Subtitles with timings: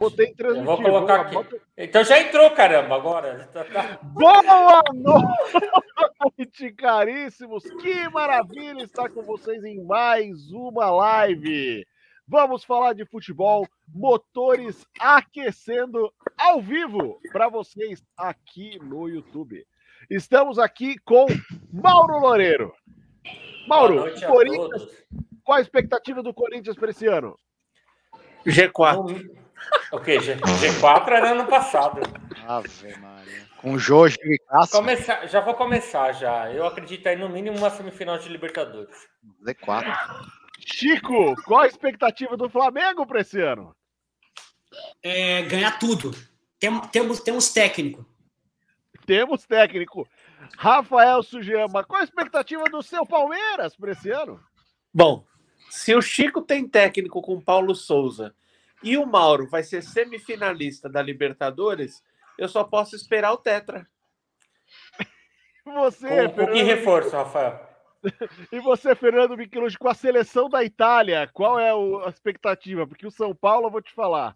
[0.00, 0.66] Botei transmitir.
[0.66, 1.34] Eu vou colocar aqui.
[1.34, 1.60] Bota...
[1.76, 3.46] Então já entrou, caramba, agora.
[3.52, 3.98] Tá, tá.
[4.02, 4.82] Boa
[6.38, 7.64] noite, caríssimos.
[7.82, 11.86] Que maravilha estar com vocês em mais uma live.
[12.26, 19.66] Vamos falar de futebol, motores aquecendo ao vivo para vocês aqui no YouTube.
[20.08, 21.26] Estamos aqui com
[21.70, 22.72] Mauro Loureiro.
[23.68, 24.88] Mauro, Corinthians,
[25.44, 27.38] qual a expectativa do Corinthians para esse ano?
[28.46, 29.39] G4.
[29.92, 32.00] Ok, G, G4 era ano passado.
[32.46, 33.46] Ave Maria.
[33.56, 34.78] Com Jorge e Cássio.
[34.78, 36.50] Começar, já vou começar já.
[36.52, 39.08] Eu acredito aí no mínimo uma semifinal de Libertadores.
[39.44, 39.94] Z4.
[40.60, 43.74] Chico, qual a expectativa do Flamengo para esse ano?
[45.02, 46.12] É, ganhar tudo.
[46.58, 48.06] Tem, temos, temos técnico.
[49.06, 50.08] Temos técnico.
[50.56, 54.40] Rafael Sugema, qual a expectativa do seu Palmeiras para esse ano?
[54.92, 55.24] Bom,
[55.68, 58.34] se o Chico tem técnico com Paulo Souza
[58.82, 62.02] e o Mauro vai ser semifinalista da Libertadores,
[62.38, 63.86] eu só posso esperar o Tetra.
[65.64, 67.68] Você, com, com que reforço, Rafael?
[68.50, 72.86] E você, Fernando Michelucci, com a seleção da Itália, qual é a expectativa?
[72.86, 74.34] Porque o São Paulo, eu vou te falar.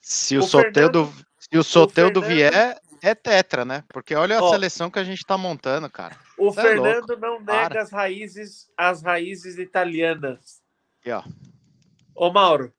[0.00, 1.26] Se o, o Soteldo, Fernando...
[1.38, 2.36] se o Soteldo Fernando...
[2.36, 3.84] vier, é tetra, né?
[3.88, 6.16] Porque olha a seleção que a gente tá montando, cara.
[6.36, 7.82] O Isso é Fernando é não nega Para.
[7.82, 10.60] as raízes, as raízes italianas.
[11.00, 11.22] Aqui, ó.
[12.20, 12.70] Ô, Mauro,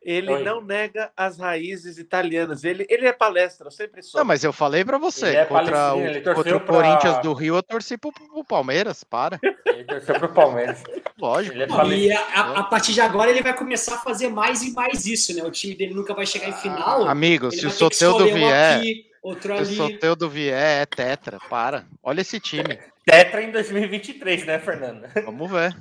[0.00, 0.44] ele Oi.
[0.44, 2.62] não nega as raízes italianas.
[2.62, 4.20] Ele, ele é palestra, eu sempre sou.
[4.20, 6.72] Não, mas eu falei para você, é contra o, contra o pra...
[6.72, 9.40] Corinthians do Rio, eu torci pro, pro Palmeiras, para.
[9.42, 10.84] Ele torceu pro Palmeiras.
[11.18, 11.56] Lógico.
[11.58, 15.04] É e a, a, partir de agora ele vai começar a fazer mais e mais
[15.04, 15.42] isso, né?
[15.42, 17.08] O time dele nunca vai chegar em final.
[17.08, 19.66] Amigo, se o Soteudo vier, aqui, outro ali.
[19.66, 21.84] se o Soteudo vier, é tetra, para.
[22.04, 22.78] Olha esse time.
[23.04, 25.10] Tetra em 2023, né, Fernanda?
[25.24, 25.74] Vamos ver.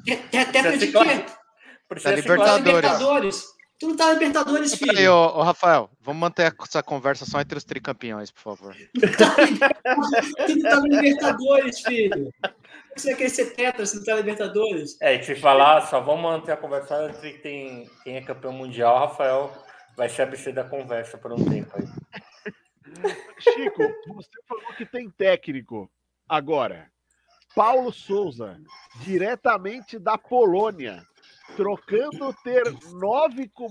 [0.51, 1.25] Tetra de quê?
[1.87, 2.65] Precisa Libertadores.
[2.65, 3.55] Libertadores.
[3.77, 4.97] Tu não tá na Libertadores, filho.
[4.97, 8.75] Aí, ô, ô, Rafael, vamos manter essa conversa só entre os tricampeões, por favor.
[8.95, 12.31] tu não tá na Libertadores, filho.
[12.95, 14.97] Você quer ser tetra se não tá na Libertadores?
[15.01, 19.07] É, e se falar, só vamos manter a conversa entre quem, quem é campeão mundial,
[19.07, 19.51] Rafael
[19.97, 21.85] vai ser ABC da conversa por um tempo aí.
[23.39, 25.89] Chico, você falou que tem técnico.
[26.27, 26.89] Agora,
[27.53, 28.57] Paulo Souza,
[29.01, 31.03] diretamente da Polônia
[31.55, 32.63] trocando ter
[32.93, 33.67] nove com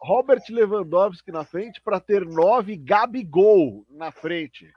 [0.00, 4.72] Robert Lewandowski na frente para ter nove Gabigol na frente.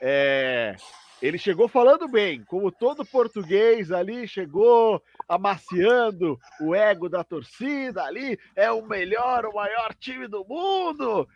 [0.00, 0.76] É,
[1.20, 8.38] ele chegou falando bem, como todo português ali, chegou amaciando o ego da torcida ali,
[8.56, 11.28] é o melhor, o maior time do mundo.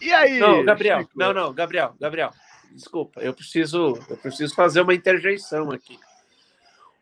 [0.00, 0.38] E aí?
[0.38, 1.12] Não, Gabriel, Chico?
[1.14, 2.32] não, não, Gabriel, Gabriel,
[2.72, 5.98] desculpa, eu preciso, eu preciso fazer uma interjeição aqui.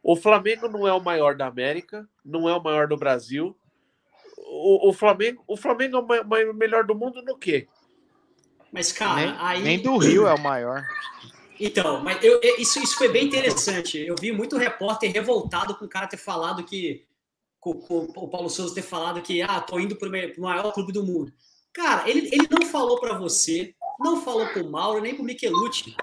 [0.06, 3.56] O Flamengo não é o maior da América, não é o maior do Brasil.
[4.36, 7.66] O, o Flamengo, o Flamengo é o melhor do mundo no quê?
[8.70, 9.62] Mas, cara, nem, aí.
[9.62, 10.84] Nem do Rio é o maior.
[11.58, 13.98] Então, mas eu, isso, isso foi bem interessante.
[13.98, 17.06] Eu vi muito repórter revoltado com o cara ter falado que.
[17.58, 20.92] Com, com o Paulo Souza ter falado que, ah, tô indo pro, pro maior clube
[20.92, 21.32] do mundo.
[21.72, 25.96] Cara, ele, ele não falou para você, não falou pro Mauro, nem pro Michelucci.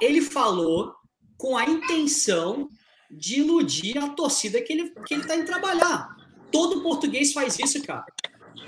[0.00, 0.94] Ele falou
[1.36, 2.68] com a intenção
[3.10, 6.16] de iludir a torcida que ele, que ele tá indo trabalhar.
[6.50, 8.04] Todo português faz isso, cara.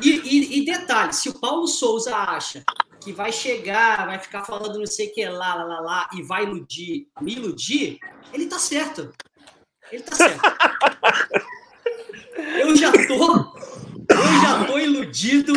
[0.03, 2.65] E, e, e, detalhe, se o Paulo Souza acha
[3.01, 6.23] que vai chegar, vai ficar falando não sei o que lá, lá, lá, lá, e
[6.23, 7.99] vai iludir, me iludir,
[8.33, 9.13] ele tá certo.
[9.91, 10.43] Ele tá certo.
[12.59, 13.35] Eu já tô,
[14.11, 15.55] eu já tô iludido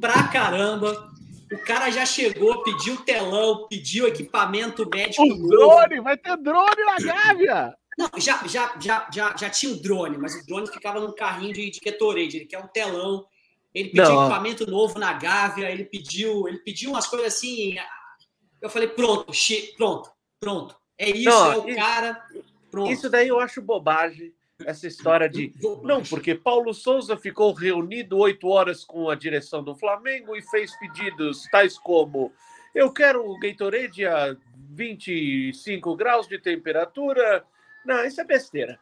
[0.00, 1.10] pra caramba.
[1.52, 5.22] O cara já chegou, pediu telão, pediu equipamento médico.
[5.22, 7.74] O drone, vai ter drone na Gávea!
[7.98, 11.52] Não, já, já, já, já, já tinha o drone, mas o drone ficava num carrinho
[11.52, 13.26] de, de Gatorade, ele quer um telão,
[13.74, 14.22] ele pediu Não.
[14.22, 17.76] equipamento novo na Gávea, ele pediu, ele pediu umas coisas assim.
[18.60, 20.10] Eu falei, pronto, che pronto,
[20.40, 20.76] pronto.
[20.98, 22.24] É isso, Não, é o isso, cara.
[22.70, 22.90] Pronto.
[22.90, 24.32] Isso daí eu acho bobagem,
[24.64, 25.52] essa história de.
[25.82, 30.74] Não, porque Paulo Souza ficou reunido oito horas com a direção do Flamengo e fez
[30.78, 32.32] pedidos tais como.
[32.74, 34.34] Eu quero o Gatorade a
[34.70, 37.44] 25 graus de temperatura,
[37.84, 38.78] não, isso é besteira.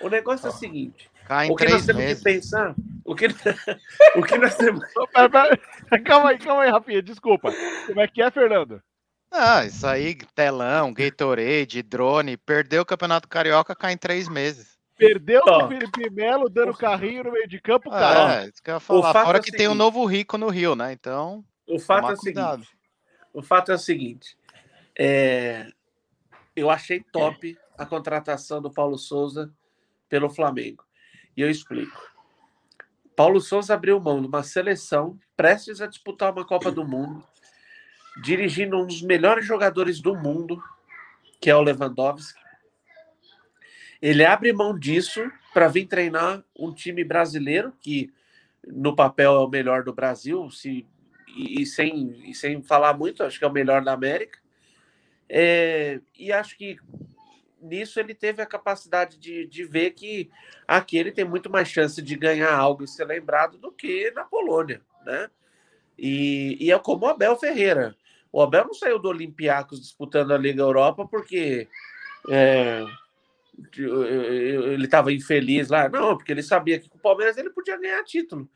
[0.00, 1.10] O negócio é o seguinte.
[1.26, 2.18] Cai o que nós temos meses.
[2.18, 2.74] que pensar.
[3.04, 3.26] O que,
[4.16, 4.84] o que nós temos.
[6.04, 7.52] calma aí, calma aí, Rafinha, desculpa.
[7.86, 8.82] Como é que é, Fernando?
[9.30, 14.76] Ah, isso aí, telão, Gatorade, drone, perdeu o Campeonato Carioca, cai em três meses.
[14.96, 18.44] Perdeu o Felipe Melo dando carrinho no meio de campo, cara.
[18.44, 19.12] É, isso que eu ia falar.
[19.12, 20.92] Fora é que seguinte, tem um novo rico no Rio, né?
[20.92, 21.44] Então.
[21.68, 22.68] O fato é o seguinte.
[23.34, 24.38] O fato é o seguinte.
[24.98, 25.66] É,
[26.54, 29.52] eu achei top a contratação do Paulo Souza
[30.08, 30.84] pelo Flamengo.
[31.36, 32.00] E eu explico.
[33.14, 37.24] Paulo Souza abriu mão de uma seleção prestes a disputar uma Copa do Mundo,
[38.22, 40.62] dirigindo um dos melhores jogadores do mundo,
[41.40, 42.38] que é o Lewandowski.
[44.00, 48.12] Ele abre mão disso para vir treinar um time brasileiro que
[48.66, 50.86] no papel é o melhor do Brasil, se,
[51.28, 54.38] e, e sem, e sem falar muito, acho que é o melhor da América.
[55.28, 56.76] É, e acho que
[57.66, 60.30] nisso ele teve a capacidade de, de ver que
[60.66, 64.24] aqui ele tem muito mais chance de ganhar algo e ser lembrado do que na
[64.24, 65.28] Polônia, né?
[65.98, 67.96] E, e é como o Abel Ferreira.
[68.32, 71.68] O Abel não saiu do Olympiacos disputando a Liga Europa porque
[72.28, 72.84] é,
[73.78, 75.88] ele estava infeliz lá.
[75.88, 78.48] Não, porque ele sabia que com o Palmeiras ele podia ganhar título.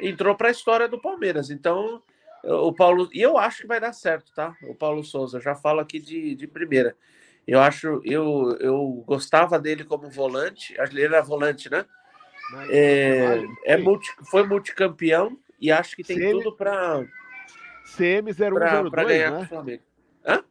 [0.00, 1.50] Entrou para a história do Palmeiras.
[1.50, 2.02] Então,
[2.42, 3.08] o Paulo.
[3.12, 4.56] E eu acho que vai dar certo, tá?
[4.68, 5.40] O Paulo Souza.
[5.40, 6.96] Já falo aqui de, de primeira.
[7.46, 10.74] Eu acho, eu, eu gostava dele como volante.
[10.78, 11.84] Ele era volante, né?
[12.68, 17.04] É, é multi, foi multicampeão e acho que tem CM, tudo para
[17.96, 19.38] CM0102, para ganhar né?
[19.38, 19.82] com o Flamengo.
[20.26, 20.44] Hã?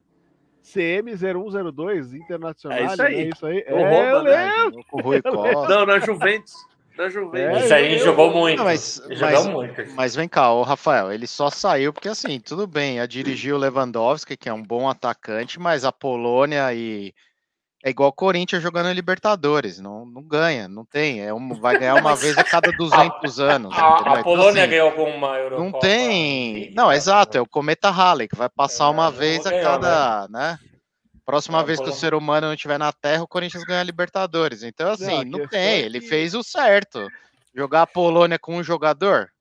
[0.63, 2.77] CM0102 Internacional.
[2.77, 3.15] É isso aí.
[3.15, 3.65] É isso aí.
[3.69, 4.31] O é, eu né?
[4.31, 4.85] lembro.
[4.91, 5.67] O Rui Costa.
[5.67, 6.53] Não, na Juventus.
[6.97, 7.61] Na Juventus.
[7.61, 8.57] É, Isso aí eu- jogou muito.
[8.57, 9.85] Não, mas, jogou mas, muito.
[9.95, 13.57] mas vem cá, o Rafael, ele só saiu porque assim, tudo bem, a dirigir o
[13.57, 17.13] Lewandowski, que é um bom atacante, mas a Polônia e
[17.83, 21.77] é igual o Corinthians jogando em Libertadores, não, não ganha, não tem, é um, vai
[21.77, 23.73] ganhar uma vez a cada 200 anos.
[23.77, 25.63] A, a Então, Polônia assim, ganhou alguma Eurocopa?
[25.63, 26.71] Não tem.
[26.75, 30.27] Não, exato, é o Cometa Halley, que vai passar É, uma vez a ganhou, cada,
[30.29, 30.59] né?
[31.25, 33.83] Próxima É, vez que o ser humano não estiver na Terra, o Corinthians ganha a
[33.83, 34.61] Libertadores.
[34.63, 35.79] Então, assim, a não questão tem.
[35.79, 37.07] Ele que- fez o certo.
[37.55, 39.31] Jogar a Polônia com um jogador?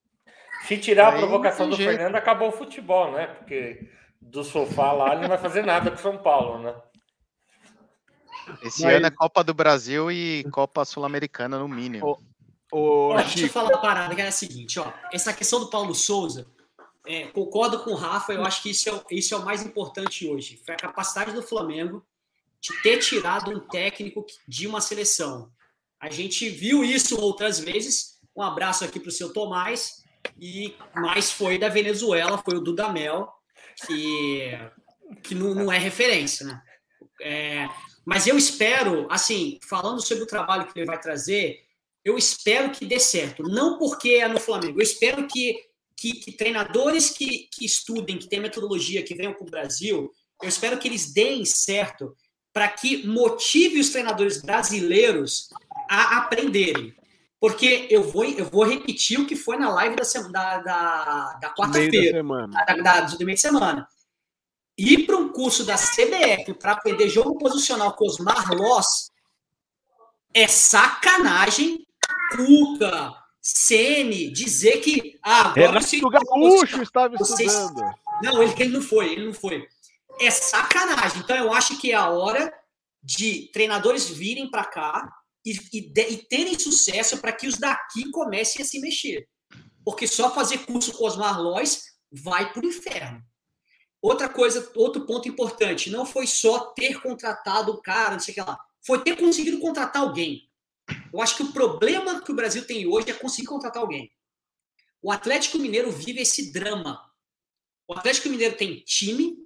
[0.67, 1.91] Se tirar a Aí provocação não do jeito.
[1.97, 3.27] Fernando, acabou o futebol, né?
[3.27, 3.89] Porque
[4.21, 6.73] do sofá lá ele não vai fazer nada com São Paulo, né?
[8.61, 12.17] Esse Mas- ano é Copa do Brasil e Copa Sul-Americana, no mínimo.
[12.71, 14.91] Ô, Ó, deixa eu falar uma parada que é a seguinte, ó.
[15.11, 16.47] Essa questão do Paulo Souza,
[17.05, 19.63] é, concordo com o Rafa, eu acho que isso é, o- isso é o mais
[19.63, 20.61] importante hoje.
[20.65, 22.05] Foi a capacidade do Flamengo
[22.61, 25.51] de ter tirado um técnico de uma seleção.
[25.99, 28.19] A gente viu isso outras vezes.
[28.35, 30.03] Um abraço aqui para o seu Tomás.
[30.39, 33.29] E mais foi da Venezuela, foi o Dudamel,
[33.85, 34.51] que,
[35.21, 36.61] que não, não é referência, né?
[37.21, 37.67] É,
[38.05, 41.59] mas eu espero, assim, falando sobre o trabalho que ele vai trazer,
[42.03, 43.43] eu espero que dê certo.
[43.43, 45.57] Não porque é no Flamengo, eu espero que,
[45.97, 50.11] que, que treinadores que, que estudem, que têm metodologia, que venham para o Brasil,
[50.41, 52.15] eu espero que eles deem certo
[52.51, 55.49] para que motive os treinadores brasileiros
[55.89, 56.93] a aprenderem.
[57.39, 61.53] Porque eu vou, eu vou repetir o que foi na live da, da, da, da
[61.53, 63.87] quarta-feira da, da, do meio de semana.
[64.77, 69.11] Ir para um curso da CBF para aprender jogo posicional com os Marlos
[70.33, 71.85] é sacanagem.
[72.31, 73.13] Cuca,
[73.45, 77.81] Sene, dizer que ah, agora se- Renato Gaúcho estava estudando.
[78.21, 79.67] não, ele, ele não foi, ele não foi.
[80.21, 81.19] É sacanagem.
[81.21, 82.53] Então eu acho que é a hora
[83.03, 85.11] de treinadores virem para cá
[85.45, 89.27] e, e e terem sucesso para que os daqui comecem a se mexer.
[89.83, 93.21] Porque só fazer curso com os Marlóis vai para o inferno.
[94.01, 98.35] Outra coisa, outro ponto importante, não foi só ter contratado o cara, não sei o
[98.35, 98.57] que lá.
[98.85, 100.49] Foi ter conseguido contratar alguém.
[101.13, 104.11] Eu acho que o problema que o Brasil tem hoje é conseguir contratar alguém.
[105.01, 106.99] O Atlético Mineiro vive esse drama.
[107.87, 109.37] O Atlético Mineiro tem time,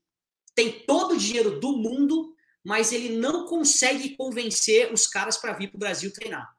[0.56, 2.34] tem todo o dinheiro do mundo,
[2.64, 6.56] mas ele não consegue convencer os caras para vir para o Brasil treinar.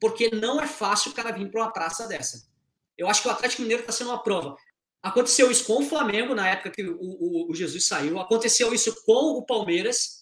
[0.00, 2.48] Porque não é fácil o cara vir para uma praça dessa.
[2.96, 4.56] Eu acho que o Atlético Mineiro está sendo uma prova.
[5.02, 8.94] Aconteceu isso com o Flamengo na época que o, o- o Jesus saiu, aconteceu isso
[9.04, 10.21] com o Palmeiras,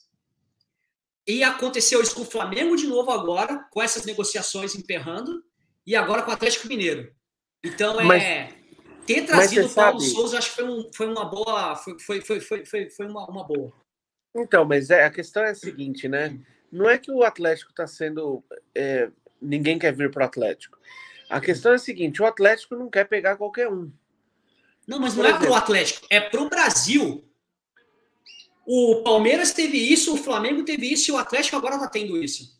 [1.26, 5.44] e aconteceu isso com o Flamengo de novo agora, com essas negociações emperrando,
[5.86, 7.12] e agora com o Atlético Mineiro.
[7.64, 8.04] Então é.
[8.04, 8.60] Mas-
[9.06, 11.74] ter trazido o Paulo sabe- Souza, acho que foi, um- foi uma boa.
[11.76, 13.72] Foi, foi, foi, foi, foi, foi uma, uma boa.
[14.36, 16.38] Então, mas é, a questão é a seguinte, né?
[16.70, 18.44] Não é que o Atlético está sendo.
[18.74, 19.10] é,
[19.42, 20.78] ninguém quer vir para o Atlético.
[21.28, 23.90] A questão é a seguinte: o Atlético não quer pegar qualquer um.
[24.86, 25.46] Não, mas não é exemplo.
[25.46, 27.24] pro Atlético, é pro Brasil.
[28.72, 32.56] O Palmeiras teve isso, o Flamengo teve isso e o Atlético agora tá tendo isso.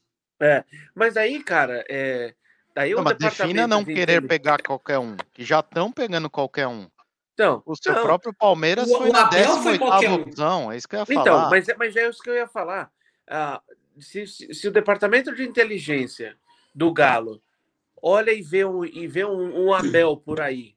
[0.93, 2.35] Mas aí, cara, é,
[2.75, 5.93] daí Não, o mas defina departamento não de querer pegar qualquer um, que já estão
[5.93, 6.89] pegando qualquer um.
[7.35, 10.15] Então, O seu não, próprio Palmeiras O- foi o na Abel foi 18ª qualquer um.
[10.15, 11.49] opção, é isso que eu ia Então, falar.
[11.51, 12.91] mas, é- mas é isso que eu ia falar.
[13.29, 13.63] Ah,
[14.01, 16.37] se, se- se o departamento de inteligência
[16.75, 17.41] do Galo
[18.03, 20.75] olha e vê um, e vê um, um Abel por aí,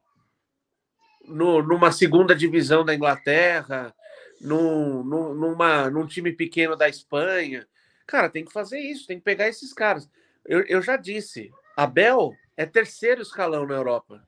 [1.25, 3.95] no- numa segunda divisão da Inglaterra,
[4.43, 7.67] num, num, numa, num time pequeno da Espanha,
[8.05, 10.09] cara, tem que fazer isso, tem que pegar esses caras.
[10.45, 14.21] Eu, eu já disse, Abel é terceiro escalão na Europa.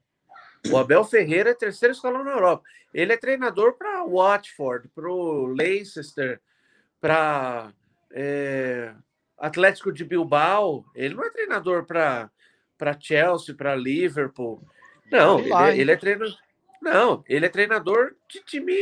[0.72, 2.64] O Abel Ferreira é terceiro escalão na Europa.
[2.94, 6.42] Ele é treinador para Watford, para o Leicester,
[7.00, 7.72] para
[8.12, 8.94] é,
[9.38, 10.86] Atlético de Bilbao.
[10.96, 12.32] Ele não é treinador para
[13.00, 14.66] Chelsea, para Liverpool.
[15.12, 16.36] Não, ele, ele é treinador.
[16.82, 18.74] Não, ele é treinador de time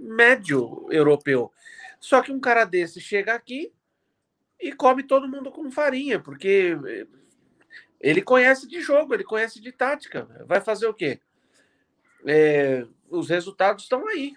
[0.00, 1.52] médio europeu.
[1.98, 3.72] Só que um cara desse chega aqui
[4.58, 6.76] e come todo mundo com farinha, porque
[8.00, 10.26] ele conhece de jogo, ele conhece de tática.
[10.46, 11.20] Vai fazer o quê?
[12.26, 14.32] É, os resultados estão aí.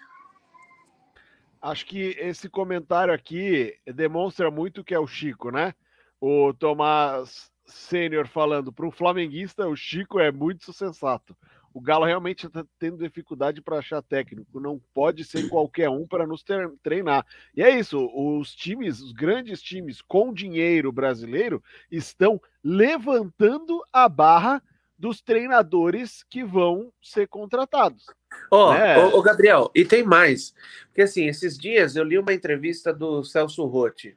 [1.60, 5.74] Acho que esse comentário aqui demonstra muito que é o Chico, né?
[6.20, 11.34] O Tomás Sênior falando para um flamenguista, o Chico é muito sensato
[11.74, 14.60] o Galo realmente está tendo dificuldade para achar técnico.
[14.60, 16.44] Não pode ser qualquer um para nos
[16.80, 17.26] treinar.
[17.54, 18.08] E é isso.
[18.14, 24.62] Os times, os grandes times com dinheiro brasileiro, estão levantando a barra
[24.96, 28.06] dos treinadores que vão ser contratados.
[28.52, 30.54] Ó, oh, oh, Gabriel, e tem mais.
[30.86, 34.16] Porque assim, esses dias eu li uma entrevista do Celso Rotti.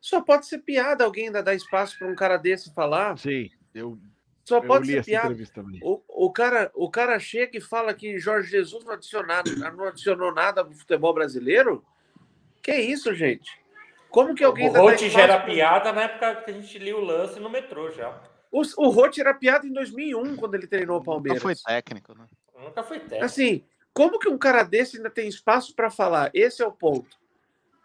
[0.00, 3.18] Só pode ser piada alguém ainda dar espaço para um cara desse falar.
[3.18, 3.98] Sim, eu
[4.48, 5.36] só pode ser piada.
[5.82, 10.32] O, o, cara, o cara chega e fala que Jorge Jesus não, adicionado, não adicionou
[10.32, 11.84] nada pro futebol brasileiro?
[12.62, 13.60] Que isso, gente?
[14.08, 14.70] Como que alguém.
[14.70, 17.90] O Rote já era piada na época que a gente lia o lance no metrô
[17.90, 18.18] já.
[18.50, 21.42] O, o Rote era piada em 2001, quando ele treinou o Palmeiras.
[21.42, 22.26] Nunca foi técnico, né?
[22.58, 23.24] Nunca foi técnico.
[23.24, 23.62] Assim,
[23.92, 26.30] como que um cara desse ainda tem espaço para falar?
[26.32, 27.18] Esse é o ponto.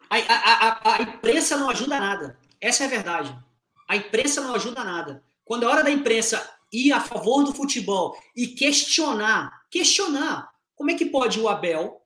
[0.10, 2.38] A, a, a, a imprensa não ajuda nada.
[2.62, 3.38] Essa é a verdade.
[3.86, 5.22] A imprensa não ajuda nada.
[5.44, 10.96] Quando é hora da imprensa ir a favor do futebol e questionar, questionar, como é
[10.96, 12.02] que pode o Abel,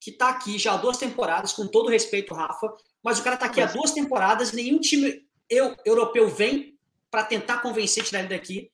[0.00, 3.46] que está aqui já há duas temporadas, com todo respeito, Rafa, mas o cara está
[3.46, 6.76] aqui há duas temporadas, nenhum time eu, europeu vem
[7.10, 8.70] para tentar convencer, tirar ele daqui.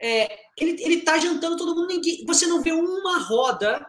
[0.00, 2.00] É, ele, ele tá jantando todo mundo.
[2.26, 3.86] Você não vê uma roda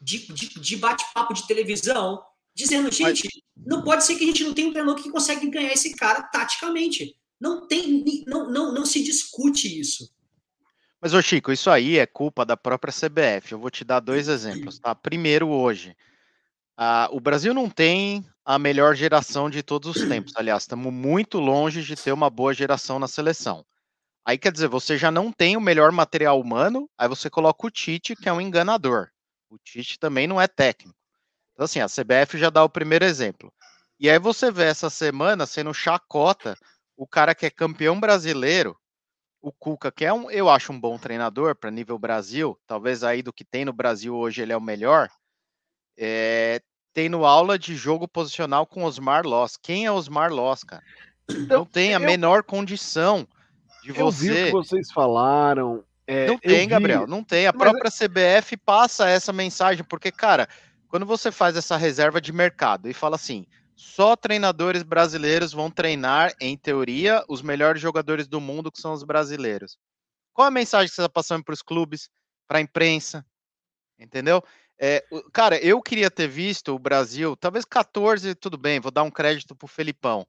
[0.00, 2.22] de, de, de bate-papo de televisão
[2.54, 3.66] dizendo, gente, mas...
[3.66, 6.22] não pode ser que a gente não tenha um treinador que consegue ganhar esse cara
[6.22, 7.16] taticamente.
[7.40, 10.12] Não tem, não, não, não se discute isso.
[11.00, 13.52] Mas, ô Chico, isso aí é culpa da própria CBF.
[13.52, 14.94] Eu vou te dar dois exemplos, tá?
[14.94, 15.96] Primeiro, hoje,
[16.78, 20.32] uh, o Brasil não tem a melhor geração de todos os tempos.
[20.34, 23.64] Aliás, estamos muito longe de ter uma boa geração na seleção.
[24.24, 27.70] Aí quer dizer, você já não tem o melhor material humano, aí você coloca o
[27.70, 29.08] Tite, que é um enganador.
[29.48, 30.98] O Tite também não é técnico.
[31.52, 33.52] Então, assim, a CBF já dá o primeiro exemplo.
[34.00, 36.56] E aí você vê essa semana sendo chacota
[36.98, 38.76] o cara que é campeão brasileiro,
[39.40, 43.22] o Cuca, que é um, eu acho um bom treinador para nível Brasil, talvez aí
[43.22, 45.08] do que tem no Brasil hoje ele é o melhor,
[45.96, 46.60] é,
[46.92, 49.56] tendo aula de jogo posicional com Osmar Loss.
[49.56, 50.82] Quem é Osmar Loss, cara?
[51.30, 53.26] Então, não tem a eu, menor condição
[53.84, 54.00] de você.
[54.02, 55.84] Eu vi o que vocês falaram.
[56.04, 57.46] É, não tem, Gabriel, não tem.
[57.46, 57.62] A Mas...
[57.62, 60.48] própria CBF passa essa mensagem, porque, cara,
[60.88, 63.46] quando você faz essa reserva de mercado e fala assim,
[63.78, 69.04] só treinadores brasileiros vão treinar, em teoria, os melhores jogadores do mundo, que são os
[69.04, 69.78] brasileiros.
[70.34, 72.10] Qual a mensagem que você está passando para os clubes,
[72.48, 73.24] para a imprensa?
[73.96, 74.42] Entendeu?
[74.80, 79.12] É, cara, eu queria ter visto o Brasil, talvez 14, tudo bem, vou dar um
[79.12, 80.26] crédito para o Felipão.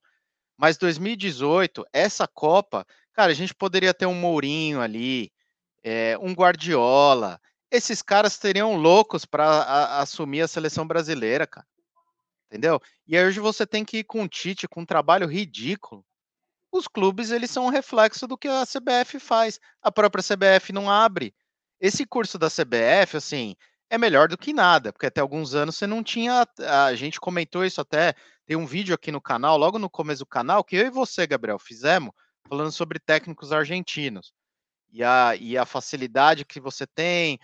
[0.56, 5.32] Mas 2018, essa Copa, cara, a gente poderia ter um Mourinho ali,
[5.84, 7.42] é, um Guardiola.
[7.72, 11.66] Esses caras teriam loucos para assumir a seleção brasileira, cara
[12.50, 12.82] entendeu?
[13.08, 16.04] E aí hoje você tem que ir com o Tite, com um trabalho ridículo.
[16.72, 19.60] Os clubes, eles são um reflexo do que a CBF faz.
[19.82, 21.34] A própria CBF não abre.
[21.80, 23.56] Esse curso da CBF, assim,
[23.90, 26.46] é melhor do que nada, porque até alguns anos você não tinha.
[26.60, 28.14] A gente comentou isso até.
[28.46, 31.26] Tem um vídeo aqui no canal, logo no começo do canal, que eu e você,
[31.26, 32.12] Gabriel, fizemos,
[32.48, 34.34] falando sobre técnicos argentinos.
[34.92, 37.40] E a, e a facilidade que você tem,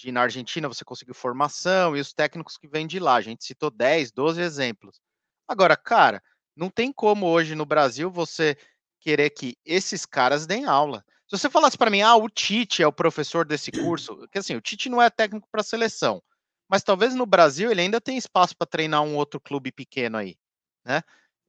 [0.00, 3.16] de na Argentina você conseguiu formação e os técnicos que vêm de lá.
[3.16, 5.00] A gente citou 10, 12 exemplos.
[5.46, 6.22] Agora, cara,
[6.56, 8.56] não tem como hoje no Brasil você
[9.00, 11.04] querer que esses caras deem aula.
[11.28, 14.56] Se você falasse para mim, ah, o Tite é o professor desse curso, que assim,
[14.56, 16.22] o Tite não é técnico para seleção,
[16.68, 20.36] mas talvez no Brasil ele ainda tenha espaço para treinar um outro clube pequeno aí,
[20.84, 21.02] né?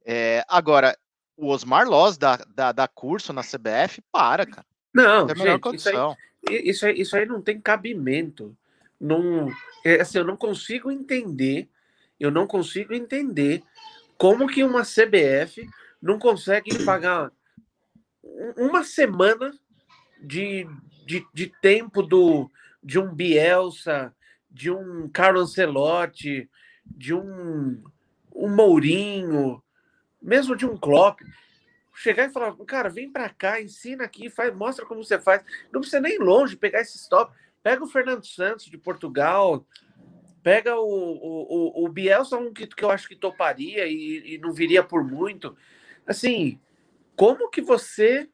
[0.05, 0.97] É, agora,
[1.35, 4.65] o Osmar Loz da, da, da curso na CBF, para, cara.
[4.93, 5.95] Não, é gente, isso aí,
[6.49, 8.55] isso aí, isso aí não tem cabimento.
[8.99, 9.51] Não,
[9.83, 11.67] é, assim, eu não consigo entender,
[12.19, 13.63] eu não consigo entender
[14.17, 15.67] como que uma CBF
[16.01, 17.31] não consegue pagar
[18.57, 19.51] uma semana
[20.21, 20.67] de,
[21.05, 22.49] de, de tempo do,
[22.83, 24.13] de um Bielsa,
[24.49, 26.49] de um Carlo Ancelotti,
[26.85, 27.81] de um,
[28.35, 29.61] um Mourinho,
[30.21, 31.21] mesmo de um Klopp.
[32.01, 35.43] Chegar e falar, cara, vem para cá, ensina aqui, faz, mostra como você faz.
[35.71, 37.33] Não precisa nem longe pegar esse stop.
[37.61, 39.65] Pega o Fernando Santos de Portugal,
[40.41, 44.37] pega o, o, o, o Bielsa, um que, que eu acho que toparia e, e
[44.39, 45.55] não viria por muito.
[46.07, 46.59] Assim,
[47.15, 48.27] como que você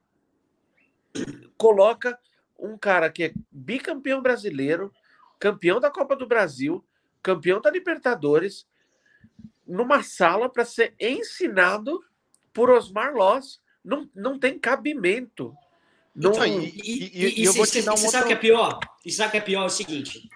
[1.58, 2.18] coloca
[2.58, 4.94] um cara que é bicampeão brasileiro,
[5.38, 6.86] campeão da Copa do Brasil,
[7.22, 8.66] campeão da Libertadores,
[9.66, 12.02] numa sala para ser ensinado
[12.58, 13.60] por Osmar Loss.
[13.86, 15.54] Não, não tem cabimento.
[16.14, 16.32] Não...
[16.32, 18.10] Então, e, e, e, e eu vou te dar um outro...
[18.10, 18.80] sabe o que é pior?
[19.06, 19.62] E sabe o que é pior?
[19.62, 20.28] É o seguinte.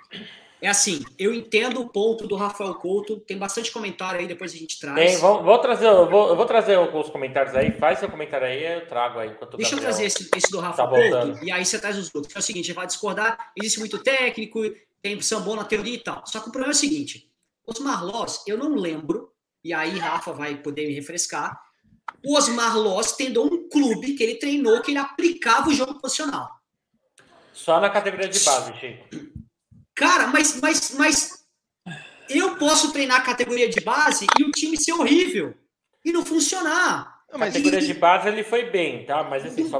[0.61, 4.57] É assim, eu entendo o ponto do Rafael Couto, tem bastante comentário aí, depois a
[4.57, 4.95] gente traz.
[4.95, 8.45] Tem, vou, vou trazer, eu vou, eu vou trazer alguns comentários aí, faz seu comentário
[8.45, 9.35] aí, eu trago aí.
[9.57, 12.35] Deixa eu trazer esse, esse do Rafael tá Couto, e aí você traz os outros.
[12.35, 14.59] É o seguinte, a gente vai discordar, existe muito técnico,
[15.01, 16.21] tem sambô na teoria e tal.
[16.27, 17.27] Só que o problema é o seguinte,
[17.65, 19.31] Osmar Loss, eu não lembro,
[19.63, 21.59] e aí Rafa vai poder me refrescar,
[22.23, 26.49] o Osmar Loss tendo um clube que ele treinou, que ele aplicava o jogo posicional.
[27.53, 29.07] Só na categoria de base, Chico.
[29.95, 31.45] Cara, mas, mas, mas
[32.29, 35.53] eu posso treinar a categoria de base e o time ser horrível
[36.03, 37.21] e não funcionar.
[37.31, 39.23] Não, mas categoria de base ele foi bem, tá?
[39.23, 39.79] Mas assim, só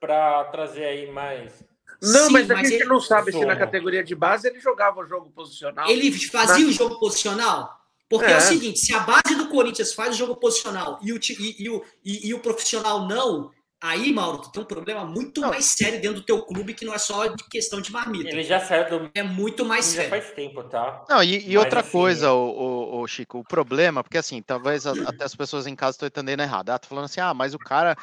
[0.00, 1.64] para trazer aí mais.
[2.00, 2.84] Não, Sim, mas a gente ele...
[2.84, 5.88] não sabe se na categoria de base ele jogava o jogo posicional.
[5.88, 6.70] Ele fazia na...
[6.70, 7.77] o jogo posicional?
[8.08, 8.32] Porque é.
[8.32, 8.38] é.
[8.38, 11.68] o seguinte, se a base do Corinthians faz o jogo posicional e o, e, e,
[11.68, 13.50] o, e, e o profissional não,
[13.80, 15.50] Aí, Mauro, tu tem um problema muito não.
[15.50, 18.28] mais sério dentro do teu clube que não é só de questão de marmita.
[18.28, 19.10] Ele já saiu do.
[19.14, 20.10] É muito mais Ele sério.
[20.10, 21.04] Já faz tempo, tá?
[21.08, 24.84] Não, e, e outra assim, coisa, o, o, o, Chico, o problema, porque assim, talvez
[24.84, 26.70] até as pessoas em casa estão entendendo errado.
[26.70, 27.96] Ah, tô falando assim, ah, mas o cara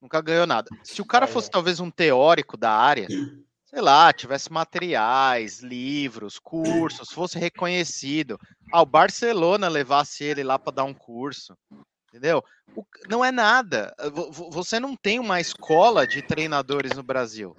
[0.00, 0.70] nunca ganhou nada.
[0.82, 3.06] Se o cara fosse talvez um teórico da área,
[3.68, 8.38] sei lá, tivesse materiais, livros, cursos, fosse reconhecido.
[8.72, 11.54] Ah, o Barcelona levasse ele lá para dar um curso.
[12.08, 12.42] Entendeu?
[12.74, 13.94] O, não é nada.
[14.50, 17.54] Você não tem uma escola de treinadores no Brasil.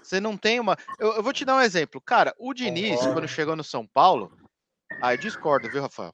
[0.00, 0.76] Você não tem uma.
[0.98, 2.00] Eu, eu vou te dar um exemplo.
[2.00, 4.32] Cara, o Diniz, quando chegou no São Paulo.
[5.02, 6.12] Ah, eu discordo, viu, Rafael?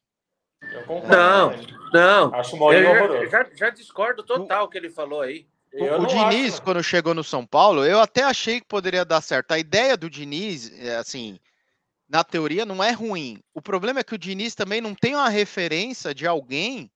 [1.07, 1.53] Não,
[1.93, 2.35] não.
[2.35, 5.47] Acho o eu já, já, já, discordo total o que ele falou aí.
[5.75, 6.63] O, o Diniz, acho.
[6.63, 9.53] quando chegou no São Paulo, eu até achei que poderia dar certo.
[9.53, 11.39] A ideia do Diniz, é, assim,
[12.09, 13.43] na teoria, não é ruim.
[13.53, 16.91] O problema é que o Diniz também não tem uma referência de alguém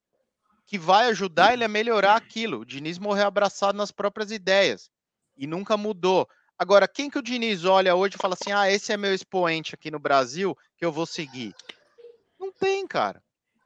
[0.64, 2.60] que vai ajudar ele a melhorar aquilo.
[2.60, 4.90] O Diniz morreu abraçado nas próprias ideias
[5.36, 6.28] e nunca mudou.
[6.56, 9.74] Agora, quem que o Diniz olha hoje e fala assim: ah, esse é meu expoente
[9.74, 11.52] aqui no Brasil que eu vou seguir?
[12.38, 13.20] Não tem, cara.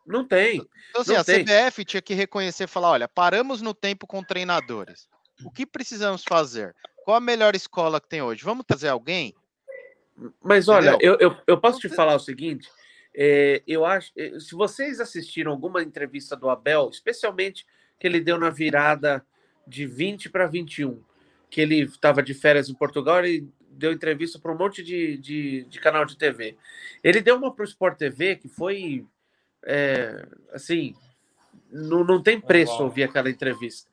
[0.06, 0.66] Não tem.
[0.90, 1.44] Então, assim, não a tem.
[1.44, 5.08] CBF tinha que reconhecer e falar: olha, paramos no tempo com treinadores.
[5.44, 6.74] O que precisamos fazer?
[7.04, 8.44] Qual a melhor escola que tem hoje?
[8.44, 9.34] Vamos trazer alguém?
[10.42, 12.68] Mas olha, eu, eu, eu, posso te falar o seguinte:
[13.14, 17.66] é, eu acho, é, se vocês assistiram alguma entrevista do Abel, especialmente
[17.98, 19.24] que ele deu na virada
[19.66, 21.02] de 20 para 21,
[21.50, 25.64] que ele estava de férias em Portugal e deu entrevista para um monte de, de,
[25.64, 26.56] de, canal de TV.
[27.02, 29.06] Ele deu uma para o Sport TV que foi
[29.64, 30.94] é, assim,
[31.70, 33.90] não, não tem preço ouvir aquela entrevista.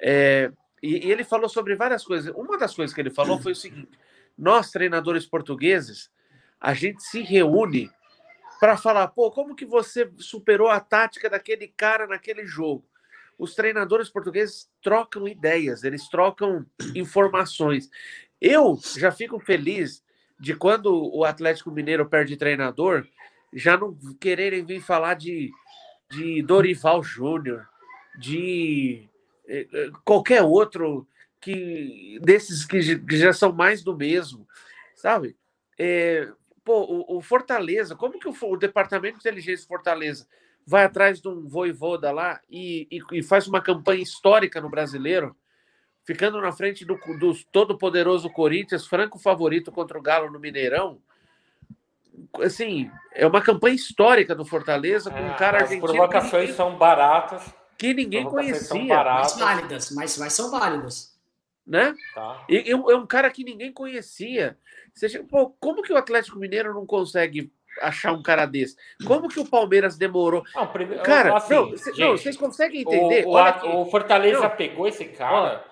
[0.00, 0.50] É,
[0.82, 2.34] e, e ele falou sobre várias coisas.
[2.34, 3.98] Uma das coisas que ele falou foi o seguinte:
[4.36, 6.10] nós, treinadores portugueses,
[6.60, 7.90] a gente se reúne
[8.60, 12.84] para falar, pô, como que você superou a tática daquele cara naquele jogo?
[13.38, 17.88] Os treinadores portugueses trocam ideias, eles trocam informações.
[18.40, 20.02] Eu já fico feliz
[20.40, 23.06] de quando o Atlético Mineiro perde treinador,
[23.52, 25.50] já não quererem vir falar de,
[26.10, 27.66] de Dorival Júnior,
[28.18, 29.08] de
[29.46, 31.06] eh, eh, qualquer outro
[31.40, 32.80] que desses que
[33.16, 34.46] já são mais do mesmo,
[34.94, 35.36] sabe?
[35.78, 36.28] É,
[36.64, 40.26] pô, o, o, Fortaleza, como que o, o, Departamento de Inteligência Fortaleza
[40.66, 45.36] vai atrás de um voivoda lá e, e, e, faz uma campanha histórica no brasileiro,
[46.04, 51.00] ficando na frente do, do todo-poderoso Corinthians, franco favorito contra o Galo no Mineirão?
[52.42, 55.86] Assim, é uma campanha histórica do Fortaleza com um cara As argentino.
[55.86, 57.54] As provocações são baratas.
[57.76, 59.04] Que ninguém conhecia.
[59.04, 61.18] Mas válidas, mas, mas são válidas
[61.68, 61.94] né?
[62.14, 62.44] Tá.
[62.48, 64.56] E, é um cara que ninguém conhecia.
[64.94, 67.52] Você, pô, como que o Atlético Mineiro não consegue
[67.82, 68.74] achar um cara desse?
[69.06, 70.42] Como que o Palmeiras demorou?
[70.54, 73.26] Não, primeiro, cara, assim, não, gente, não, vocês conseguem entender?
[73.26, 74.56] O, o, o Fortaleza não.
[74.56, 75.62] pegou esse cara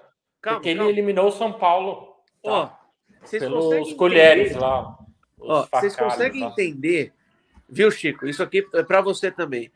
[0.42, 2.14] calma, porque ele eliminou o São Paulo.
[2.44, 2.50] Tá?
[2.52, 2.70] Ó,
[3.22, 4.98] vocês pelos colheres lá.
[5.46, 7.12] Ó, vocês conseguem entender,
[7.68, 8.26] viu, Chico?
[8.26, 9.70] Isso aqui é para você também.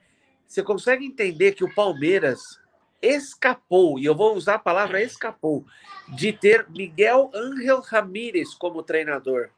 [0.46, 2.58] Você consegue entender que o Palmeiras
[3.00, 5.64] escapou, e eu vou usar a palavra escapou,
[6.08, 9.50] de ter Miguel Ángel Ramírez como treinador.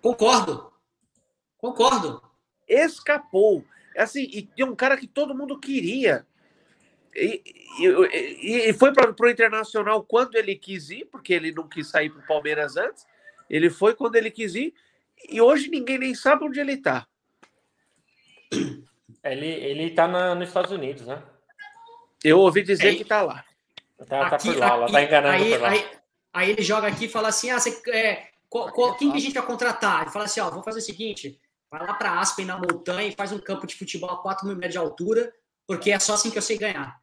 [0.00, 0.72] Concordo.
[1.58, 2.22] Concordo.
[2.66, 3.64] Escapou.
[3.96, 6.26] Assim, e tem um cara que todo mundo queria.
[7.14, 7.42] E,
[7.80, 12.08] e, e foi para o Internacional quando ele quis ir, porque ele não quis sair
[12.08, 13.06] para o Palmeiras antes.
[13.48, 14.72] Ele foi quando ele quis ir.
[15.28, 17.06] E hoje ninguém nem sabe onde ele está.
[19.22, 21.22] Ele, ele tá na, nos Estados Unidos, né?
[22.24, 23.44] Eu ouvi dizer é, que tá lá.
[24.08, 25.68] Tá, aqui, tá por lá, aqui, tá enganando aí, por lá.
[25.70, 25.90] Aí,
[26.32, 29.20] aí, ele joga aqui e fala assim: ah, você, é, qual, qual, quem que a
[29.20, 30.02] gente vai contratar?
[30.02, 31.38] Ele fala assim: ó, vamos fazer o seguinte:
[31.70, 34.56] vai lá para Aspen, na montanha, e faz um campo de futebol a 4 mil
[34.56, 35.32] metros de altura,
[35.66, 36.98] porque é só assim que eu sei ganhar.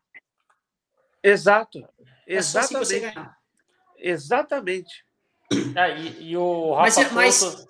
[1.23, 1.87] Exato.
[2.27, 3.37] É só assim que eu sei ganhar.
[3.97, 5.05] Exatamente.
[5.75, 7.67] Ah, e, e, o Rafa mas, mas...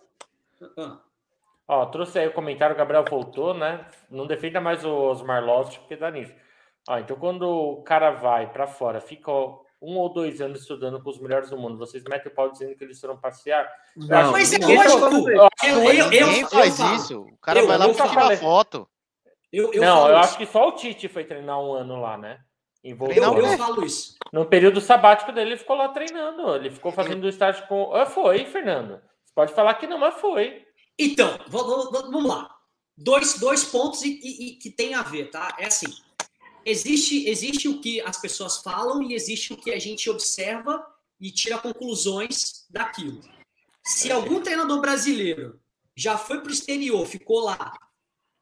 [0.77, 0.99] Ah.
[1.67, 3.85] Ó, trouxe aí o comentário, o Gabriel voltou, né?
[4.09, 6.33] Não defenda mais os Marloft, porque dá nisso.
[6.87, 9.29] Ó, então, quando o cara vai para fora, fica
[9.81, 12.75] um ou dois anos estudando com os melhores do mundo, vocês metem o pau dizendo
[12.75, 13.69] que eles foram passear?
[13.95, 15.29] Não, mas é lógico.
[15.29, 17.21] Eu, eu, eu, eu, faz eu isso.
[17.21, 18.87] O cara vai lá para tirar foto.
[19.51, 20.25] Eu, eu não, eu isso.
[20.25, 22.39] acho que só o Tite foi treinar um ano lá, né?
[22.83, 24.15] Eu, eu falo isso.
[24.31, 26.55] No período sabático dele, ele ficou lá treinando.
[26.55, 27.93] Ele ficou fazendo estágio com.
[27.93, 29.01] Ah, foi, Fernando.
[29.37, 30.65] Pode falar que não, mas foi.
[30.97, 32.49] Então, vamos lá.
[32.97, 35.55] Dois, dois pontos e, e, e, que tem a ver, tá?
[35.59, 35.85] É assim:
[36.65, 40.83] existe, existe o que as pessoas falam e existe o que a gente observa
[41.21, 43.21] e tira conclusões daquilo.
[43.85, 45.61] Se algum treinador brasileiro
[45.95, 47.77] já foi para o exterior, ficou lá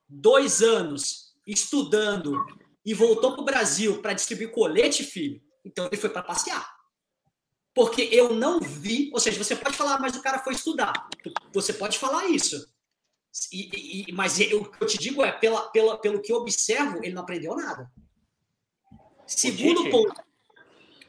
[0.08, 2.38] dois anos estudando
[2.86, 6.75] e voltou para o Brasil para distribuir colete, filho, então ele foi para passear.
[7.76, 10.94] Porque eu não vi, ou seja, você pode falar, mas o cara foi estudar.
[11.52, 12.74] Você pode falar isso.
[13.52, 16.38] E, e, mas eu, o que eu te digo é, pela, pela, pelo que eu
[16.38, 17.92] observo, ele não aprendeu nada.
[19.28, 20.24] Segundo ponto,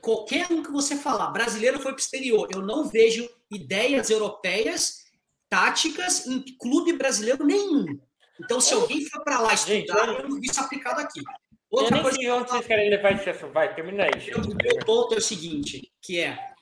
[0.01, 5.05] qualquer um que você falar, brasileiro foi para o exterior, eu não vejo ideias europeias,
[5.49, 7.97] táticas em clube brasileiro nenhum.
[8.41, 11.23] Então, se alguém for para lá estudar, eu não vi isso aplicado aqui.
[11.71, 14.35] Outra coisa que onde vocês querem levar isso, vai, termina aí.
[14.35, 16.56] O meu ponto é o seguinte, que é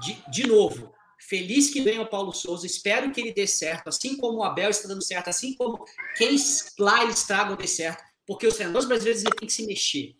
[0.00, 4.16] de, de novo, feliz que venha o Paulo Souza, espero que ele dê certo, assim
[4.16, 5.84] como o Abel está dando certo, assim como
[6.16, 6.36] quem
[6.78, 10.16] lá eles tragam dê certo, porque os treinadores brasileiros têm que se mexer.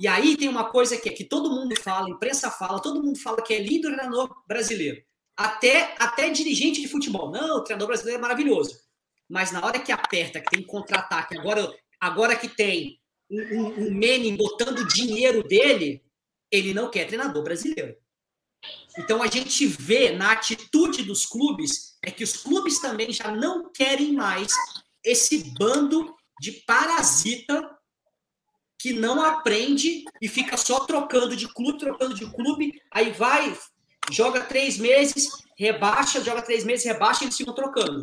[0.00, 3.18] E aí tem uma coisa que é que todo mundo fala, imprensa fala, todo mundo
[3.18, 5.02] fala que é lindo o treinador brasileiro.
[5.36, 7.30] Até, até dirigente de futebol.
[7.30, 8.78] Não, o treinador brasileiro é maravilhoso.
[9.28, 13.94] Mas na hora que aperta, que tem contra-ataque, agora, agora que tem um, um, um
[13.94, 16.02] Menem botando dinheiro dele,
[16.50, 17.96] ele não quer treinador brasileiro.
[18.98, 23.70] Então a gente vê na atitude dos clubes é que os clubes também já não
[23.72, 24.52] querem mais
[25.04, 27.70] esse bando de parasita
[28.78, 33.56] que não aprende e fica só trocando de clube, trocando de clube, aí vai,
[34.10, 38.02] joga três meses, rebaixa, joga três meses, rebaixa e eles ficam trocando.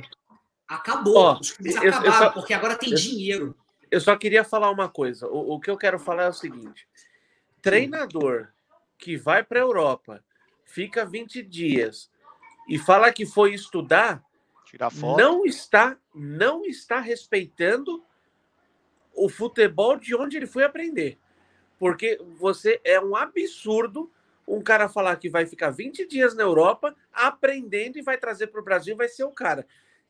[0.66, 1.18] Acabou.
[1.18, 3.58] Oh, Os clubes acabaram, eu só, porque agora tem eu, dinheiro.
[3.92, 5.28] Eu só queria falar uma coisa.
[5.28, 6.88] O, o que eu quero falar é o seguinte:
[7.62, 8.48] treinador
[8.98, 10.24] que vai para a Europa
[10.70, 12.10] fica 20 dias
[12.68, 14.24] e fala que foi estudar,
[15.18, 18.04] não está não está respeitando
[19.14, 21.18] o futebol de onde ele foi aprender.
[21.80, 24.12] Porque você é um absurdo
[24.48, 28.60] um cara falar que vai ficar 20 dias na Europa aprendendo e vai trazer para
[28.60, 29.66] o Brasil, vai ser o cara.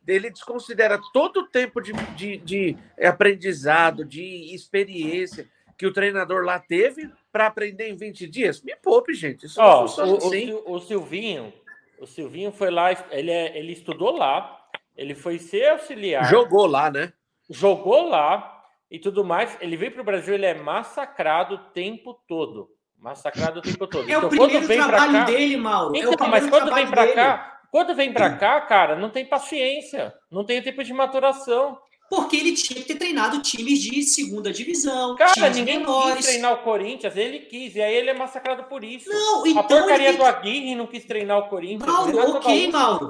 [0.08, 5.48] Ele desconsidera todo o tempo de, de, de aprendizado, de experiência
[5.80, 8.62] que o treinador lá teve para aprender em 20 dias?
[8.62, 9.46] Me poupe, gente.
[9.46, 10.52] Isso oh, o, assim.
[10.52, 11.54] o, o, Silvinho,
[11.98, 14.60] o Silvinho foi lá, ele, é, ele estudou lá,
[14.98, 16.30] ele foi ser auxiliar.
[16.30, 17.14] Jogou lá, né?
[17.50, 18.62] Jogou lá
[18.92, 19.58] e tudo mais.
[19.62, 22.70] Ele veio para o Brasil, ele é massacrado o tempo todo.
[22.98, 24.02] Massacrado o tempo todo.
[24.02, 25.96] É então, o primeiro trabalho cá, dele, Mauro.
[25.96, 30.14] Então, é mas quando vem para cá, quando vem para cá, cara, não tem paciência,
[30.30, 31.80] não tem tempo de maturação.
[32.10, 35.16] Porque ele tinha que ter treinado times de segunda divisão.
[35.16, 36.18] Cara, ninguém menores.
[36.18, 39.10] quis treinar o Corinthians, ele quis, e aí ele é massacrado por isso.
[39.10, 39.62] Não, então.
[39.62, 41.86] A porcaria do Aguirre não quis treinar o Corinthians.
[41.86, 43.10] Mauro, ok, Mauro.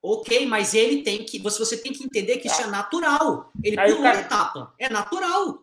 [0.00, 1.40] Ok, mas ele tem que.
[1.40, 2.54] Você, você tem que entender que tá.
[2.54, 3.50] isso é natural.
[3.64, 4.20] Ele aí pulou cara...
[4.20, 4.74] etapa.
[4.78, 5.58] É natural.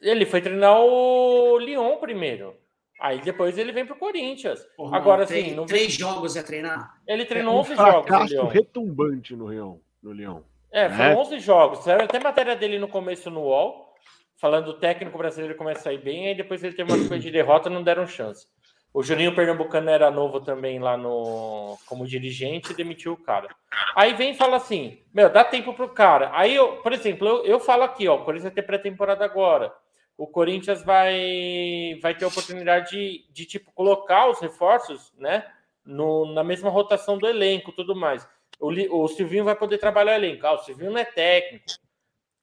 [0.00, 2.54] Ele foi treinar o Lyon primeiro.
[3.00, 4.60] Aí depois ele vem pro Corinthians.
[4.76, 5.54] Porra, Agora, sim.
[5.54, 6.94] Não três jogos é treinar.
[7.06, 8.32] Ele treinou é um 11 jogos.
[8.32, 9.78] No retumbante no Lyon.
[10.00, 10.40] No Lyon.
[10.74, 11.16] É, foram é.
[11.16, 11.84] 11 jogos.
[11.84, 13.94] Saiu até matéria dele no começo no UOL,
[14.36, 17.30] falando o técnico brasileiro começa a sair bem, aí depois ele teve uma sequência de
[17.30, 18.48] derrota não deram chance.
[18.92, 23.48] O Juninho Pernambucano era novo também lá no como dirigente e demitiu o cara.
[23.94, 26.30] Aí vem e fala assim: Meu, dá tempo pro cara.
[26.32, 29.72] Aí, eu, por exemplo, eu, eu falo aqui: ó, o Corinthians vai ter pré-temporada agora.
[30.16, 35.44] O Corinthians vai, vai ter a oportunidade de, de tipo, colocar os reforços né,
[35.84, 38.28] no, na mesma rotação do elenco tudo mais.
[38.60, 40.46] O, o Silvinho vai poder trabalhar o elenco.
[40.46, 41.64] Ah, o Silvinho não é técnico.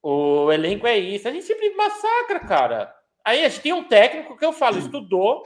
[0.01, 1.27] O elenco é isso.
[1.27, 2.95] A gente sempre massacra, cara.
[3.23, 5.43] Aí a gente tem um técnico que eu falo, estudou,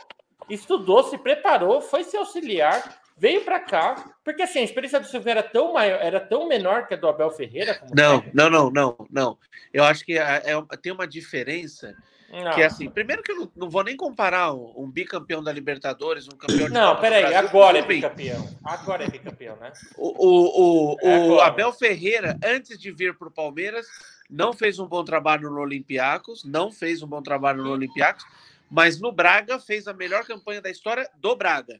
[0.50, 5.30] estudou, se preparou, foi se auxiliar, veio para cá, porque assim, a experiência do Silvio
[5.30, 7.82] era tão maior, era tão menor que a do Abel Ferreira.
[7.94, 9.38] não, não, não, não, não.
[9.74, 11.96] Eu acho que é, é, tem uma diferença.
[12.30, 12.54] Não.
[12.54, 15.52] Que é assim, primeiro que eu não, não vou nem comparar um, um, bicampeão da
[15.54, 18.58] Libertadores, um campeão de Não, peraí, agora é bicampeão.
[18.64, 19.72] Agora é bicampeão, né?
[19.96, 23.86] O, o, o, é o Abel Ferreira, antes de vir para o Palmeiras,
[24.30, 28.26] não fez um bom trabalho no Olympiacos, não fez um bom trabalho no Olympiacos,
[28.70, 31.80] mas no Braga fez a melhor campanha da história do Braga.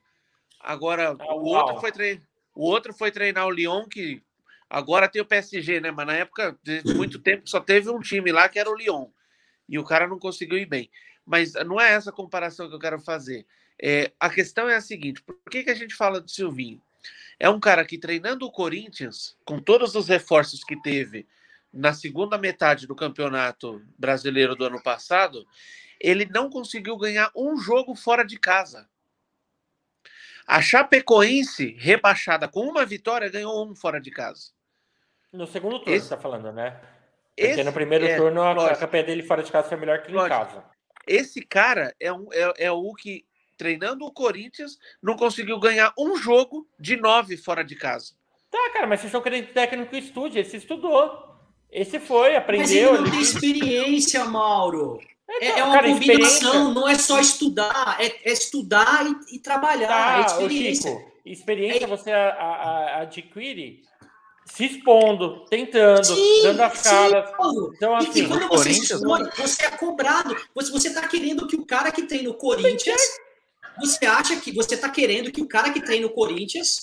[0.60, 4.22] Agora, ah, o, outro foi treinar, o outro foi treinar o Lyon, que
[4.70, 5.92] agora tem o PSG, né?
[5.92, 9.08] Mas na época, de muito tempo, só teve um time lá que era o Lyon.
[9.68, 10.90] E o cara não conseguiu ir bem.
[11.26, 13.46] Mas não é essa comparação que eu quero fazer.
[13.82, 16.82] É, a questão é a seguinte: por que, que a gente fala do Silvinho?
[17.40, 21.28] É um cara que treinando o Corinthians, com todos os reforços que teve
[21.74, 25.46] na segunda metade do campeonato brasileiro do ano passado,
[26.00, 28.88] ele não conseguiu ganhar um jogo fora de casa.
[30.48, 34.52] A Chapecoense, rebaixada com uma vitória, ganhou um fora de casa.
[35.34, 36.08] No segundo turno, Esse...
[36.08, 36.80] você está falando, né?
[37.36, 40.02] Porque esse, no primeiro é, turno a, a campanha dele fora de casa foi melhor
[40.02, 40.36] que lógico.
[40.36, 40.64] em casa.
[41.06, 43.26] Esse cara é, um, é, é o que,
[43.58, 48.14] treinando o Corinthians, não conseguiu ganhar um jogo de nove fora de casa.
[48.50, 51.36] Tá, cara, mas vocês estão querendo técnico que estude, esse estudou.
[51.70, 52.64] Esse foi, aprendeu.
[52.64, 53.12] Mas ele não ele...
[53.12, 55.00] tem experiência, Mauro.
[55.28, 59.40] É, então, é, uma cara, combinação, não é só estudar, é, é estudar e, e
[59.40, 59.90] trabalhar.
[59.90, 60.92] Ah, é experiência.
[60.92, 61.88] Chico, experiência é...
[61.88, 63.82] você a, a, adquire
[64.46, 67.32] se expondo, tentando, sim, dando as caras.
[67.76, 70.36] Então, assim, e quando você se expõe, você é cobrado.
[70.54, 73.02] Você está querendo que o cara que treina o Corinthians.
[73.80, 76.80] Você acha que você está querendo que o cara que treina o Corinthians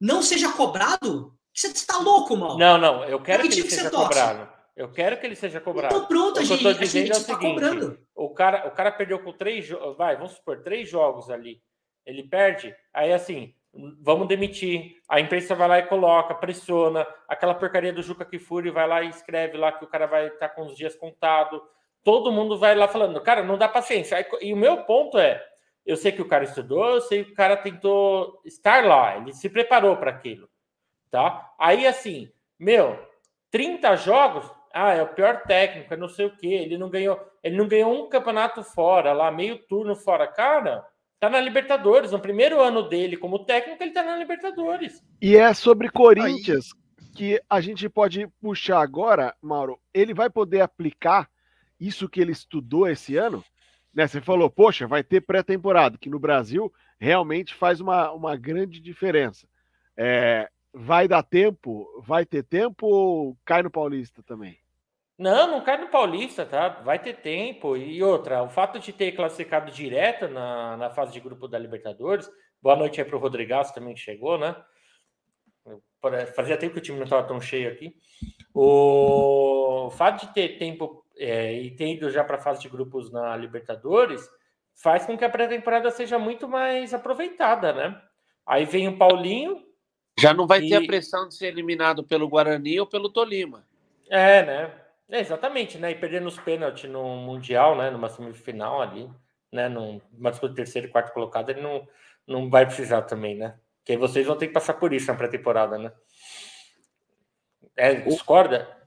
[0.00, 1.32] não seja cobrado?
[1.54, 2.58] Você está louco, mal?
[2.58, 3.04] Não, não.
[3.04, 4.52] Eu quero que, que ele seja cobrado.
[4.76, 5.94] Eu quero que ele seja cobrado.
[5.94, 7.98] Então pronto, o que eu tô dizendo é o tá seguinte: cobrando.
[8.16, 9.96] o cara, o cara perdeu com três jogos.
[9.96, 11.62] Vai, vamos supor, três jogos ali.
[12.04, 13.54] Ele perde, aí assim,
[14.00, 14.96] vamos demitir.
[15.08, 17.06] A imprensa vai lá e coloca, pressiona.
[17.28, 20.48] Aquela porcaria do Juca Kifuri vai lá e escreve lá que o cara vai estar
[20.48, 21.60] tá com os dias contados.
[22.02, 24.26] Todo mundo vai lá falando, cara, não dá paciência.
[24.40, 25.44] E o meu ponto é:
[25.84, 29.32] eu sei que o cara estudou, eu sei que o cara tentou estar lá, ele
[29.32, 30.48] se preparou para aquilo.
[31.10, 31.52] Tá?
[31.58, 32.98] Aí, assim, meu,
[33.50, 36.48] 30 jogos, ah, é o pior técnico, é não sei o quê.
[36.48, 40.26] Ele não ganhou, ele não ganhou um campeonato fora, lá, meio turno fora.
[40.26, 40.84] Cara,
[41.24, 42.12] Tá na Libertadores.
[42.12, 45.02] No primeiro ano dele como técnico, ele tá na Libertadores.
[45.22, 47.14] E é sobre Corinthians Aí.
[47.14, 49.80] que a gente pode puxar agora, Mauro.
[49.94, 51.26] Ele vai poder aplicar
[51.80, 53.42] isso que ele estudou esse ano?
[53.94, 58.78] Né, você falou, poxa, vai ter pré-temporada, que no Brasil realmente faz uma, uma grande
[58.78, 59.48] diferença.
[59.96, 61.86] É, vai dar tempo?
[62.06, 64.58] Vai ter tempo ou cai no Paulista também?
[65.16, 66.68] Não, não cai no Paulista, tá?
[66.68, 67.76] Vai ter tempo.
[67.76, 72.28] E outra, o fato de ter classificado direto na, na fase de grupo da Libertadores.
[72.60, 74.56] Boa noite aí para o Rodrigaço também que chegou, né?
[76.34, 77.96] Fazia tempo que o time não estava tão cheio aqui.
[78.52, 83.10] O fato de ter tempo é, e ter ido já para a fase de grupos
[83.10, 84.28] na Libertadores
[84.74, 88.00] faz com que a pré-temporada seja muito mais aproveitada, né?
[88.44, 89.62] Aí vem o Paulinho.
[90.18, 90.68] Já não vai e...
[90.68, 93.64] ter a pressão de ser eliminado pelo Guarani ou pelo Tolima.
[94.08, 94.83] É, né?
[95.08, 95.90] É, exatamente, né?
[95.90, 97.90] E perder nos pênaltis no Mundial, né?
[97.90, 99.10] Numa semifinal ali,
[99.52, 99.68] né?
[99.68, 101.86] Numa disputa terceiro e quarto colocado, ele não,
[102.26, 103.58] não vai precisar também, né?
[103.78, 105.92] Porque vocês vão ter que passar por isso na pré-temporada, né?
[107.76, 108.83] É, discorda?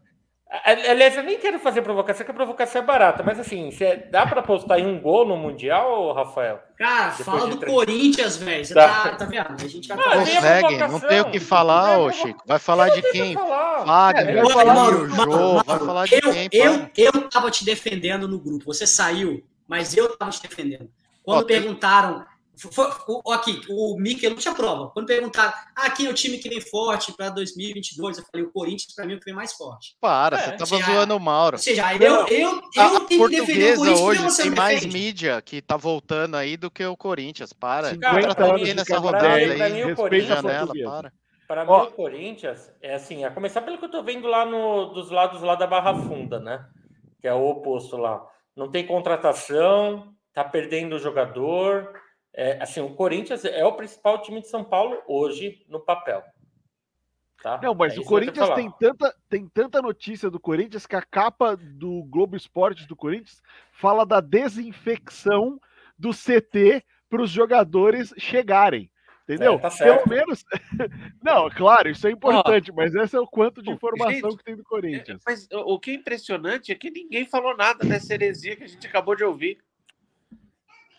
[0.49, 4.25] Aliás, eu nem quero fazer provocação, porque a provocação é barata, mas assim, você dá
[4.25, 6.61] para postar em um gol no Mundial, Rafael?
[6.77, 7.73] Cara, Depois fala do três...
[7.73, 8.63] Corinthians, velho.
[8.63, 9.09] Você tá.
[9.09, 9.47] Tá, tá vendo?
[9.49, 12.41] A gente vai não, Consegue, não tem o que falar, ô Chico.
[12.45, 13.35] Vai falar de quem?
[13.35, 16.49] Wagner, vai falar do jogo, vai falar de quem?
[16.53, 20.89] Eu, eu tava te defendendo no grupo, você saiu, mas eu tava te defendendo.
[21.23, 22.25] Quando perguntaram
[22.57, 24.89] foi, o, aqui, o Mikel não tinha prova.
[24.89, 28.17] Quando perguntaram, ah, quem é o time que vem forte para 2022?
[28.17, 29.95] Eu falei, o Corinthians, para mim, é o que vem mais forte.
[30.01, 31.55] Para, é, você tava seja, zoando o Mauro.
[31.55, 34.01] Ou seja, eu, eu, eu a, tenho que defender o Corinthians.
[34.01, 37.53] hoje tem mais mídia que tá voltando aí do que o Corinthians.
[37.53, 37.95] Para.
[37.97, 39.55] Cara, tá mim, nessa rodada aí.
[39.55, 41.13] Pra mim, o Corinthians, janela, para.
[41.47, 44.87] Para mim, o Corinthians é assim, a começar pelo que eu tô vendo lá no,
[44.87, 46.65] dos lados lá da Barra Funda, né?
[47.21, 48.21] Que é o oposto lá.
[48.55, 51.93] Não tem contratação, tá perdendo o jogador
[52.37, 56.23] é, assim, o Corinthians é o principal time de São Paulo hoje no papel.
[57.41, 57.59] Tá?
[57.63, 61.57] Não, mas é o Corinthians tem tanta, tem tanta notícia do Corinthians que a capa
[61.57, 65.59] do Globo Esporte do Corinthians fala da desinfecção
[65.97, 68.91] do CT para os jogadores chegarem.
[69.23, 69.55] Entendeu?
[69.55, 70.45] É, tá Pelo menos.
[71.23, 74.55] Não, claro, isso é importante, mas esse é o quanto de informação gente, que tem
[74.55, 75.21] do Corinthians.
[75.25, 78.67] Mas o o que é impressionante é que ninguém falou nada dessa heresia que a
[78.67, 79.57] gente acabou de ouvir.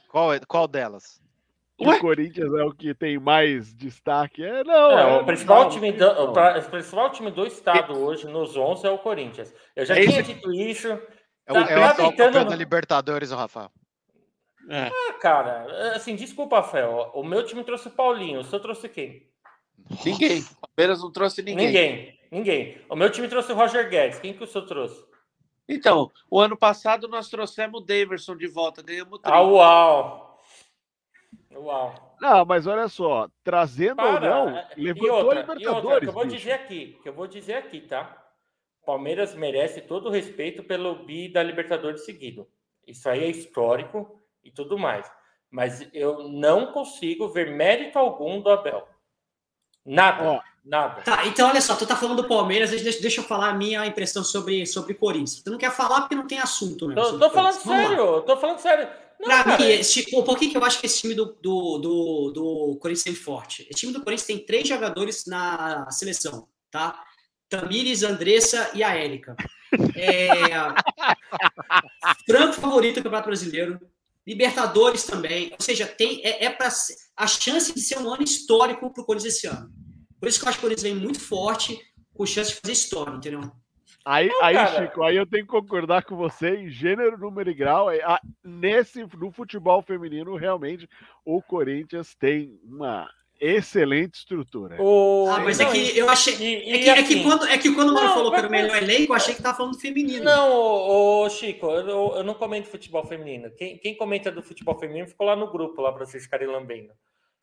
[0.08, 1.22] Qual, é- qual delas?
[1.80, 1.96] Ué?
[1.96, 4.42] o Corinthians é o que tem mais destaque.
[4.42, 4.98] É, não.
[4.98, 8.56] É, é- o, principal não, time do, o, o principal time do estado hoje, nos
[8.56, 9.54] 11, é o Corinthians.
[9.76, 10.34] Eu já É tinha isso.
[10.34, 10.88] dito isso.
[11.46, 13.70] É o, Tá- é o tá atual tentando- Libertadores, o Rafael.
[14.70, 14.90] É.
[14.92, 17.10] Ah, cara, assim, desculpa, Fel.
[17.14, 18.40] O meu time trouxe o Paulinho.
[18.40, 19.26] O seu trouxe quem?
[20.04, 20.40] Ninguém.
[20.40, 21.66] O Palmeiras não trouxe ninguém.
[21.68, 22.18] Ninguém.
[22.30, 22.78] Ninguém.
[22.90, 24.18] O meu time trouxe o Roger Guedes.
[24.18, 25.02] Quem que o seu trouxe?
[25.66, 29.40] Então, o ano passado nós trouxemos o Daverson de volta, ganhamos Ah, 30.
[29.42, 30.27] uau.
[31.54, 32.16] Uau.
[32.20, 34.20] Não, mas olha só, trazendo ou Para.
[34.28, 36.00] não, E levantou outra, a e outra, Libertadores.
[36.00, 36.36] que eu vou bicho.
[36.36, 38.24] dizer aqui, que eu vou dizer aqui, tá?
[38.84, 42.46] Palmeiras merece todo o respeito pelo bi da Libertadores seguido.
[42.86, 45.10] Isso aí é histórico e tudo mais.
[45.50, 48.86] Mas eu não consigo ver mérito algum do Abel.
[49.84, 50.40] Nada, Ó.
[50.64, 51.00] nada.
[51.02, 53.86] Tá, então olha só, tu tá falando do Palmeiras, deixa, deixa eu falar a minha
[53.86, 55.42] impressão sobre, sobre Corinthians.
[55.42, 56.94] Tu não quer falar porque não tem assunto, né?
[56.94, 57.88] Tô, tô falando Corinthians.
[57.88, 58.88] Sério, tô falando sério.
[59.20, 61.26] Não, Pra cara, mim, esse, time- por que, que eu acho que esse time do,
[61.42, 63.62] do, do, do Corinthians tem forte?
[63.70, 67.02] Esse time do Corinthians tem três jogadores na seleção, tá?
[67.48, 69.34] Tamires, Andressa e a Érica.
[69.96, 70.28] É...
[72.26, 73.80] Franco favorito do Campeonato Brasileiro.
[74.26, 75.50] Libertadores também.
[75.52, 76.68] Ou seja, tem, é, é para
[77.16, 79.72] a chance de ser um ano histórico para o Corinthians esse ano.
[80.20, 81.80] Por isso que eu acho que o Corinthians vem muito forte,
[82.12, 83.50] com chance de fazer história, entendeu?
[84.10, 84.82] Aí, aí cara.
[84.86, 87.90] Chico, aí eu tenho que concordar com você em gênero, número e grau.
[87.90, 90.88] é, a- Nesse, no futebol feminino, realmente,
[91.26, 93.06] o Corinthians tem uma
[93.38, 94.76] excelente estrutura.
[94.80, 95.26] o...
[95.30, 96.34] Ah, mas não, é que eu achei.
[96.36, 98.38] e- É que, é que assim, quando, é que quando o Mauro Não, falou que
[98.38, 100.24] era o melhor elenco, eu achei que tava falando do feminino.
[100.24, 103.50] Não, ô, ô, Chico, eu, eu não comento futebol feminino.
[103.58, 106.94] Quem, quem comenta do futebol feminino ficou lá no grupo, lá para vocês ficarem lambendo.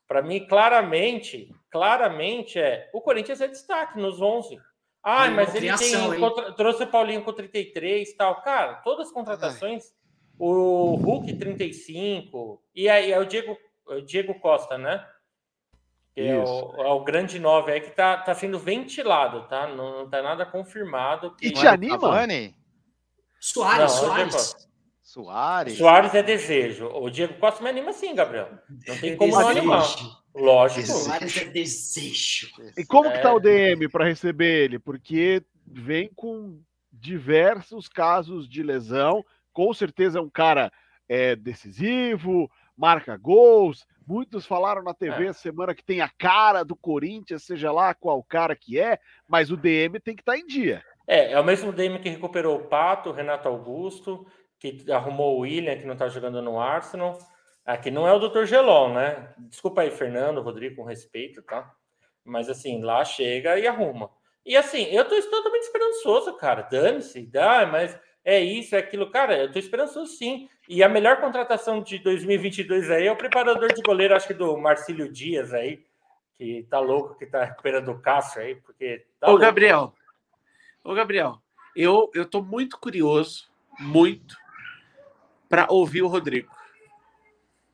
[0.07, 4.59] Para mim, claramente, claramente é o Corinthians é destaque nos 11.
[5.07, 8.41] Ah, É uma mas ele criação, tem, contra- trouxe o Paulinho com 33 e tal.
[8.41, 9.93] Cara, todas as contratações,
[10.39, 15.07] o Hulk 35, e aí é o Diego, o Diego Costa, né?
[16.15, 19.67] Que é o, é o grande 9 aí que tá, tá sendo ventilado, tá?
[19.67, 21.35] Não, não tá nada confirmado.
[21.35, 21.47] Que...
[21.47, 21.97] E te anima?
[23.39, 24.55] Soares, é Soares.
[25.15, 25.77] Soares?
[25.77, 26.87] Soares é desejo.
[26.87, 28.49] O Diego Costa me anima sim, Gabriel.
[28.85, 29.85] Não tem como não animar.
[30.35, 30.87] Lógico.
[30.87, 32.49] Soares é desejo.
[32.77, 33.31] E como que tá É.
[33.31, 34.77] o DM para receber ele?
[34.77, 36.59] Porque vem com
[36.91, 39.23] diversos casos de lesão.
[39.53, 40.69] Com certeza é um cara
[41.07, 43.85] é, decisivo, marca gols.
[44.05, 45.27] Muitos falaram na TV É.
[45.29, 48.99] essa semana que tem a cara do Corinthians, seja lá qual cara que é,
[49.29, 50.83] mas o DM tem que estar em dia.
[51.07, 54.25] É, é o mesmo DM que recuperou o Pato, o Renato Augusto,
[54.71, 57.17] que arrumou o William, que não tá jogando no Arsenal.
[57.65, 58.45] Aqui não é o Dr.
[58.45, 59.33] Gelon, né?
[59.37, 61.73] Desculpa aí, Fernando, Rodrigo, com respeito, tá?
[62.23, 64.09] Mas assim, lá chega e arruma.
[64.45, 66.61] E assim, eu tô totalmente esperançoso, cara.
[66.63, 69.09] Dane-se, dá, mas é isso, é aquilo.
[69.09, 70.47] Cara, eu tô esperançoso sim.
[70.67, 74.57] E a melhor contratação de 2022 aí é o preparador de goleiro, acho que do
[74.57, 75.83] Marcílio Dias aí,
[76.37, 79.45] que tá louco, que tá recuperando o Cássio aí, porque tá Ô, louco.
[79.45, 79.93] Gabriel.
[80.83, 81.39] Ô, Gabriel,
[81.75, 83.47] eu, eu tô muito curioso,
[83.79, 84.35] muito,
[85.49, 86.51] para ouvir o Rodrigo.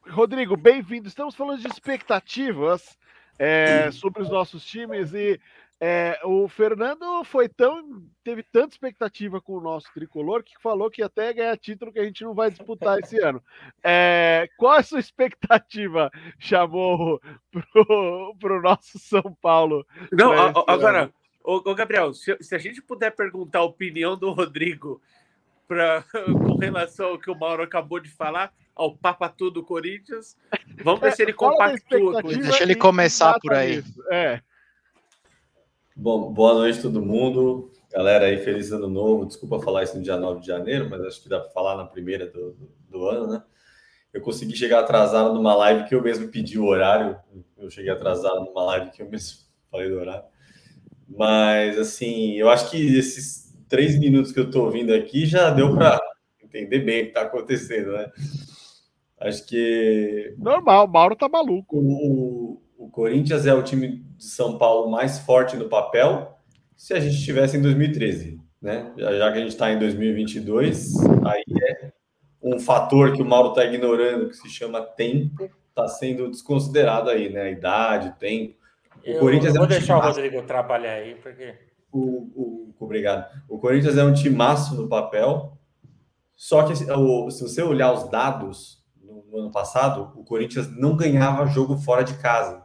[0.10, 1.08] Rodrigo, bem-vindo.
[1.08, 2.98] Estamos falando de expectativas
[3.38, 5.40] é, sobre os nossos times e
[5.84, 11.02] é, o Fernando foi tão teve tanta expectativa com o nosso tricolor que falou que
[11.02, 13.44] até ganhar título que a gente não vai disputar esse ano.
[13.84, 16.12] É, qual é a sua expectativa?
[16.38, 17.20] Chamou
[18.40, 19.84] para o nosso São Paulo.
[20.12, 20.32] Não,
[20.68, 21.14] agora, ano.
[21.44, 25.02] ô, Gabriel, se, se a gente puder perguntar a opinião do Rodrigo
[25.72, 30.36] pra, com relação ao que o Mauro acabou de falar, ao Papatu do Corinthians,
[30.84, 32.42] vamos ver se ele compactua com isso.
[32.42, 33.82] Deixa ele começar por aí.
[34.12, 34.42] É.
[35.96, 37.72] Bom, boa noite todo mundo.
[37.90, 39.26] Galera aí, feliz ano novo.
[39.26, 41.86] Desculpa falar isso no dia 9 de janeiro, mas acho que dá para falar na
[41.86, 43.44] primeira do, do, do ano, né?
[44.14, 47.18] Eu consegui chegar atrasado numa live que eu mesmo pedi o horário.
[47.58, 49.40] Eu cheguei atrasado numa live que eu mesmo
[49.72, 50.26] falei do horário.
[51.08, 53.41] Mas, assim, eu acho que esses
[53.72, 55.98] três minutos que eu estou ouvindo aqui já deu para
[56.44, 58.12] entender bem o que está acontecendo, né?
[59.22, 61.78] Acho que Normal, o Mauro tá maluco.
[61.78, 66.38] o, o Corinthians é o time de São Paulo mais forte no papel
[66.76, 68.92] se a gente estivesse em 2013, né?
[68.98, 71.92] Já, já que a gente está em 2022, aí é
[72.44, 77.30] um fator que o Mauro está ignorando, que se chama tempo, está sendo desconsiderado aí,
[77.30, 77.44] né?
[77.44, 78.56] A idade, o tempo.
[79.06, 80.20] O Eu, Corinthians eu é vou um time deixar o massa.
[80.22, 81.54] Rodrigo trabalhar aí, porque.
[81.92, 83.26] O, o, obrigado.
[83.50, 85.58] O Corinthians é um timaço no papel,
[86.36, 90.96] só que o- se você olhar os dados no, no ano passado, o Corinthians não
[90.98, 92.64] ganhava jogo fora de casa.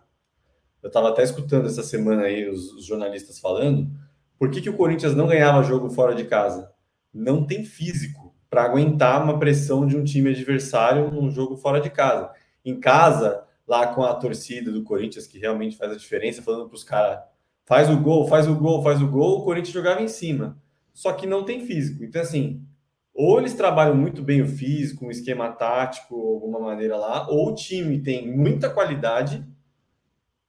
[0.82, 3.90] eu estava até escutando essa semana aí os, os jornalistas falando,
[4.38, 6.70] por que, que o Corinthians não ganhava jogo fora de casa?
[7.12, 11.90] Não tem físico para aguentar uma pressão de um time adversário num jogo fora de
[11.90, 12.30] casa.
[12.64, 16.76] Em casa, lá com a torcida do Corinthians, que realmente faz a diferença, falando para
[16.76, 17.20] os caras,
[17.66, 20.56] faz o gol, faz o gol, faz o gol, o Corinthians jogava em cima.
[20.94, 22.02] Só que não tem físico.
[22.02, 22.64] Então, assim,
[23.12, 27.54] ou eles trabalham muito bem o físico, um esquema tático, alguma maneira lá, ou o
[27.54, 29.44] time tem muita qualidade,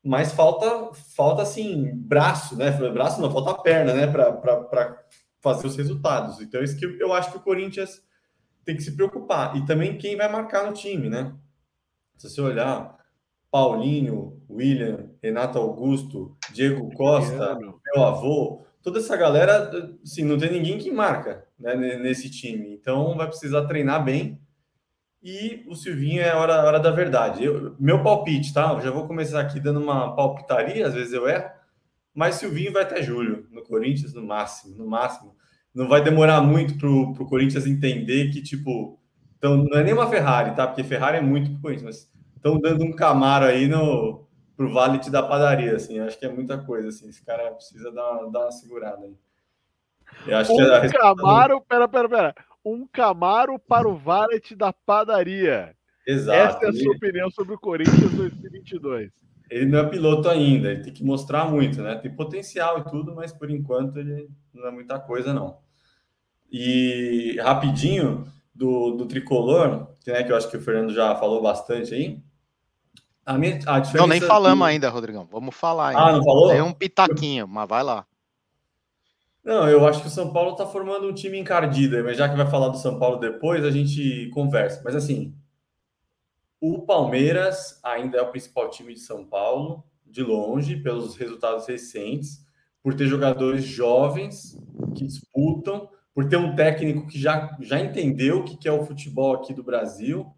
[0.04, 2.72] mas falta, falta assim, braço, né?
[2.92, 4.08] Braço não, falta perna, né?
[4.08, 5.04] Para
[5.42, 6.40] fazer os resultados.
[6.40, 8.02] Então, isso que eu acho que o Corinthians
[8.64, 9.58] tem que se preocupar.
[9.58, 11.34] E também quem vai marcar no time, né?
[12.18, 12.97] Se você olhar,
[13.52, 19.72] Paulinho, William, Renato Augusto, Diego Costa, meu avô, toda essa galera,
[20.04, 22.74] assim, não tem ninguém que marca né, nesse time.
[22.74, 24.40] Então vai precisar treinar bem.
[25.22, 27.44] E o Silvinho é a hora, hora da verdade.
[27.44, 28.72] Eu, meu palpite, tá?
[28.74, 31.50] Eu já vou começar aqui dando uma palpitaria, às vezes eu erro,
[32.14, 35.36] mas Silvinho vai até julho, no Corinthians, no máximo, no máximo.
[35.74, 39.00] Não vai demorar muito para o Corinthians entender que, tipo,
[39.38, 40.66] então, não é nem uma Ferrari, tá?
[40.66, 44.26] Porque Ferrari é muito pro Corinthians, mas estão dando um Camaro aí no
[44.56, 46.00] pro valet da padaria, assim.
[46.00, 47.10] Acho que é muita coisa, assim.
[47.10, 49.16] Esse cara precisa dar, dar uma segurada aí.
[50.26, 52.36] Eu acho um que a Camaro, pera, pera, pera.
[52.66, 55.76] Um Camaro para o valet da padaria.
[56.08, 56.38] Exato.
[56.38, 59.12] Essa é a sua opinião sobre o Corinthians 2022.
[59.50, 61.96] Ele não é piloto ainda, ele tem que mostrar muito, né?
[61.96, 65.60] Tem potencial e tudo, mas por enquanto ele não é muita coisa, não.
[66.52, 68.26] E rapidinho,
[68.58, 72.24] do, do tricolor, que, né, que eu acho que o Fernando já falou bastante aí.
[73.28, 74.64] A minha, a diferença não, nem falamos do...
[74.64, 75.28] ainda, Rodrigão.
[75.30, 76.02] Vamos falar ainda.
[76.02, 76.48] Ah, não falou?
[76.48, 78.06] Tem um pitaquinho, mas vai lá.
[79.44, 82.38] Não, eu acho que o São Paulo está formando um time encardido, mas já que
[82.38, 84.82] vai falar do São Paulo depois, a gente conversa.
[84.82, 85.36] Mas assim,
[86.62, 92.46] o Palmeiras ainda é o principal time de São Paulo, de longe, pelos resultados recentes,
[92.82, 94.58] por ter jogadores jovens
[94.96, 99.36] que disputam, por ter um técnico que já, já entendeu o que é o futebol
[99.36, 100.34] aqui do Brasil,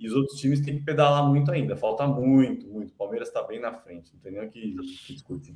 [0.00, 1.76] e os outros times têm que pedalar muito ainda.
[1.76, 2.90] Falta muito, muito.
[2.90, 4.48] O Palmeiras está bem na frente, entendeu?
[4.48, 4.74] Que,
[5.06, 5.54] que discutir.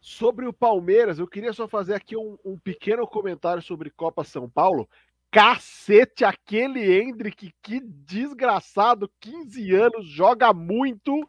[0.00, 4.50] Sobre o Palmeiras, eu queria só fazer aqui um, um, pequeno comentário sobre Copa São
[4.50, 4.88] Paulo.
[5.30, 11.28] Cacete, aquele Hendrick, que desgraçado, 15 anos, joga muito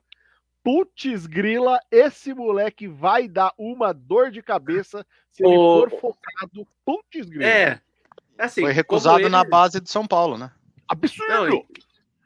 [0.63, 6.67] Putz grila, esse moleque vai dar uma dor de cabeça se ele for focado.
[6.83, 7.45] Putz grila.
[7.45, 7.81] É.
[8.37, 9.29] Assim, Foi recusado ele...
[9.29, 10.51] na base de São Paulo, né?
[10.87, 11.49] Absurdo!
[11.49, 11.65] Não,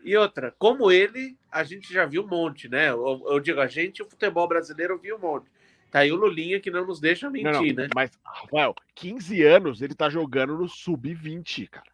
[0.04, 2.90] e, outra, como ele, a gente já viu um monte, né?
[2.90, 5.46] Eu, eu, digo, a gente, o futebol brasileiro, viu um monte.
[5.92, 7.88] Tá aí o Lulinha que não nos deixa mentir, não, não, né?
[7.94, 11.86] Mas, Rafael, 15 anos ele tá jogando no sub-20, cara.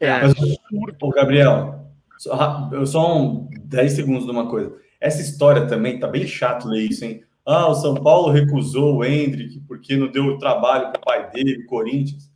[0.00, 0.96] É, é absurdo.
[1.02, 1.86] Ô, Gabriel,
[2.18, 4.74] só, só um 10 segundos de uma coisa.
[4.98, 7.24] Essa história também tá bem chato ler isso, hein?
[7.44, 11.64] Ah, o São Paulo recusou o Hendrick porque não deu trabalho para o pai dele,
[11.64, 12.31] o Corinthians.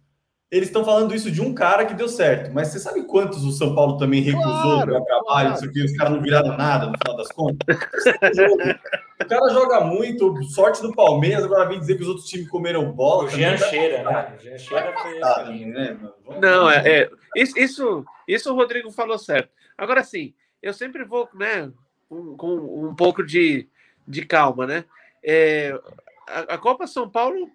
[0.49, 3.51] Eles estão falando isso de um cara que deu certo, mas você sabe quantos o
[3.51, 5.55] São Paulo também recusou claro, trabalho, claro.
[5.55, 7.77] isso aqui, os caras não viraram nada no final das contas?
[9.21, 12.93] o cara joga muito, sorte do Palmeiras, agora vem dizer que os outros times comeram
[12.93, 13.25] bola.
[13.25, 14.37] O Jean Cheira, né?
[14.39, 15.65] O Jean Cheira foi assim.
[15.67, 15.99] Né?
[16.41, 19.51] Não, é, é, isso, isso, isso o Rodrigo falou certo.
[19.77, 20.33] Agora sim,
[20.63, 21.73] eu sempre vou, né,
[22.09, 23.69] com, com um pouco de,
[24.07, 24.85] de calma, né?
[25.25, 25.77] É,
[26.29, 27.51] a, a, Copa São Paulo,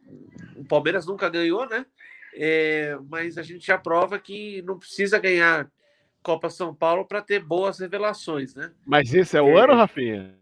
[0.57, 1.85] o Palmeiras nunca ganhou, né?
[2.33, 5.69] É, mas a gente já prova que não precisa ganhar
[6.23, 8.71] Copa São Paulo para ter boas revelações, né?
[8.85, 10.35] Mas esse é o é, ano, Rafinha?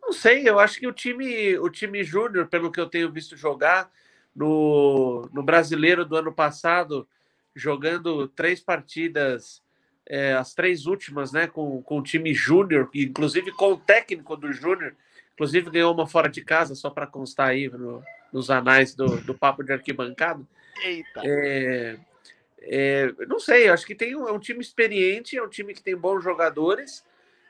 [0.00, 3.36] Não sei, eu acho que o time, o time júnior, pelo que eu tenho visto
[3.36, 3.90] jogar
[4.34, 7.06] no, no brasileiro do ano passado,
[7.54, 9.62] jogando três partidas
[10.06, 14.52] é, as três últimas, né, com, com o time júnior, inclusive com o técnico do
[14.52, 14.94] júnior,
[15.32, 18.02] inclusive ganhou uma fora de casa, só para constar aí no,
[18.32, 20.42] nos anais do, do papo de arquibancada.
[20.82, 21.20] Eita!
[21.24, 21.98] É,
[22.62, 25.82] é, não sei, acho que tem um, é um time experiente, é um time que
[25.82, 27.04] tem bons jogadores,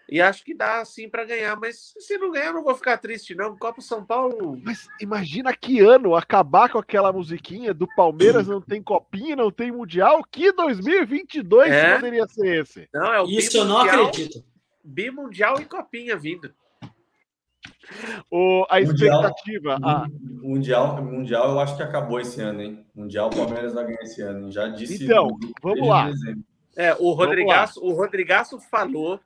[0.09, 3.35] e acho que dá assim para ganhar, mas se não ganhar, não vou ficar triste,
[3.35, 3.57] não.
[3.57, 4.61] Copa São Paulo.
[4.63, 9.73] Mas imagina que ano acabar com aquela musiquinha do Palmeiras não tem copinha, não tem
[9.73, 10.23] mundial.
[10.31, 11.95] Que 2022 é?
[11.95, 12.89] poderia ser esse?
[12.93, 14.45] Não, é o Isso eu não acredito.
[14.85, 16.53] Bimundial e copinha vindo.
[18.31, 19.79] O, a expectativa.
[19.79, 20.09] Mundial, a...
[20.43, 22.87] mundial, mundial, eu acho que acabou esse ano, hein?
[22.95, 24.51] Mundial, o Palmeiras vai ganhar esse ano.
[24.51, 25.05] Já disse.
[25.05, 25.29] Então,
[25.63, 26.11] vamos lá.
[26.77, 29.21] É, o Rodrigaço, o Rodrigaço falou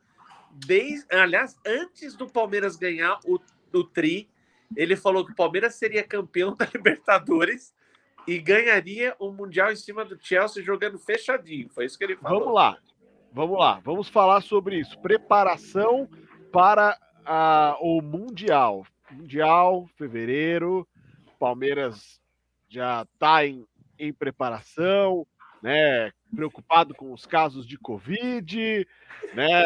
[0.67, 3.39] desde, aliás, antes do Palmeiras ganhar o,
[3.73, 4.29] o Tri,
[4.77, 7.75] ele falou que o Palmeiras seria campeão da Libertadores
[8.27, 11.69] e ganharia o Mundial em cima do Chelsea jogando fechadinho.
[11.71, 12.41] Foi isso que ele falou.
[12.41, 12.79] Vamos lá.
[13.33, 13.81] Vamos lá.
[13.85, 14.99] Vamos falar sobre isso.
[15.01, 16.09] Preparação
[16.53, 16.99] para
[17.29, 18.87] a, o Mundial.
[19.11, 20.89] Mundial, fevereiro,
[21.39, 22.21] Palmeiras
[22.69, 23.67] já está em,
[23.99, 25.27] em preparação,
[25.63, 26.11] né?
[26.35, 28.87] Preocupado com os casos de Covid,
[29.35, 29.63] né?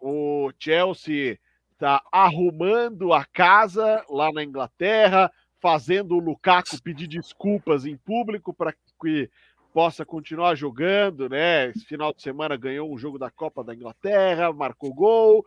[0.00, 1.38] O Chelsea
[1.72, 8.72] está arrumando a casa lá na Inglaterra, fazendo o Lukaku pedir desculpas em público para
[8.72, 9.30] que
[9.72, 11.70] possa continuar jogando, né?
[11.70, 15.46] Esse final de semana ganhou um jogo da Copa da Inglaterra, marcou gol.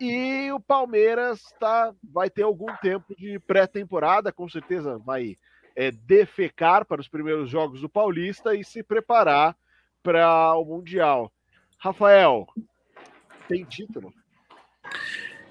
[0.00, 5.36] E o Palmeiras tá, vai ter algum tempo de pré-temporada, com certeza vai
[5.74, 9.56] é, defecar para os primeiros jogos do Paulista e se preparar
[10.02, 11.32] para o Mundial.
[11.78, 12.46] Rafael,
[13.48, 14.12] tem título?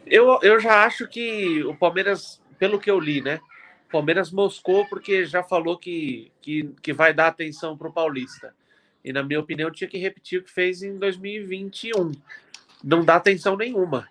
[0.06, 3.40] Eu, eu já acho que o Palmeiras, pelo que eu li, né?
[3.94, 8.56] Palmeiras moscou porque já falou que, que, que vai dar atenção para o Paulista.
[9.06, 12.12] E, na minha opinião, tinha que repetir o que fez em 2021.
[12.84, 14.08] Não dá atenção nenhuma.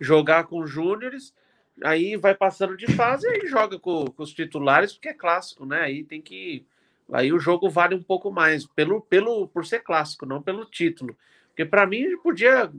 [0.00, 1.34] Jogar com júniores,
[1.82, 5.66] aí vai passando de fase e aí joga com, com, os titulares, porque é clássico,
[5.66, 5.80] né?
[5.80, 6.64] Aí tem que.
[7.12, 11.16] Aí o jogo vale um pouco mais, pelo, pelo, por ser clássico, não pelo título.
[11.48, 12.70] Porque para mim podia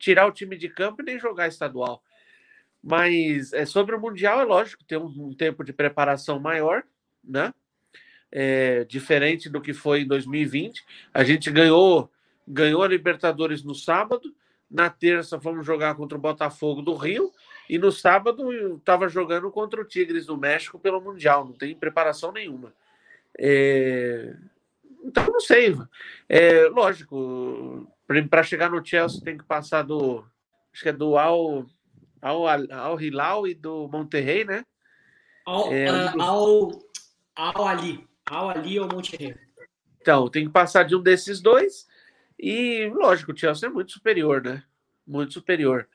[0.00, 2.02] tirar o time de campo e nem jogar estadual.
[2.82, 6.82] Mas é, sobre o Mundial, é lógico, tem um, um tempo de preparação maior,
[7.22, 7.54] né?
[8.30, 10.84] É, diferente do que foi em 2020.
[11.12, 12.10] A gente ganhou,
[12.48, 14.34] ganhou a Libertadores no sábado,
[14.70, 17.30] na terça fomos jogar contra o Botafogo do Rio,
[17.68, 22.32] e no sábado estava jogando contra o Tigres do México pelo Mundial, não tem preparação
[22.32, 22.72] nenhuma.
[23.38, 24.34] É...
[25.04, 25.76] Então, não sei.
[26.28, 27.86] É, lógico,
[28.30, 30.24] para chegar no Chelsea tem que passar do.
[30.72, 31.66] Acho que é do Al,
[32.22, 34.64] Al, Al Hilal e do Monterrey, né?
[35.44, 36.70] Al, é, uh, Al,
[37.34, 38.08] Al Ali.
[38.30, 39.34] Al Ali ou Monterrey.
[40.00, 41.86] Então, tem que passar de um desses dois.
[42.38, 44.62] E, lógico, o Chelsea é muito superior, né?
[45.06, 45.88] Muito superior.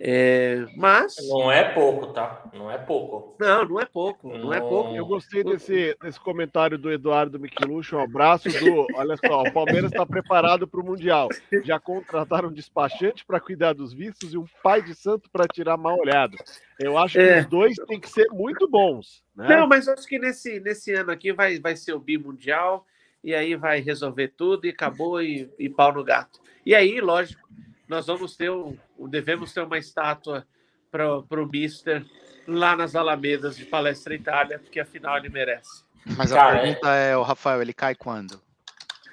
[0.00, 1.16] É, mas.
[1.28, 2.48] Não é pouco, tá?
[2.54, 3.36] Não é pouco.
[3.40, 4.28] Não, não é pouco.
[4.28, 4.94] Não, não é pouco.
[4.94, 7.96] Eu gostei desse, desse comentário do Eduardo Michelucho.
[7.96, 8.86] Um abraço do.
[8.94, 11.28] Olha só, o Palmeiras está preparado para o Mundial.
[11.64, 15.76] Já contrataram um despachante para cuidar dos vistos e um pai de santo para tirar
[15.76, 16.36] mal olhado.
[16.78, 17.34] Eu acho é.
[17.34, 19.24] que os dois têm que ser muito bons.
[19.34, 19.48] Né?
[19.48, 22.86] Não, mas acho que nesse, nesse ano aqui vai, vai ser o bimundial
[23.24, 26.40] e aí vai resolver tudo e acabou e, e pau no gato.
[26.64, 27.48] E aí, lógico
[27.88, 28.76] nós vamos ter um,
[29.08, 30.46] devemos ter uma estátua
[30.90, 32.04] para o Mister
[32.46, 35.84] lá nas Alamedas de Palestra Itália, porque afinal ele merece.
[36.16, 38.40] Mas a pergunta é, o Rafael, ele cai quando?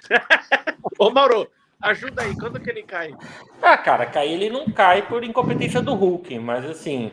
[1.00, 1.50] Ô Mauro,
[1.82, 3.14] ajuda aí, quando que ele cai?
[3.62, 7.12] Ah, cara, cair ele não cai por incompetência do Hulk, mas assim,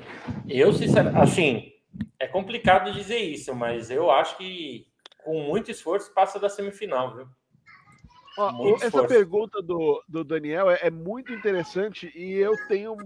[0.48, 1.72] eu sinceramente, assim,
[2.18, 4.86] é complicado dizer isso, mas eu acho que
[5.24, 7.28] com muito esforço passa da semifinal, viu?
[8.36, 12.96] Ó, essa pergunta do, do Daniel é, é, muito interessante e eu tenho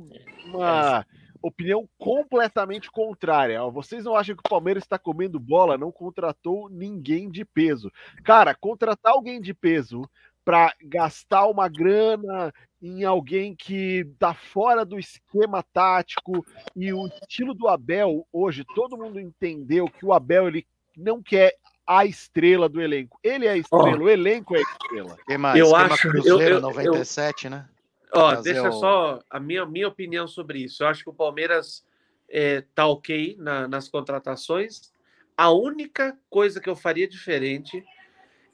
[0.45, 1.05] uma
[1.43, 3.63] opinião completamente contrária.
[3.71, 5.79] Vocês não acham que o Palmeiras está comendo bola?
[5.79, 7.91] Não contratou ninguém de peso.
[8.25, 10.09] Cara, contratar alguém de peso
[10.45, 16.47] para gastar uma grana em alguém que tá fora do esquema tático
[16.77, 20.65] e o estilo do Abel hoje todo mundo entendeu que o Abel ele
[20.97, 21.55] não quer
[21.87, 23.19] a estrela do elenco.
[23.23, 24.05] Ele é a estrela, oh.
[24.05, 25.19] o elenco é a estrela.
[25.27, 25.59] Que mais?
[25.59, 27.69] Eu acho Cruzeiro, eu, eu, 97, eu, né?
[28.13, 28.73] Ó, deixa o...
[28.73, 30.83] só a minha, minha opinião sobre isso.
[30.83, 31.85] Eu acho que o Palmeiras
[32.29, 34.93] é, tá ok na, nas contratações.
[35.37, 37.85] A única coisa que eu faria diferente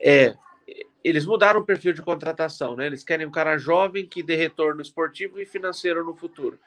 [0.01, 0.35] é
[1.05, 2.87] eles mudaram o perfil de contratação, né?
[2.87, 6.59] Eles querem um cara jovem que dê retorno esportivo e financeiro no futuro.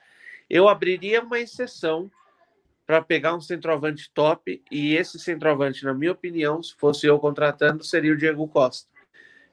[0.49, 2.11] Eu abriria uma exceção
[2.85, 7.83] para pegar um centroavante top, e esse centroavante, na minha opinião, se fosse eu contratando,
[7.83, 8.87] seria o Diego Costa.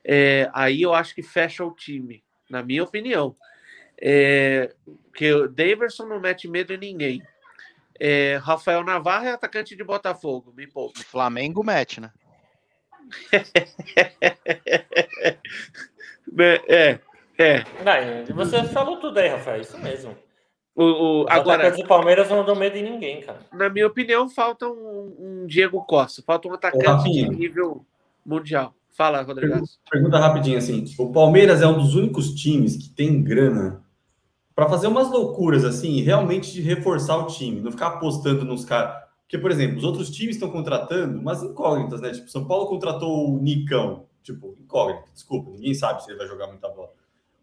[0.05, 3.35] É, aí eu acho que fecha o time, na minha opinião.
[4.01, 4.75] É,
[5.15, 7.23] que o Daverson não mete medo em ninguém.
[7.99, 11.05] É, Rafael Navarro é atacante de Botafogo, me poupe.
[11.05, 12.11] Flamengo mete, né?
[16.69, 16.99] é,
[17.39, 17.65] é.
[17.85, 20.17] Não, você falou tudo aí, Rafael, isso mesmo.
[20.75, 23.41] O, o, agora, o Palmeiras não dão medo em ninguém, cara.
[23.53, 27.85] Na minha opinião, falta um, um Diego Costa, falta um atacante de nível
[28.25, 28.75] mundial.
[28.91, 29.53] Fala, Rodrigo.
[29.53, 33.83] Pergunta, pergunta rapidinho assim: o Palmeiras é um dos únicos times que tem grana
[34.55, 39.03] para fazer umas loucuras assim, realmente de reforçar o time, não ficar apostando nos caras.
[39.23, 42.11] Porque, por exemplo, os outros times estão contratando umas incógnitas, né?
[42.11, 46.49] Tipo, São Paulo contratou o Nicão, tipo, incógnito, desculpa, ninguém sabe se ele vai jogar
[46.49, 46.91] muita bola.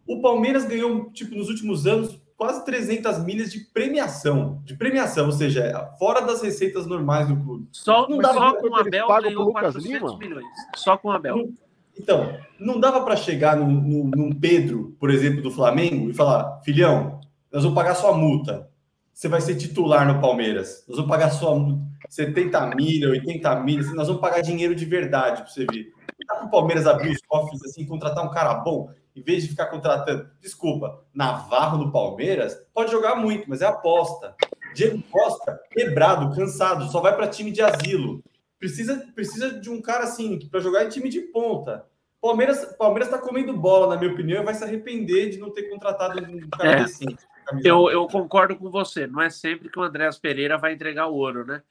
[0.05, 5.31] O Palmeiras ganhou, tipo, nos últimos anos, quase 300 milhas de premiação, de premiação, ou
[5.33, 7.67] seja, fora das receitas normais do clube.
[7.73, 10.17] Só, não dava só com o Abel ganhou 400 Lima?
[10.17, 10.45] milhões.
[10.77, 11.51] Só com o Abel.
[11.97, 16.61] Então, não dava para chegar num, num, num, Pedro, por exemplo, do Flamengo, e falar,
[16.63, 17.19] filhão,
[17.51, 18.69] nós vamos pagar sua multa.
[19.13, 20.85] você vai ser titular no Palmeiras.
[20.87, 21.53] Nós vamos pagar só
[22.07, 25.91] 70 mil, 80 mil, nós vamos pagar dinheiro de verdade para você ver.
[26.25, 29.49] Dá para o Palmeiras abrir os cofres assim, contratar um cara bom, em vez de
[29.49, 30.29] ficar contratando.
[30.39, 34.35] Desculpa, Navarro no Palmeiras pode jogar muito, mas é aposta.
[34.73, 38.23] Diego Costa, quebrado, cansado, só vai para time de asilo.
[38.59, 41.85] Precisa, precisa de um cara assim, para jogar em time de ponta.
[42.21, 45.63] Palmeiras Palmeiras está comendo bola, na minha opinião, e vai se arrepender de não ter
[45.69, 46.83] contratado um cara É.
[46.83, 47.23] decente.
[47.63, 49.07] Eu, eu concordo com você.
[49.07, 51.63] Não é sempre que o Andréas Pereira vai entregar o ouro, né?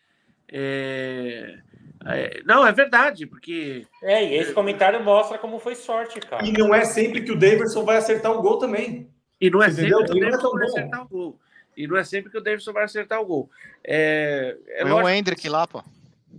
[0.51, 1.59] É,
[2.07, 6.45] é, não, é verdade, porque É, e esse comentário mostra como foi sorte, cara.
[6.45, 9.11] E não é sempre que o Davidson vai acertar o gol também.
[9.41, 10.07] E não é Você sempre entendeu?
[10.07, 11.41] que o é Davidson vai acertar o gol.
[11.77, 13.51] E não é sempre que o Davidson vai acertar o gol.
[13.85, 15.83] É, é, lógico, Hendrick lá, pô.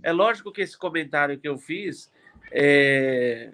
[0.02, 2.10] é lógico que esse comentário que eu fiz
[2.52, 3.50] é,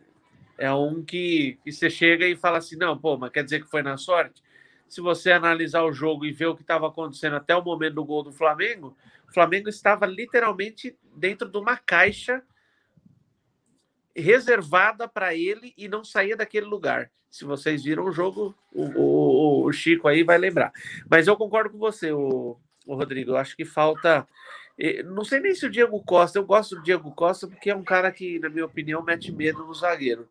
[0.59, 3.71] é um que, que você chega e fala assim: não, pô, mas quer dizer que
[3.71, 4.43] foi na sorte?
[4.89, 8.05] Se você analisar o jogo e ver o que estava acontecendo até o momento do
[8.05, 12.43] gol do Flamengo, o Flamengo estava literalmente dentro de uma caixa
[14.15, 17.11] reservada para ele e não saía daquele lugar.
[17.31, 20.73] Se vocês viram o jogo, o, o- o Chico aí vai lembrar.
[21.11, 22.57] Mas eu concordo com você, o,
[22.87, 23.33] o Rodrigo.
[23.33, 24.27] Eu acho que falta.
[24.79, 26.39] eh, Não sei nem se o Diego Costa.
[26.39, 29.67] Eu gosto do Diego Costa porque é um cara que, na minha opinião, mete medo
[29.67, 30.27] no zagueiro.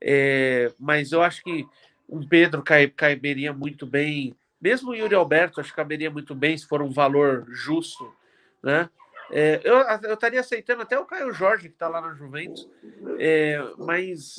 [0.00, 1.66] Eh, mas eu acho que
[2.08, 2.90] um Pedro cai,
[3.54, 4.34] muito bem.
[4.58, 8.10] Mesmo o Yuri Alberto, acho que caberia muito bem se for um valor justo,
[8.66, 8.90] né?
[9.30, 12.68] É, eu, eu estaria aceitando até o Caio Jorge, que está lá na Juventus,
[13.18, 14.36] é, mas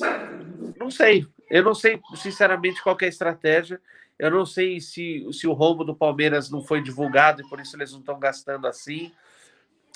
[0.76, 1.26] não sei.
[1.50, 3.80] Eu não sei, sinceramente, qual é a estratégia.
[4.18, 7.76] Eu não sei se, se o rombo do Palmeiras não foi divulgado e por isso
[7.76, 9.12] eles não estão gastando assim.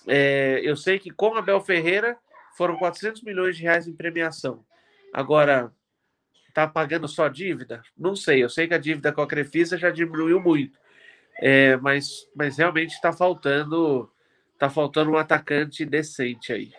[0.06, 2.16] É, eu sei que com Abel Ferreira
[2.56, 4.64] foram 400 milhões de reais em premiação.
[5.12, 5.72] Agora,
[6.54, 7.82] tá pagando só dívida?
[7.96, 8.42] Não sei.
[8.42, 10.78] Eu sei que a dívida com a Crefisa já diminuiu muito.
[11.38, 14.11] É, mas, mas realmente está faltando
[14.62, 16.70] tá faltando um atacante decente aí.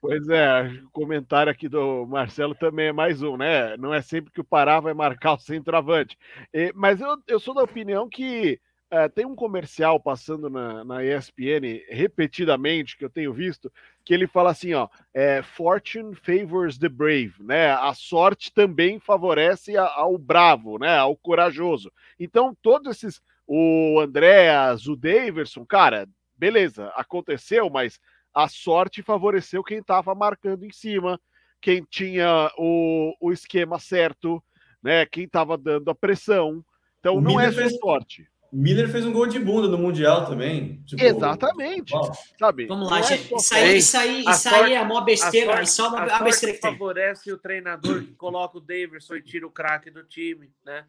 [0.00, 3.76] Pois é, o comentário aqui do Marcelo também é mais um, né?
[3.76, 6.18] Não é sempre que o Pará vai marcar o centroavante.
[6.52, 8.60] E- mas eu, eu sou da opinião que
[8.90, 13.72] eh, tem um comercial passando na, na ESPN repetidamente, que eu tenho visto,
[14.04, 17.70] que ele fala assim, ó, é, Fortune favors the brave, né?
[17.70, 20.96] A sorte também favorece a- ao bravo, né?
[20.98, 21.92] Ao corajoso.
[22.18, 26.08] Então, todos esses, o Andréas, o Daverson, cara,
[26.46, 28.00] beleza, aconteceu, mas
[28.34, 31.20] a sorte favoreceu quem estava marcando em cima,
[31.60, 34.42] quem tinha o, o esquema certo,
[34.82, 35.06] né?
[35.06, 36.64] Quem estava dando a pressão.
[36.98, 38.28] Então O não é Miller só fez- sorte.
[38.52, 40.82] Miller fez um gol de bunda no Mundial também.
[40.84, 41.94] Tipo, Exatamente.
[41.94, 42.66] ó, Sabe?
[42.66, 43.28] Vamos lá, é gente.
[43.28, 45.52] só Isso aí, isso aí, a isso sorte- aí é mó besteira.
[45.52, 49.14] sorte- isso é uma, a sorte besteira que favorece o treinador que coloca o Davidson
[49.14, 50.84] e tira o craque do time, né?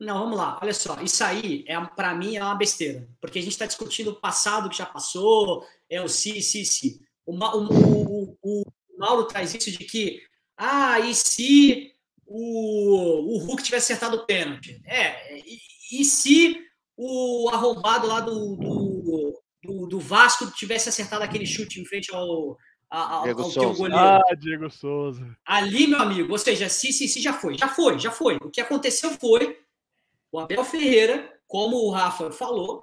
[0.00, 0.58] Não, vamos lá.
[0.62, 4.10] Olha só, isso aí é para mim é uma besteira, porque a gente está discutindo
[4.12, 7.00] o passado que já passou, é o si, si, si.
[7.26, 10.22] O, o, o, o- o Mauro traz isso de que
[10.56, 11.92] ah, e se
[12.26, 14.80] o, o Hulk tivesse acertado o pênalti?
[14.86, 15.58] É, e,
[16.00, 16.56] e se
[16.96, 22.56] o arrombado lá do, do, do, do Vasco tivesse acertado aquele chute em frente ao,
[22.90, 23.78] ao, Diego ao teu Souza.
[23.78, 24.20] goleiro?
[24.28, 25.36] Ah, Diego Souza.
[25.46, 28.36] Ali, meu amigo, ou seja, se, se, se já foi, já foi, já foi.
[28.42, 29.58] O que aconteceu foi
[30.32, 32.82] o Abel Ferreira, como o Rafa falou,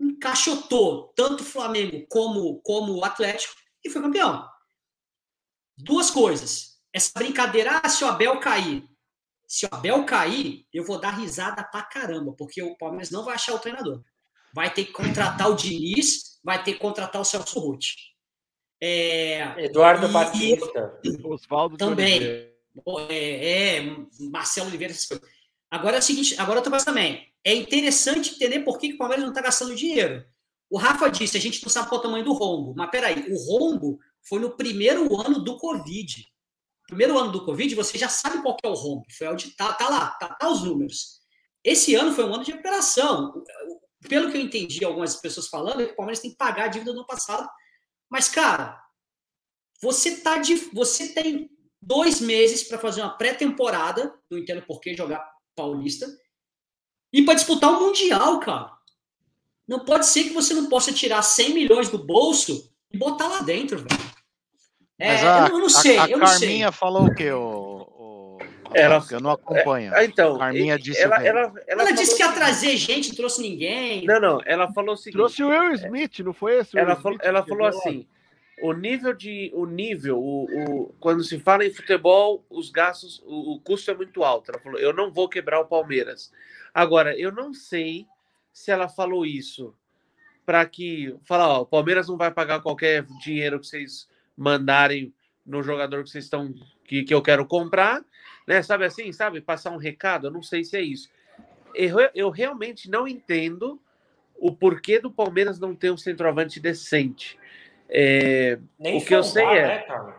[0.00, 3.54] encaixotou tanto o Flamengo como, como o Atlético
[3.84, 4.46] e foi campeão.
[5.76, 6.80] Duas coisas.
[6.92, 8.84] Essa brincadeira, ah, se o Abel cair.
[9.46, 13.34] Se o Abel cair, eu vou dar risada pra caramba, porque o Palmeiras não vai
[13.34, 14.02] achar o treinador.
[14.52, 17.84] Vai ter que contratar o Diniz, vai ter que contratar o Celso Ruth.
[18.80, 21.00] É, Eduardo E- Batista.
[21.24, 22.22] Oswaldo de Também.
[23.08, 23.96] É, é,
[24.30, 25.28] Marcelo Oliveira, essas coisas.
[25.76, 27.30] Agora é o seguinte, agora outra coisa também.
[27.44, 30.24] É interessante entender por que, que o Palmeiras não está gastando dinheiro.
[30.70, 32.74] O Rafa disse, a gente não sabe qual é o tamanho do rombo.
[32.74, 36.26] Mas peraí, o rombo foi no primeiro ano do Covid.
[36.86, 39.04] Primeiro ano do Covid, você já sabe qual é o rombo.
[39.18, 41.20] Foi auditado, tá lá, tá, tá os números.
[41.62, 43.44] Esse ano foi um ano de recuperação.
[44.08, 46.68] Pelo que eu entendi, algumas pessoas falando, é que o Palmeiras tem que pagar a
[46.68, 47.46] dívida do ano passado.
[48.08, 48.80] Mas, cara,
[49.82, 50.54] você tá de.
[50.72, 51.50] Você tem
[51.82, 55.35] dois meses para fazer uma pré-temporada, não entendo por que jogar
[55.66, 56.06] paulista,
[57.12, 58.72] e para disputar o Mundial, cara.
[59.66, 63.40] Não pode ser que você não possa tirar 100 milhões do bolso e botar lá
[63.40, 64.00] dentro, velho.
[64.98, 66.38] É, Mas a, eu não- sei, a, a eu não sei.
[66.48, 67.32] Carminha falou o quê?
[67.32, 68.38] O, o...
[68.72, 69.92] Ela- Eu não acompanho.
[69.94, 73.42] Ah, Então, Carminha disse ela, ela, ela, Ela disse que ia trazer gente, não trouxe
[73.42, 74.04] ninguém.
[74.06, 75.16] Não, não, ela falou o seguinte.
[75.16, 76.78] Trouxe o Will Smith, não foi esse?
[76.78, 78.06] ela falou, ela falou assim:
[78.62, 79.50] o nível de.
[79.54, 83.94] O nível, o, o- quando se fala em futebol, os gastos, o, o custo é
[83.94, 84.50] muito alto.
[84.50, 86.32] Ela falou: eu não vou quebrar o Palmeiras.
[86.72, 88.06] Agora, eu não sei
[88.52, 89.74] se ela falou isso
[90.44, 95.12] para que falar, o Palmeiras não vai pagar qualquer dinheiro que vocês mandarem
[95.44, 96.54] no jogador que vocês estão
[96.84, 98.04] que, que eu quero comprar,
[98.46, 98.62] né?
[98.62, 99.40] Sabe assim, sabe?
[99.40, 101.10] Passar um recado, eu não sei se é isso.
[101.74, 103.80] Eu, eu realmente não entendo
[104.36, 107.38] o porquê do Palmeiras não ter um centroavante decente.
[107.88, 110.14] É, o que eu sei é né,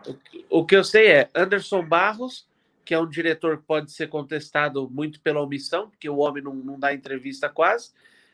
[0.50, 2.48] o, o que eu sei é Anderson Barros,
[2.84, 6.54] que é um diretor que pode ser contestado muito pela omissão, porque o homem não,
[6.54, 7.90] não dá entrevista quase.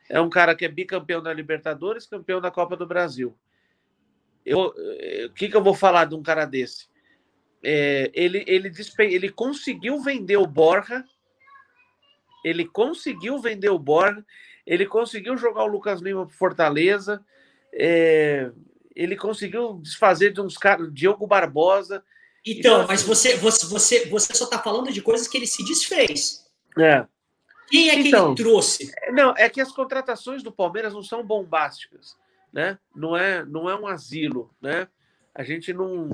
[0.09, 3.37] É um cara que é bicampeão da Libertadores, campeão da Copa do Brasil.
[4.45, 6.87] Eu, eh, o que, que eu vou falar de um cara desse?
[7.63, 11.03] É, ele, ele, ele conseguiu vender o Borja,
[12.45, 14.25] ele conseguiu vender o Borja,
[14.67, 17.25] ele conseguiu jogar o Lucas Lima para Fortaleza,
[17.73, 18.53] é,
[18.95, 22.05] ele conseguiu desfazer de uns caras, Diogo Barbosa.
[22.47, 25.47] Então, então mas assim você, você, você, você só está falando de coisas que ele
[25.47, 26.45] se desfez.
[26.79, 27.07] É.
[27.69, 28.93] Quem é que então, ele trouxe?
[29.13, 32.17] Não, é que as contratações do Palmeiras não são bombásticas,
[32.53, 32.79] né?
[32.95, 34.87] Não é, não é um asilo, né?
[35.35, 36.09] A gente não,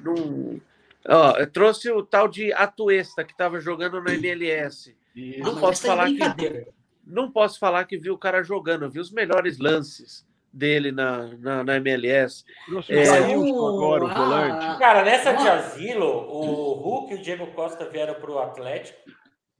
[0.00, 0.60] não
[1.06, 4.96] ó, trouxe o tal de Atuesta que estava jogando na MLS.
[5.38, 6.66] Não, posso falar que
[7.04, 11.64] não posso falar que vi o cara jogando, vi os melhores lances dele na, na,
[11.64, 12.44] na MLS.
[12.88, 14.78] É, agora, o ah, volante.
[14.78, 18.98] Cara, nessa de asilo, o Hulk e o Diego Costa vieram para o Atlético,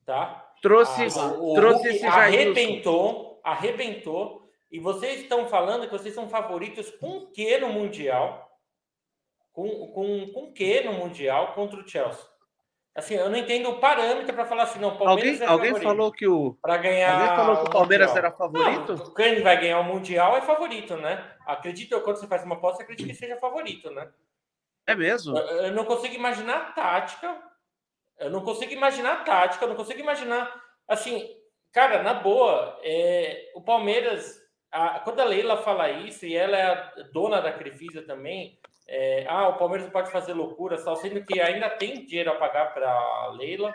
[0.04, 0.50] tá?
[0.60, 4.42] Trouxe, ah, o, trouxe esse arrebentou, arrebentou.
[4.70, 8.48] E vocês estão falando que vocês são favoritos com o que no Mundial?
[9.52, 12.31] Com, com, com o que no Mundial contra o Chelsea?
[12.94, 15.88] Assim, eu não entendo o parâmetro para falar assim, não, Palmeiras alguém, é alguém favorito.
[15.88, 18.94] falou que o para ganhar Alguém falou que o Palmeiras era favorito?
[18.94, 21.32] Não, quem vai ganhar o mundial é favorito, né?
[21.46, 24.10] Acredito quando você faz uma aposta, acredito que seja favorito, né?
[24.86, 25.38] É mesmo?
[25.38, 27.52] Eu, eu não consigo imaginar a tática
[28.22, 30.62] eu não consigo imaginar a tática, eu não consigo imaginar.
[30.86, 31.28] Assim,
[31.72, 34.40] cara, na boa, é, o Palmeiras,
[34.70, 38.58] a, quando a Leila fala isso, e ela é a dona da Crefisa também,
[38.94, 42.34] é, ah, o Palmeiras não pode fazer loucura, só sendo que ainda tem dinheiro a
[42.34, 43.74] pagar para a Leila,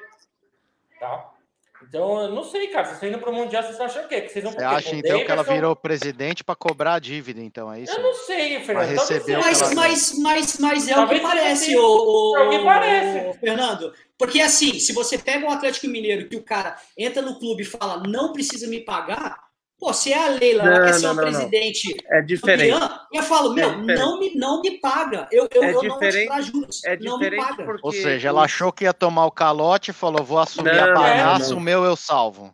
[0.99, 1.34] tá?
[1.82, 2.86] Então, eu não sei, cara.
[2.86, 4.22] Vocês estão indo para o Mundial, vocês achando o quê?
[4.22, 7.74] Que vocês vão Você acha, então, que ela virou presidente para cobrar a dívida, então,
[7.74, 7.93] é isso?
[7.93, 8.89] Eu não sei, Fernando.
[8.89, 9.76] Receber mas, ela...
[9.76, 13.39] mas, mas, mas é Talvez o que parece, o, o, é o que parece.
[13.39, 13.93] Fernando.
[14.20, 17.65] Porque, assim, se você pega um Atlético Mineiro que o cara entra no clube e
[17.65, 19.47] fala não precisa me pagar,
[19.80, 22.71] Pô, se é a Leila, não, ela quer ser uma presidente é diferente.
[22.71, 25.28] Campeã, eu falo, meu, é não, me, não me paga.
[25.32, 26.84] Eu, eu, é eu diferente, não juros.
[26.84, 27.63] É não me paga.
[27.63, 27.82] Porque...
[27.84, 30.93] Ou seja, ela achou que ia tomar o calote e falou: vou assumir não, a
[30.93, 32.51] bagaça, o meu eu salvo.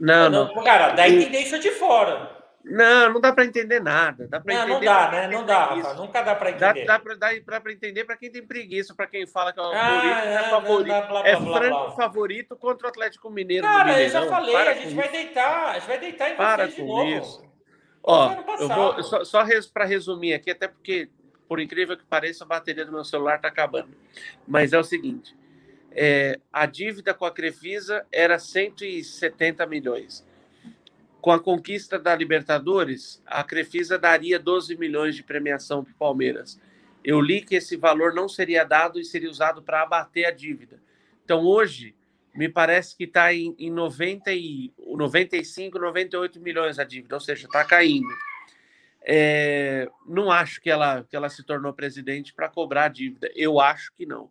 [0.00, 0.64] Não, não.
[0.64, 2.33] Cara, daí tem deixa de fora.
[2.64, 4.26] Não, não dá para entender nada.
[4.26, 5.28] Dá não, não dá, né?
[5.28, 5.94] Não dá, Rafa.
[5.94, 6.86] Nunca dá para entender.
[6.86, 9.72] Dá, dá para entender para quem tem preguiça, para quem fala que é o ah,
[9.74, 10.86] favorito, é, é, favorito.
[10.86, 13.66] Blá, blá, é blá, franco favorito contra o Atlético Mineiro.
[13.66, 16.76] Cara, eu já falei, a gente vai deitar, a gente vai deitar em para vocês
[16.76, 17.04] de novo.
[17.04, 17.44] Isso.
[18.02, 21.10] Ó, eu vou só, só res, para resumir aqui, até porque,
[21.46, 23.94] por incrível que pareça, a bateria do meu celular está acabando.
[24.48, 25.36] Mas é o seguinte:
[25.92, 30.24] é, a dívida com a Crefisa era 170 milhões
[31.24, 36.60] com a conquista da Libertadores, a Crefisa daria 12 milhões de premiação para o Palmeiras.
[37.02, 40.82] Eu li que esse valor não seria dado e seria usado para abater a dívida.
[41.24, 41.96] Então, hoje,
[42.34, 47.46] me parece que está em, em 90 e, 95, 98 milhões a dívida, ou seja,
[47.46, 48.14] está caindo.
[49.00, 53.30] É, não acho que ela, que ela se tornou presidente para cobrar a dívida.
[53.34, 54.30] Eu acho que não.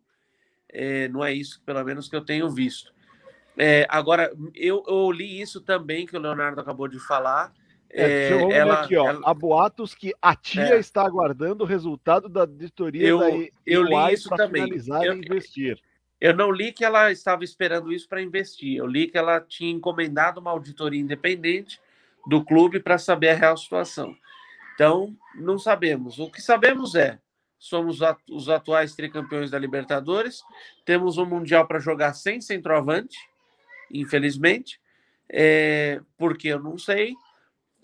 [0.69, 2.93] É, não é isso, pelo menos, que eu tenho visto.
[3.57, 7.53] É, agora, eu, eu, li isso também que o Leonardo acabou de falar.
[7.89, 9.07] É, é ela, aqui, ó.
[9.07, 9.21] Ela...
[9.23, 10.79] Há boatos que a tia é.
[10.79, 13.29] está aguardando o resultado da auditoria eu, da
[13.65, 14.67] eu li isso também.
[14.67, 15.79] eu, e investir.
[16.19, 18.77] Eu não li que ela estava esperando isso para investir.
[18.77, 21.79] Eu li que ela tinha encomendado uma auditoria independente
[22.25, 24.15] do clube para saber a real situação.
[24.73, 26.17] Então, não sabemos.
[26.19, 27.19] O que sabemos é
[27.63, 27.99] somos
[28.29, 30.43] os atuais tricampeões da Libertadores,
[30.83, 33.17] temos um Mundial para jogar sem centroavante,
[33.93, 34.81] infelizmente,
[35.29, 37.13] é, porque eu não sei.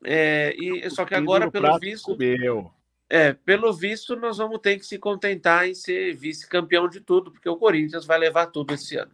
[0.04, 2.72] É, e só que agora, pelo visto, meu.
[3.10, 7.50] é, pelo visto, nós vamos ter que se contentar em ser vice-campeão de tudo, porque
[7.50, 9.12] o Corinthians vai levar tudo esse ano.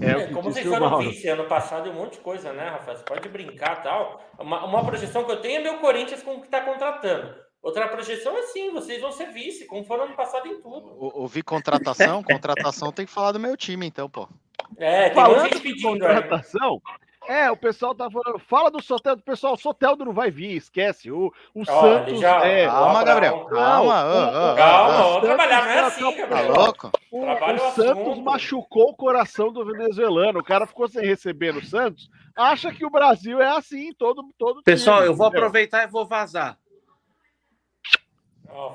[0.00, 2.96] É, é como vocês foram vice ano passado um monte de coisa, né, Rafael?
[2.96, 4.24] Você pode brincar tal.
[4.38, 7.34] Uma, uma projeção que eu tenho é meu Corinthians com o que está contratando.
[7.62, 10.96] Outra projeção é sim, vocês vão ser vice, como foram ano passado em tudo.
[10.98, 12.22] Ouvi contratação?
[12.22, 14.28] contratação tem que falar do meu time, então, pô.
[14.76, 16.80] É, tem Falando de contratação,
[17.26, 18.38] É, o pessoal tá falando.
[18.38, 19.54] Fala do Soteldo, pessoal.
[19.54, 21.10] O Soteldo não vai vir, esquece.
[21.10, 22.20] O, o Santos.
[22.20, 23.02] já- é, Calma.
[23.02, 23.44] Gabriel.
[23.46, 24.54] Calma.
[24.56, 26.52] Calma, vamos trabalhar, não é assim, tá Tá Gabriel.
[26.54, 26.90] louco?
[27.10, 28.22] o, o o Santos assunto.
[28.22, 30.40] machucou o coração do venezuelano.
[30.40, 32.10] O cara ficou sem receber no Santos.
[32.36, 35.44] Acha que o Brasil é assim, todo, todo Pessoal, time, eu vou entendeu?
[35.46, 36.58] aproveitar e vou vazar.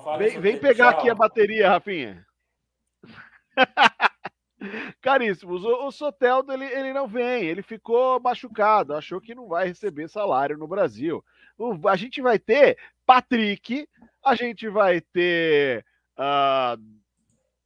[0.03, 0.99] Fala Vem, vem pegar Tchau.
[1.01, 2.25] aqui a bateria, Rafinha.
[5.01, 9.67] Caríssimos, o, o Soteldo ele, ele não vem, ele ficou machucado, achou que não vai
[9.67, 11.23] receber salário no Brasil.
[11.57, 13.87] O- a gente vai ter Patrick,
[14.23, 15.85] a gente vai ter
[16.17, 16.77] ah,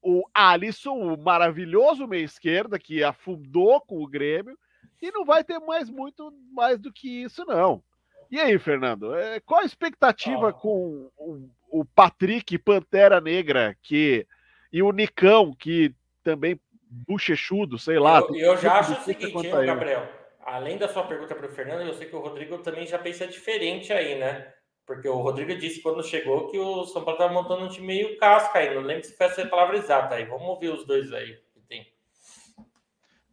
[0.02, 4.58] o Alisson, o maravilhoso meia esquerda, que afundou com o Grêmio,
[5.02, 7.84] e não vai ter mais muito mais do que isso, não.
[8.32, 10.54] E aí, Fernando, é, qual a expectativa Ah.
[10.54, 14.26] com o, o Patrick Pantera Negra que,
[14.72, 16.60] e o Nicão, que também
[17.08, 18.20] bochechudo, sei lá.
[18.20, 19.66] Eu, eu já acho o seguinte, hein.
[19.66, 20.08] Gabriel.
[20.46, 23.26] Além da sua pergunta para o Fernando, eu sei que o Rodrigo também já pensa
[23.26, 24.54] diferente aí, né?
[24.86, 28.18] Porque o Rodrigo disse quando chegou que o São Paulo estava montando um time meio
[28.18, 28.76] casca aí.
[28.76, 30.26] Não lembro se foi essa palavra exata aí.
[30.26, 31.38] Vamos ouvir os dois aí.
[31.54, 31.88] que tem.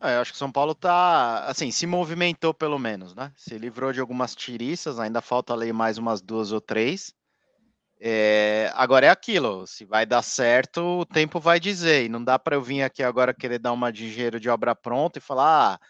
[0.00, 3.32] É, eu acho que o São Paulo tá, assim, se movimentou pelo menos, né?
[3.36, 7.12] Se livrou de algumas tiriças, ainda falta ali mais umas duas ou três.
[8.02, 12.06] É, agora é aquilo, se vai dar certo, o tempo vai dizer.
[12.06, 14.74] E não dá para eu vir aqui agora querer dar uma de engenheiro de obra
[14.74, 15.80] pronta e falar, ah,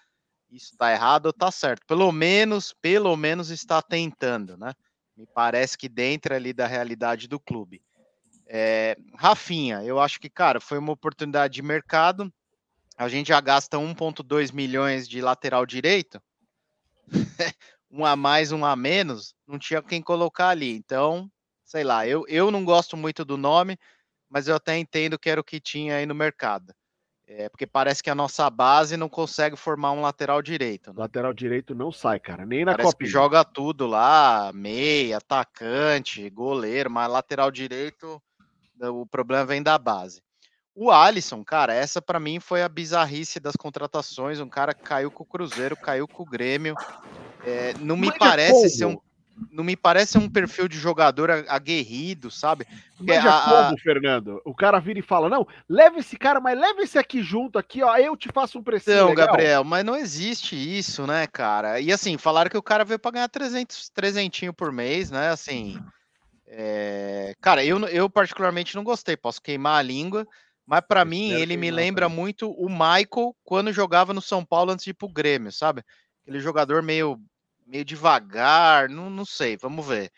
[0.51, 1.87] isso tá errado ou tá certo.
[1.87, 4.75] Pelo menos, pelo menos está tentando, né?
[5.17, 7.81] Me parece que dentro ali da realidade do clube.
[8.49, 12.33] É, Rafinha, eu acho que, cara, foi uma oportunidade de mercado.
[12.97, 16.21] A gente já gasta 1,2 milhões de lateral direito.
[17.89, 20.75] um a mais, um a menos, não tinha quem colocar ali.
[20.75, 21.31] Então,
[21.71, 23.79] sei lá, eu, eu não gosto muito do nome,
[24.29, 26.75] mas eu até entendo que era o que tinha aí no mercado.
[27.29, 30.91] É, porque parece que a nossa base não consegue formar um lateral direito.
[30.91, 30.97] Né?
[30.99, 33.07] Lateral direito não sai, cara, nem na Parece Copa.
[33.07, 38.21] joga tudo lá, meia, atacante, goleiro, mas lateral direito,
[38.81, 40.21] o problema vem da base.
[40.75, 44.41] O Alisson, cara, essa para mim foi a bizarrice das contratações.
[44.41, 46.75] Um cara que caiu com o Cruzeiro, caiu com o Grêmio.
[47.45, 48.69] É, não me Manja parece como?
[48.71, 48.99] ser um,
[49.51, 52.67] não me parece um perfil de jogador aguerrido, sabe?
[52.97, 54.43] Porque Manja a- a- como, Fernando?
[54.45, 57.83] O cara vira e fala: não, leva esse cara, mas leva esse aqui junto, aqui,
[57.83, 57.97] ó.
[57.97, 58.95] Eu te faço um precinho.
[58.97, 59.29] Então, legal.
[59.29, 61.81] Gabriel, mas não existe isso, né, cara?
[61.81, 65.31] E assim, falaram que o cara veio para ganhar 300, 300 por mês, né?
[65.31, 65.81] Assim,
[66.47, 70.27] é, cara, eu, eu particularmente não gostei, posso queimar a língua,
[70.67, 72.19] mas para mim ele me lembra também.
[72.19, 75.83] muito o Michael quando jogava no São Paulo antes de ir pro Grêmio, sabe?
[76.23, 77.21] Aquele jogador meio,
[77.71, 80.11] meio devagar, não, não sei, vamos ver.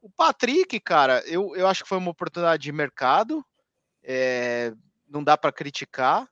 [0.00, 3.44] O Patrick, cara, eu, eu acho que foi uma oportunidade de mercado,
[4.02, 4.72] é,
[5.08, 6.28] não dá para criticar.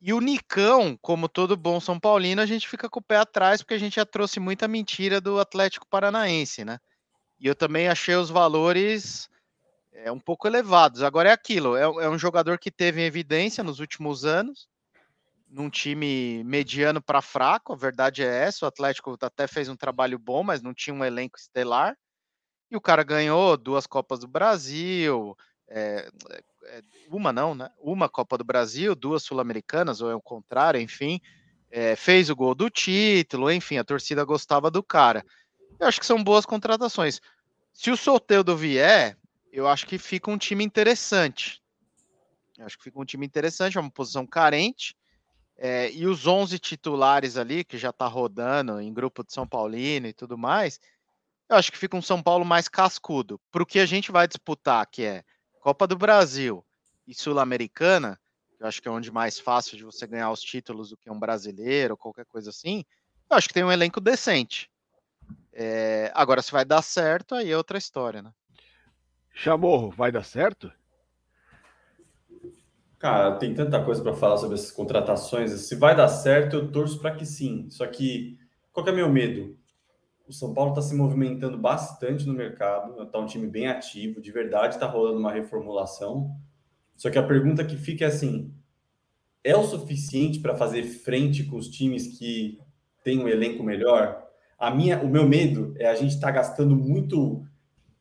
[0.00, 3.62] E o Nicão, como todo bom São Paulino, a gente fica com o pé atrás,
[3.62, 6.78] porque a gente já trouxe muita mentira do Atlético Paranaense, né?
[7.38, 9.28] E eu também achei os valores
[9.92, 11.02] é, um pouco elevados.
[11.02, 14.68] Agora é aquilo: é, é um jogador que teve em evidência nos últimos anos,
[15.48, 18.64] num time mediano para fraco, a verdade é essa.
[18.64, 21.96] O Atlético até fez um trabalho bom, mas não tinha um elenco estelar.
[22.70, 25.36] E o cara ganhou duas Copas do Brasil,
[25.68, 26.08] é,
[26.64, 27.70] é, uma não, né?
[27.78, 31.20] Uma Copa do Brasil, duas Sul-Americanas, ou é o contrário, enfim.
[31.70, 35.24] É, fez o gol do título, enfim, a torcida gostava do cara.
[35.78, 37.20] Eu acho que são boas contratações.
[37.72, 39.16] Se o Soteldo vier,
[39.52, 41.62] eu acho que fica um time interessante.
[42.56, 44.96] Eu acho que fica um time interessante, é uma posição carente.
[45.58, 50.06] É, e os 11 titulares ali, que já tá rodando em grupo de São Paulino
[50.06, 50.78] e tudo mais,
[51.48, 53.40] eu acho que fica um São Paulo mais cascudo.
[53.50, 55.24] Para o que a gente vai disputar, que é
[55.60, 56.64] Copa do Brasil
[57.06, 58.20] e Sul-Americana,
[58.58, 61.18] eu acho que é onde mais fácil de você ganhar os títulos do que um
[61.18, 62.84] brasileiro qualquer coisa assim,
[63.30, 64.70] eu acho que tem um elenco decente.
[65.52, 68.32] É, agora, se vai dar certo, aí é outra história, né?
[69.32, 70.72] Chamorro, vai dar certo?
[72.98, 75.50] Cara, tem tanta coisa para falar sobre essas contratações.
[75.52, 77.68] Se vai dar certo, eu torço para que sim.
[77.70, 78.38] Só que,
[78.72, 79.56] qual que é meu medo?
[80.26, 84.32] O São Paulo está se movimentando bastante no mercado, está um time bem ativo, de
[84.32, 86.34] verdade está rolando uma reformulação.
[86.96, 88.52] Só que a pergunta que fica é assim:
[89.44, 92.58] é o suficiente para fazer frente com os times que
[93.04, 94.24] têm um elenco melhor?
[94.58, 97.46] A minha, o meu medo é a gente estar tá gastando muito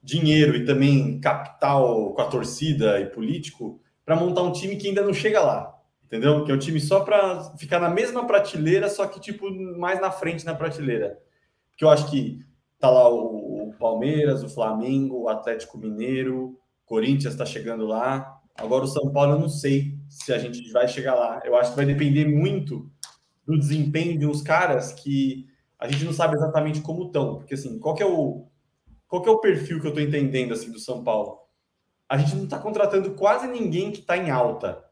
[0.02, 5.02] dinheiro e também capital com a torcida e político para montar um time que ainda
[5.02, 5.76] não chega lá,
[6.06, 6.46] entendeu?
[6.46, 10.12] Que é um time só para ficar na mesma prateleira, só que tipo mais na
[10.12, 11.20] frente na prateleira.
[11.72, 12.40] Porque eu acho que
[12.80, 18.40] tá lá o, o Palmeiras, o Flamengo, o Atlético Mineiro, Corinthians está chegando lá.
[18.56, 21.42] Agora o São Paulo eu não sei se a gente vai chegar lá.
[21.44, 22.90] Eu acho que vai depender muito
[23.46, 25.48] do desempenho de uns caras que
[25.78, 28.48] a gente não sabe exatamente como estão, porque assim, qual que é o
[29.08, 31.45] qual que é o perfil que eu estou entendendo assim do São Paulo?
[32.08, 34.84] A gente não está contratando quase ninguém que está em alta.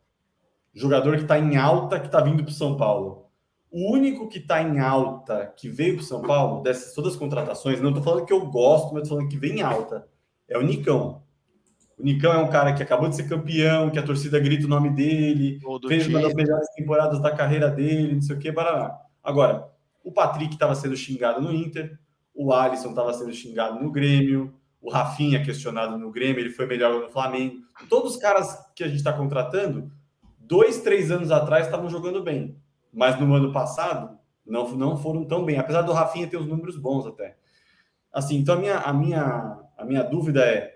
[0.74, 3.28] Jogador que está em alta que está vindo para o São Paulo.
[3.70, 7.20] O único que está em alta que veio para o São Paulo, dessas todas as
[7.20, 10.08] contratações, não estou falando que eu gosto, mas estou falando que vem em alta,
[10.48, 11.24] é o Nicão.
[11.98, 14.70] O Nicão é um cara que acabou de ser campeão, que a torcida grita o
[14.70, 19.00] nome dele, fez uma das melhores temporadas da carreira dele, não sei o que, barará.
[19.24, 19.68] Agora,
[20.04, 21.98] o Patrick estava sendo xingado no Inter,
[22.34, 24.54] o Alisson estava sendo xingado no Grêmio,
[24.84, 27.64] o Rafinha questionado no Grêmio, ele foi melhor no Flamengo.
[27.90, 29.90] Todos os caras que a gente está contratando,
[30.38, 32.58] dois, três anos atrás estavam jogando bem,
[32.92, 36.78] mas no ano passado não, não foram tão bem, apesar do Rafinha ter os números
[36.78, 37.38] bons até.
[38.12, 40.76] Assim, então a minha, a minha, a minha dúvida é,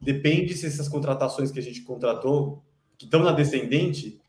[0.00, 2.64] depende se essas contratações que a gente contratou,
[2.96, 4.22] que estão na descendente,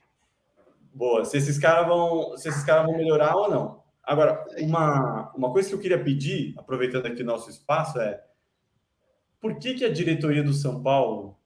[0.93, 3.82] boa, se esses caras vão, se esses caras vão melhorar ou não.
[4.03, 8.22] Agora, uma, uma coisa que eu queria pedir, aproveitando aqui o nosso espaço, é
[9.45, 11.37] por que, que a diretoria do São Paulo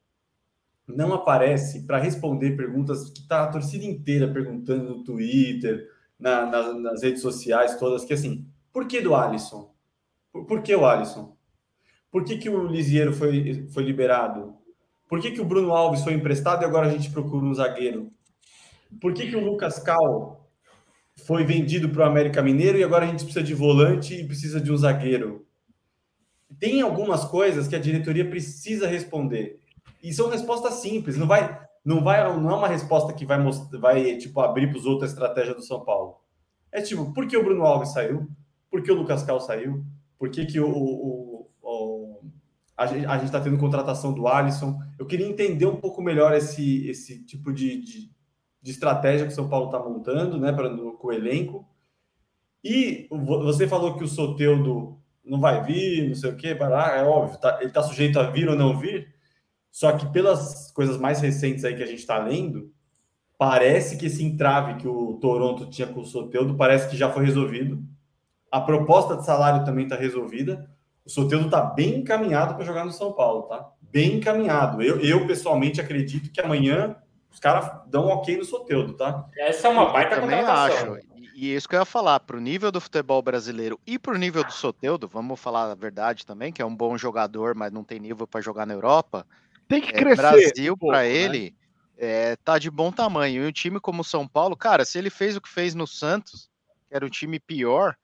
[0.87, 5.85] não aparece para responder perguntas que está a torcida inteira perguntando no Twitter,
[6.17, 9.75] na, na, nas redes sociais todas, que assim, por que do Alisson?
[10.31, 11.35] Por, por que o Alisson?
[12.09, 14.55] Por que, que o Lisieiro foi, foi liberado?
[15.09, 18.09] Por que, que o Bruno Alves foi emprestado e agora a gente procura um zagueiro?
[19.01, 20.49] Por que, que o Lucas Cal
[21.25, 24.61] foi vendido para o América Mineiro e agora a gente precisa de volante e precisa
[24.61, 25.48] de um zagueiro.
[26.57, 29.59] Tem algumas coisas que a diretoria precisa responder.
[30.01, 33.37] E são respostas simples, não vai não vai não é uma resposta que vai
[33.79, 36.17] vai tipo abrir para os outros a estratégia do São Paulo.
[36.71, 38.27] É tipo, por que o Bruno Alves saiu?
[38.69, 39.83] Por que o Lucas Cal saiu?
[40.17, 42.21] Por que, que o, o, o
[42.77, 44.79] a gente está tendo contratação do Alisson?
[44.97, 48.09] Eu queria entender um pouco melhor esse, esse tipo de, de
[48.61, 51.67] de estratégia que o São Paulo está montando, né, para com o elenco.
[52.63, 54.98] E você falou que o Soteudo
[55.29, 58.19] não vai vir, não sei o quê, vai lá, é óbvio, tá, ele está sujeito
[58.19, 59.13] a vir ou não vir.
[59.71, 62.71] Só que pelas coisas mais recentes aí que a gente está lendo,
[63.37, 67.25] parece que esse entrave que o Toronto tinha com o Soteudo parece que já foi
[67.25, 67.81] resolvido.
[68.51, 70.69] A proposta de salário também está resolvida.
[71.05, 73.69] O Soteudo está bem encaminhado para jogar no São Paulo, tá?
[73.81, 74.81] Bem encaminhado.
[74.81, 76.95] Eu, eu pessoalmente acredito que amanhã
[77.31, 79.27] os caras dão um ok no Soteudo, tá?
[79.37, 80.97] Essa é uma baita eu também acho.
[81.41, 84.17] E isso que eu ia falar, para o nível do futebol brasileiro e para o
[84.17, 87.81] nível do Soteudo, vamos falar a verdade também, que é um bom jogador, mas não
[87.81, 89.25] tem nível para jogar na Europa.
[89.65, 90.17] Tem que é, crescer.
[90.17, 91.09] Brasil, um para né?
[91.09, 91.55] ele,
[91.97, 93.41] é, tá de bom tamanho.
[93.41, 95.87] E um time como o São Paulo, cara, se ele fez o que fez no
[95.87, 96.49] Santos,
[96.89, 97.95] que era um time pior,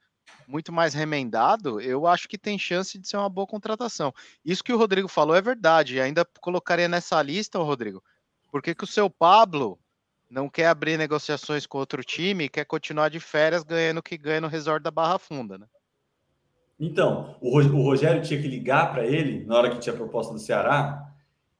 [0.48, 4.14] muito mais remendado, eu acho que tem chance de ser uma boa contratação.
[4.46, 6.00] Isso que o Rodrigo falou é verdade.
[6.00, 8.02] Ainda colocaria nessa lista, Rodrigo,
[8.50, 9.78] por que, que o seu Pablo
[10.36, 14.42] não quer abrir negociações com outro time quer continuar de férias ganhando o que ganha
[14.42, 15.66] no resort da Barra Funda, né?
[16.78, 20.40] Então, o Rogério tinha que ligar para ele na hora que tinha a proposta do
[20.40, 21.10] Ceará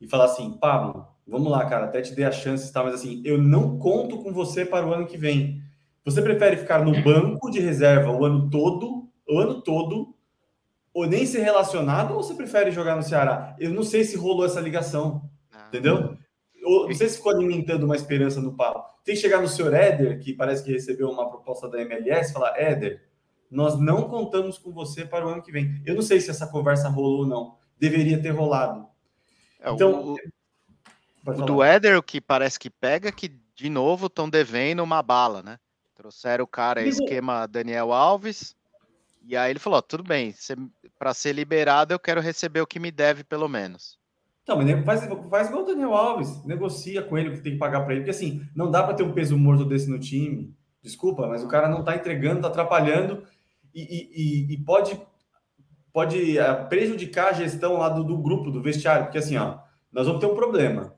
[0.02, 2.84] e falar assim: Pablo, vamos lá, cara, até te dei a chance, tá?
[2.84, 5.64] mas assim, eu não conto com você para o ano que vem.
[6.04, 10.14] Você prefere ficar no banco de reserva o ano todo, o ano todo,
[10.94, 13.56] ou nem ser relacionado, ou você prefere jogar no Ceará?
[13.58, 15.64] Eu não sei se rolou essa ligação, ah.
[15.70, 16.18] entendeu?
[16.88, 18.84] Não sei se ficou alimentando uma esperança no Paulo.
[19.04, 22.58] Tem que chegar no senhor Éder, que parece que recebeu uma proposta da MLS, falar:
[22.60, 23.04] Éder,
[23.50, 25.82] nós não contamos com você para o ano que vem.
[25.86, 27.58] Eu não sei se essa conversa rolou ou não.
[27.80, 28.88] Deveria ter rolado.
[29.60, 30.14] É, então.
[30.14, 30.18] O,
[31.28, 35.42] o do Éder, o que parece que pega, que de novo estão devendo uma bala,
[35.42, 35.60] né?
[35.96, 38.56] Trouxeram o cara, esquema Daniel Alves.
[39.28, 40.36] E aí ele falou: tudo bem,
[41.00, 43.98] para ser liberado, eu quero receber o que me deve, pelo menos.
[44.48, 47.82] Mas faz, faz igual o Daniel Alves, negocia com ele o que tem que pagar
[47.82, 50.54] para ele, porque assim, não dá para ter um peso morto desse no time.
[50.84, 53.24] Desculpa, mas o cara não está entregando, está atrapalhando
[53.74, 55.02] e, e, e, pode,
[55.92, 59.58] pode é, prejudicar a gestão lá do, do, grupo, do vestiário, porque assim, ó,
[59.92, 60.94] nós vamos ter um problema.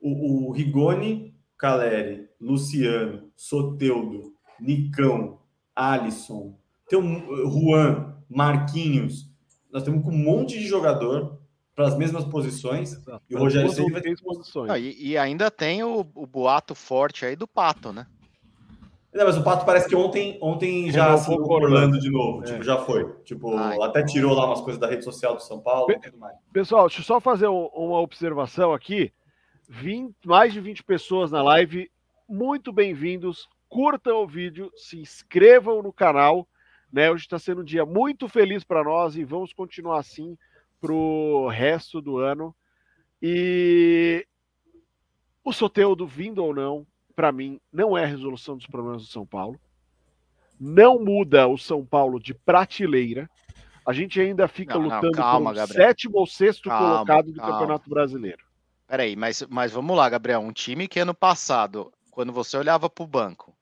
[0.00, 5.40] O, o Rigoni, Caleri, Luciano, Soteudo, Nicão,
[5.74, 9.30] Alisson, tem um Juan, Marquinhos,
[9.70, 11.38] nós temos um monte de jogador
[11.76, 12.94] para as mesmas posições.
[12.94, 13.22] Exato.
[13.28, 14.70] E o Rogério Ceni vai ter posições.
[14.70, 18.06] Ah, e, e, ainda tem o, o, boato forte aí do Pato, né?
[19.12, 22.42] Não, mas o Pato parece que ontem, ontem já assinou Orlando de novo.
[22.42, 22.46] É.
[22.46, 23.12] Tipo, já foi.
[23.24, 26.18] Tipo, Ai, até tirou lá umas coisas da rede social do São Paulo e tudo
[26.18, 26.34] mais.
[26.52, 29.12] Pessoal, deixa eu só fazer uma observação aqui.
[29.68, 31.90] 20, mais de 20 pessoas na live.
[32.28, 33.48] Muito bem-vindos.
[33.68, 36.46] Curtam o vídeo, se inscrevam no canal.
[36.92, 37.10] Né?
[37.10, 40.36] Hoje está sendo um dia muito feliz para nós e vamos continuar assim
[40.80, 42.54] para o resto do ano.
[43.22, 44.26] E
[45.44, 49.26] o Soteudo, vindo ou não, para mim, não é a resolução dos problemas do São
[49.26, 49.58] Paulo.
[50.58, 53.28] não muda o São Paulo de prateleira.
[53.86, 55.86] A gente ainda fica Não, não, lutando calma, por um Gabriel.
[55.88, 57.52] sétimo ou sexto Calma, colocado do calma.
[57.52, 58.44] Campeonato Brasileiro.
[58.86, 60.40] Peraí, mas, mas vamos lá, Gabriel.
[60.40, 63.56] Um time que ano passado, quando você olhava pro banco,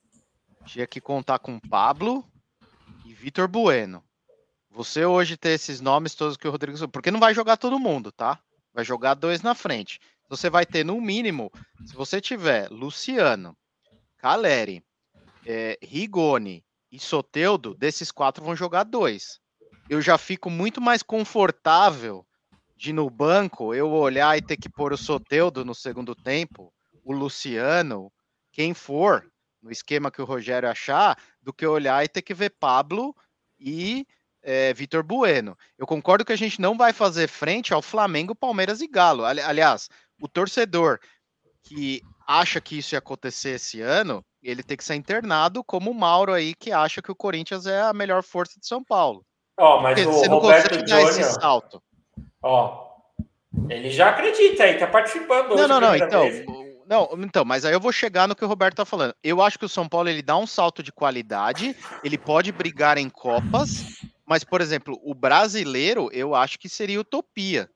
[0.65, 2.25] tinha que contar com Pablo
[3.05, 4.03] e Vitor Bueno.
[4.75, 6.89] Você hoje ter esses nomes todos que o Rodrigo.
[6.89, 8.41] Porque não vai jogar todo mundo, tá?
[8.73, 10.01] Vai jogar dois na frente.
[10.29, 11.53] Você vai ter, no mínimo,
[11.87, 13.57] se você tiver Luciano,
[14.19, 14.83] Caleri,
[15.47, 19.39] eh, Rigoni e Soteudo, desses quatro vão jogar dois.
[19.89, 22.27] Eu já fico muito mais confortável
[22.77, 27.13] de no banco eu olhar e ter que pôr o Soteudo no segundo tempo, o
[27.13, 28.11] Luciano,
[28.51, 29.25] quem for,
[29.63, 33.15] no esquema que o Rogério achar, do que olhar e ter que ver Pablo
[33.57, 34.05] e
[34.45, 35.57] eh, Vitor Bueno.
[35.79, 39.25] Eu concordo que a gente não vai fazer frente ao Flamengo, Palmeiras e Galo.
[39.25, 39.89] Ali- aliás,
[40.21, 41.01] o torcedor
[41.63, 45.95] que acha que isso ia acontecer esse ano, ele tem que ser internado, como o
[45.95, 49.25] Mauro aí, que acha que o Corinthians é a melhor força de São Paulo.
[49.59, 51.83] Ó, mas Porque o você não Roberto consegue dar esse salto.
[52.43, 52.87] ó,
[53.69, 55.55] ele já acredita aí, tá participando.
[55.55, 55.97] Não, não, não.
[55.97, 56.45] Então, vez.
[56.87, 59.15] não, então, mas aí eu vou chegar no que o Roberto tá falando.
[59.23, 62.99] Eu acho que o São Paulo ele dá um salto de qualidade, ele pode brigar
[62.99, 63.85] em copas,
[64.27, 67.71] mas por exemplo, o brasileiro, eu acho que seria utopia.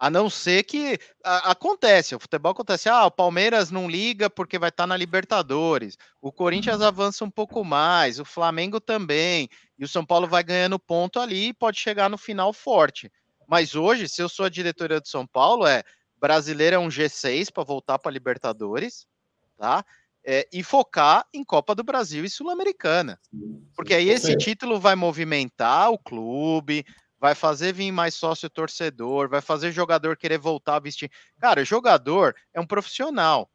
[0.00, 4.58] A não ser que a- acontece, o futebol acontece, ah, o Palmeiras não liga porque
[4.58, 5.98] vai estar na Libertadores.
[6.20, 10.78] O Corinthians avança um pouco mais, o Flamengo também, e o São Paulo vai ganhando
[10.78, 13.10] ponto ali e pode chegar no final forte.
[13.46, 15.82] Mas hoje, se eu sou a diretoria do São Paulo, é
[16.16, 19.04] brasileiro é um G6 para voltar para Libertadores,
[19.56, 19.84] tá?
[20.30, 23.18] É, e focar em Copa do Brasil e Sul-Americana.
[23.74, 26.84] Porque aí esse título vai movimentar o clube,
[27.18, 31.10] vai fazer vir mais sócio torcedor, vai fazer jogador querer voltar a vestir.
[31.38, 33.50] Cara, jogador é um profissional.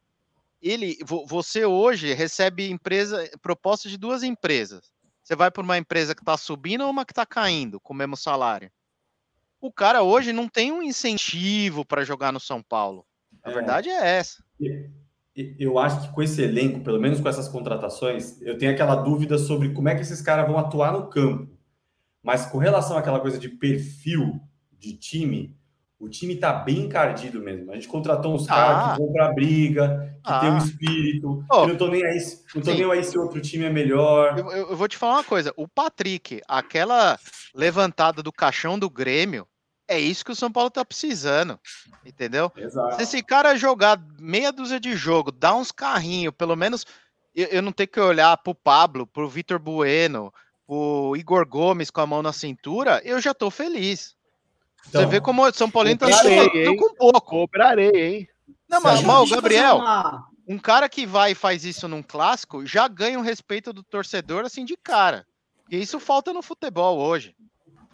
[0.60, 4.92] Ele, vo- você hoje recebe empresa, proposta de duas empresas.
[5.24, 7.96] Você vai para uma empresa que está subindo ou uma que está caindo com o
[7.96, 8.72] mesmo salário.
[9.62, 13.06] O cara hoje não tem um incentivo para jogar no São Paulo.
[13.44, 13.54] A É.
[13.54, 14.44] verdade é essa.
[15.36, 19.38] Eu acho que com esse elenco, pelo menos com essas contratações, eu tenho aquela dúvida
[19.40, 21.52] sobre como é que esses caras vão atuar no campo.
[22.22, 24.40] Mas com relação àquela coisa de perfil
[24.72, 25.56] de time,
[26.00, 27.72] o time tá bem encardido mesmo.
[27.72, 28.54] A gente contratou uns Ah.
[28.54, 30.58] caras que vão pra briga, que tem um Ah.
[30.60, 32.18] espírito, Oh, que não tô nem aí,
[32.54, 32.78] não tô sim.
[32.78, 34.38] nem aí se outro time é melhor.
[34.38, 35.52] Eu, eu- eu vou te falar uma coisa.
[35.58, 37.18] O Patrick, aquela
[37.56, 39.48] levantada do caixão do Grêmio,
[39.88, 41.60] é isso que o São Paulo tá precisando.
[42.06, 42.52] Entendeu?
[42.56, 42.96] Exato.
[42.96, 46.86] Se esse cara jogar meia dúzia de jogo, dar uns carrinhos, pelo menos
[47.36, 50.34] eu, eu não tenho que olhar pro Pablo, pro Vitor Bueno,
[50.68, 54.16] pro Igor Gomes com a mão na cintura, eu já tô feliz.
[54.84, 56.78] Você Então, vê como o São Paulino tá hein?
[56.78, 57.22] com pouco.
[57.22, 58.28] Cobrarei, hein?
[58.68, 62.88] Não, mas, o Gabriel, uma- um cara que vai e faz isso num clássico já
[62.88, 65.26] ganha o respeito do torcedor assim de cara.
[65.70, 67.34] E isso falta no futebol hoje.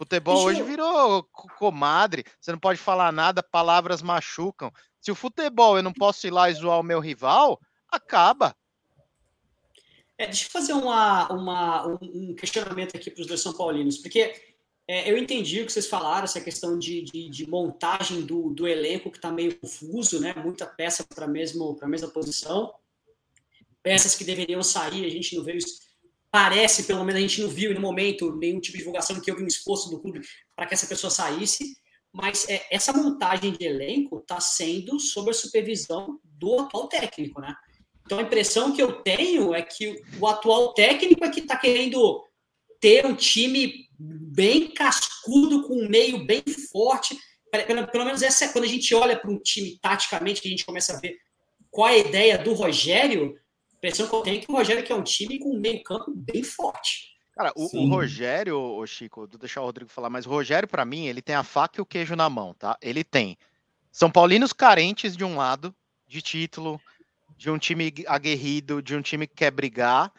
[0.00, 4.72] Futebol hoje virou co- comadre, você não pode falar nada, palavras machucam.
[4.98, 8.56] Se o futebol eu não posso ir lá e zoar o meu rival, acaba.
[10.16, 13.98] É, deixa eu fazer uma, uma- um, um questionamento aqui para os dois São Paulinos,
[13.98, 14.34] porque
[14.88, 18.66] é, eu entendi o que vocês falaram, essa questão de, de, de montagem do, do
[18.66, 20.32] elenco que está meio confuso, né?
[20.34, 22.72] Muita peça para a mesma posição.
[23.82, 25.89] Peças que deveriam sair, a gente não veio isso.
[26.30, 29.42] Parece, pelo menos, a gente não viu no momento nenhum tipo de divulgação que houve
[29.42, 30.20] um esforço do clube
[30.54, 31.76] para que essa pessoa saísse.
[32.12, 37.54] Mas é, essa montagem de elenco está sendo sob a supervisão do atual técnico, né?
[38.04, 42.24] Então a impressão que eu tenho é que o atual técnico é que está querendo
[42.80, 47.16] ter um time bem cascudo, com um meio bem forte.
[47.66, 50.50] Pelo, pelo menos essa é quando a gente olha para um time taticamente, que a
[50.50, 51.16] gente começa a ver
[51.70, 53.36] qual é a ideia do Rogério.
[53.80, 56.42] Impressão que eu tenho é que o Rogério quer um time com um meio-campo bem
[56.42, 57.16] forte.
[57.34, 57.88] Cara, o, o.
[57.88, 61.34] Rogério, ô Chico, vou deixar o Rodrigo falar, mas o Rogério, pra mim, ele tem
[61.34, 62.76] a faca e o queijo na mão, tá?
[62.82, 63.38] Ele tem
[63.90, 65.74] São Paulinos carentes de um lado,
[66.06, 66.78] de título,
[67.38, 70.12] de um time aguerrido, de um time que quer brigar.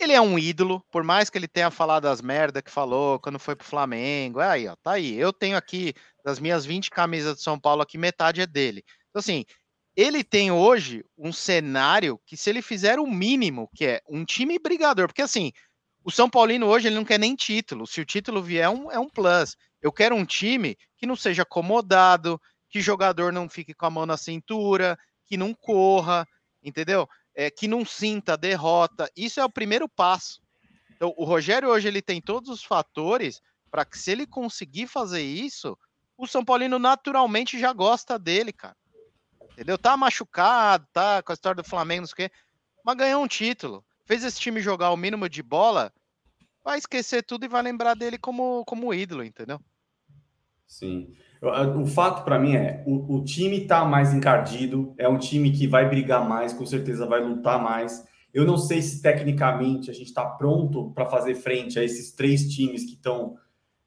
[0.00, 3.38] Ele é um ídolo, por mais que ele tenha falado as merda que falou quando
[3.38, 4.40] foi pro Flamengo.
[4.40, 5.14] É aí, ó, tá aí.
[5.14, 8.84] Eu tenho aqui, das minhas 20 camisas de São Paulo aqui, metade é dele.
[9.10, 9.44] Então, assim,
[9.96, 14.58] ele tem hoje um cenário que, se ele fizer o mínimo, que é um time
[14.58, 15.52] brigador, porque assim,
[16.02, 17.86] o São Paulino hoje ele não quer nem título.
[17.86, 19.56] Se o título vier, é um, é um plus.
[19.80, 24.04] Eu quero um time que não seja acomodado, que jogador não fique com a mão
[24.04, 26.26] na cintura, que não corra,
[26.62, 27.08] entendeu?
[27.34, 29.10] É, que não sinta derrota.
[29.16, 30.40] Isso é o primeiro passo.
[30.90, 33.40] Então, o Rogério hoje ele tem todos os fatores
[33.70, 35.76] para que, se ele conseguir fazer isso,
[36.16, 38.76] o São Paulino naturalmente já gosta dele, cara.
[39.54, 39.78] Entendeu?
[39.78, 42.36] Tá machucado, tá com a história do Flamengo, não sei o quê,
[42.84, 43.84] mas ganhou um título.
[44.04, 45.92] Fez esse time jogar o mínimo de bola
[46.64, 49.60] vai esquecer tudo e vai lembrar dele como, como ídolo, entendeu?
[50.66, 51.12] Sim.
[51.76, 55.66] O fato para mim é o, o time está mais encardido, é um time que
[55.66, 58.02] vai brigar mais, com certeza vai lutar mais.
[58.32, 62.48] Eu não sei se tecnicamente a gente está pronto para fazer frente a esses três
[62.48, 63.36] times que estão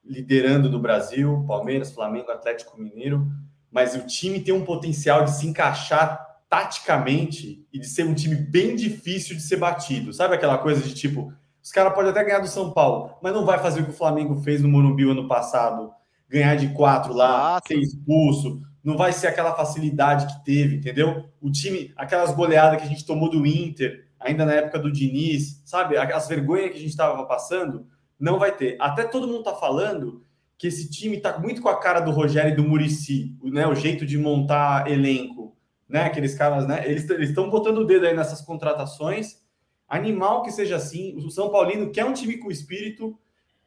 [0.05, 3.27] liderando do Brasil: Palmeiras, Flamengo, Atlético Mineiro.
[3.71, 8.35] Mas o time tem um potencial de se encaixar taticamente e de ser um time
[8.35, 10.13] bem difícil de ser batido.
[10.13, 13.45] Sabe aquela coisa de tipo, os caras podem até ganhar do São Paulo, mas não
[13.45, 15.91] vai fazer o que o Flamengo fez no Morumbi ano passado,
[16.29, 18.61] ganhar de quatro lá, ser expulso.
[18.83, 21.25] Não vai ser aquela facilidade que teve, entendeu?
[21.41, 25.61] O time, aquelas goleadas que a gente tomou do Inter, ainda na época do Diniz,
[25.65, 25.97] sabe?
[25.97, 27.85] As vergonhas que a gente estava passando,
[28.17, 28.77] não vai ter.
[28.79, 30.23] Até todo mundo tá falando
[30.57, 33.67] que esse time tá muito com a cara do Rogério e do Murici, né?
[33.67, 35.47] O jeito de montar elenco
[35.87, 36.03] né?
[36.03, 36.83] Aqueles caras, né?
[36.85, 39.41] Eles estão botando o dedo aí nessas contratações.
[39.87, 41.15] Animal que seja assim.
[41.15, 43.17] O São Paulino quer um time com espírito.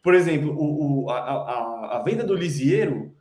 [0.03, 3.15] Por exemplo, o, o a, a, a, venda do Lisieiro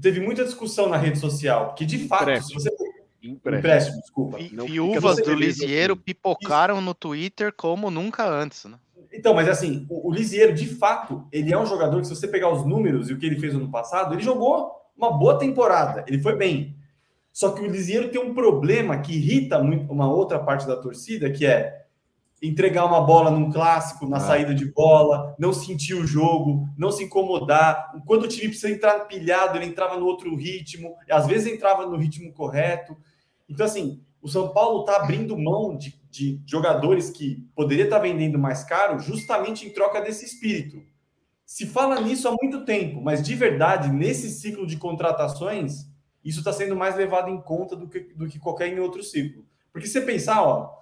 [0.00, 2.70] teve muita discussão na rede social, porque de fato, se você.
[3.22, 4.38] Empréstimo, desculpa.
[4.38, 8.78] Vi, viúvas do Lisieiro pipocaram no Twitter como nunca antes, né?
[9.16, 12.28] Então, mas assim, o, o Lisieiro, de fato, ele é um jogador que, se você
[12.28, 16.04] pegar os números e o que ele fez ano passado, ele jogou uma boa temporada,
[16.06, 16.76] ele foi bem.
[17.32, 21.30] Só que o Lisieiro tem um problema que irrita muito uma outra parte da torcida,
[21.30, 21.84] que é
[22.42, 24.20] entregar uma bola num clássico, na ah.
[24.20, 27.92] saída de bola, não sentir o jogo, não se incomodar.
[28.06, 31.96] Quando o time precisa entrar pilhado, ele entrava no outro ritmo, às vezes entrava no
[31.96, 32.96] ritmo correto.
[33.48, 38.02] Então, assim, o São Paulo está abrindo mão de, de, jogadores que poderia estar tá
[38.02, 40.82] vendendo mais caro justamente em troca desse espírito.
[41.44, 45.86] Se fala nisso há muito tempo, mas de verdade, nesse ciclo de contratações,
[46.24, 49.44] isso está sendo mais levado em conta do que, do que qualquer em outro ciclo.
[49.72, 50.74] Porque você pensar, ó,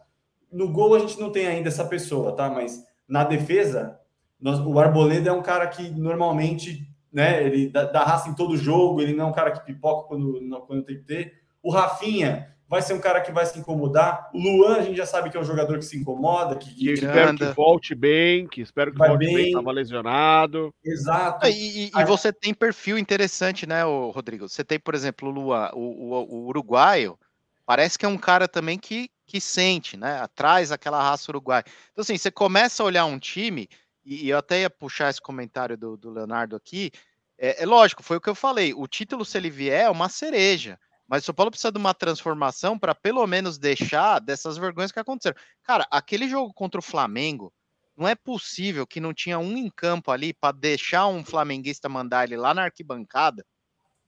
[0.51, 2.49] no gol a gente não tem ainda essa pessoa, tá?
[2.49, 4.01] Mas na defesa,
[4.41, 8.57] nós, o Arboleda é um cara que normalmente, né, ele dá, dá raça em todo
[8.57, 11.44] jogo, ele não é um cara que pipoca quando, quando tem que ter.
[11.65, 14.31] O Rafinha vai ser um cara que vai se incomodar.
[14.35, 16.93] O Luan, a gente já sabe que é um jogador que se incomoda, que, que
[16.93, 20.75] espero que volte bem, que espero que vai volte bem, estava lesionado.
[20.85, 21.47] Exato.
[21.47, 24.47] E, e, e, você tem perfil interessante, né, Rodrigo?
[24.47, 27.19] Você tem, por exemplo, o Luan, o, o, o, uruguaio,
[27.65, 30.21] parece que é um cara também que, que sente, né?
[30.21, 31.65] Atrás aquela raça uruguaia.
[31.93, 33.69] Então, assim, você começa a olhar um time,
[34.05, 36.91] e, eu até ia puxar esse comentário do, do Leonardo aqui.
[37.39, 38.75] É, é lógico, foi o que eu falei.
[38.75, 40.79] O título, se ele vier, é uma cereja.
[41.07, 44.99] Mas o São Paulo precisa de uma transformação para pelo menos deixar dessas vergonhas que
[44.99, 45.37] aconteceram.
[45.63, 47.53] Cara, aquele jogo contra o Flamengo,
[47.97, 52.25] não é possível que não tinha um em campo ali para deixar um flamenguista mandar
[52.25, 53.45] ele lá na arquibancada,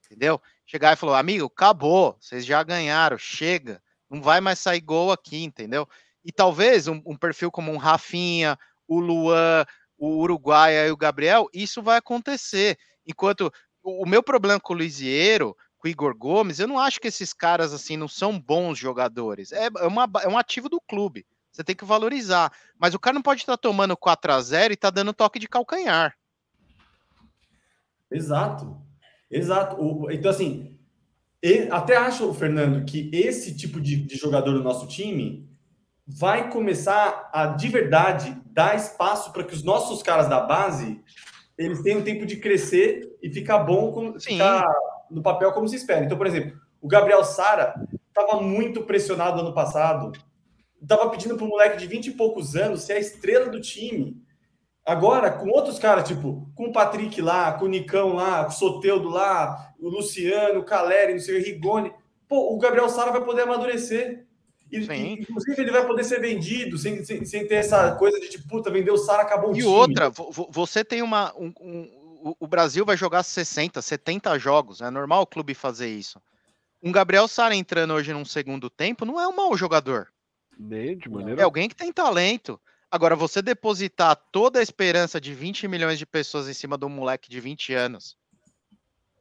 [0.04, 0.40] entendeu?
[0.64, 5.44] Chegar e falou: amigo, acabou, vocês já ganharam, chega, não vai mais sair gol aqui,
[5.44, 5.88] entendeu?
[6.24, 8.58] E talvez um, um perfil como um Rafinha,
[8.88, 9.64] o Luan,
[9.96, 12.76] o Uruguai e o Gabriel, isso vai acontecer.
[13.06, 13.52] Enquanto
[13.82, 17.08] o, o meu problema com o Lisieiro com o Igor Gomes, eu não acho que
[17.08, 19.52] esses caras assim não são bons jogadores.
[19.52, 21.26] É, é, uma, é um ativo do clube.
[21.52, 22.52] Você tem que valorizar.
[22.78, 25.38] Mas o cara não pode estar tomando 4 a 0 e estar tá dando toque
[25.38, 26.14] de calcanhar.
[28.10, 28.80] Exato.
[29.30, 29.76] Exato.
[30.10, 30.78] Então, assim,
[31.70, 35.48] até acho, Fernando, que esse tipo de, de jogador do nosso time
[36.06, 41.00] vai começar a, de verdade, dar espaço para que os nossos caras da base
[41.58, 44.64] eles tenham tempo de crescer e ficar bom, com, ficar
[45.10, 46.04] no papel como se espera.
[46.04, 47.74] Então, por exemplo, o Gabriel Sara
[48.08, 50.12] estava muito pressionado ano passado.
[50.80, 54.16] Estava pedindo para um moleque de 20 e poucos anos ser a estrela do time.
[54.84, 58.54] Agora, com outros caras, tipo, com o Patrick lá, com o Nicão lá, com o
[58.54, 61.92] Soteudo lá, o Luciano, o Caleri, não sei, o Rigoni.
[62.28, 64.26] Pô, o Gabriel Sara vai poder amadurecer.
[64.70, 68.48] E, inclusive, ele vai poder ser vendido sem, sem, sem ter essa coisa de tipo,
[68.48, 69.68] puta, vendeu o Sara, acabou o e time.
[69.68, 70.10] E outra,
[70.50, 71.52] você tem uma, um,
[72.40, 74.80] o, Brasil vai jogar 60, 70 jogos.
[74.80, 76.20] É normal o clube fazer isso.
[76.82, 80.08] Um Gabriel Sara entrando hoje num segundo tempo não é um mau jogador.
[80.58, 81.40] Nem de maneira...
[81.40, 82.60] É alguém que tem talento.
[82.90, 86.88] Agora, você depositar toda a esperança de 20 milhões de pessoas em cima de um
[86.88, 88.16] moleque de 20 anos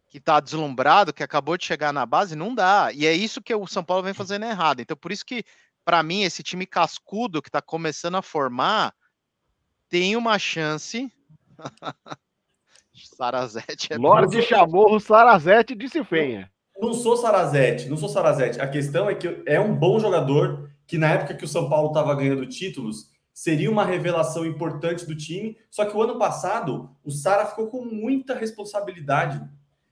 [0.08, 2.90] que tá deslumbrado, que acabou de chegar na base, não dá.
[2.94, 4.80] E é isso que o São Paulo vem fazendo errado.
[4.80, 5.44] Então, por isso que,
[5.84, 8.96] para mim, esse time cascudo que tá começando a formar
[9.90, 11.12] tem uma chance
[13.04, 16.50] Sarazete é Lorde chamou o Sarazete disse fenha.
[16.80, 18.60] Não sou Sarazete, não sou Sarazete.
[18.60, 21.88] A questão é que é um bom jogador que na época que o São Paulo
[21.90, 25.58] estava ganhando títulos, seria uma revelação importante do time.
[25.70, 29.42] Só que o ano passado, o Sara ficou com muita responsabilidade.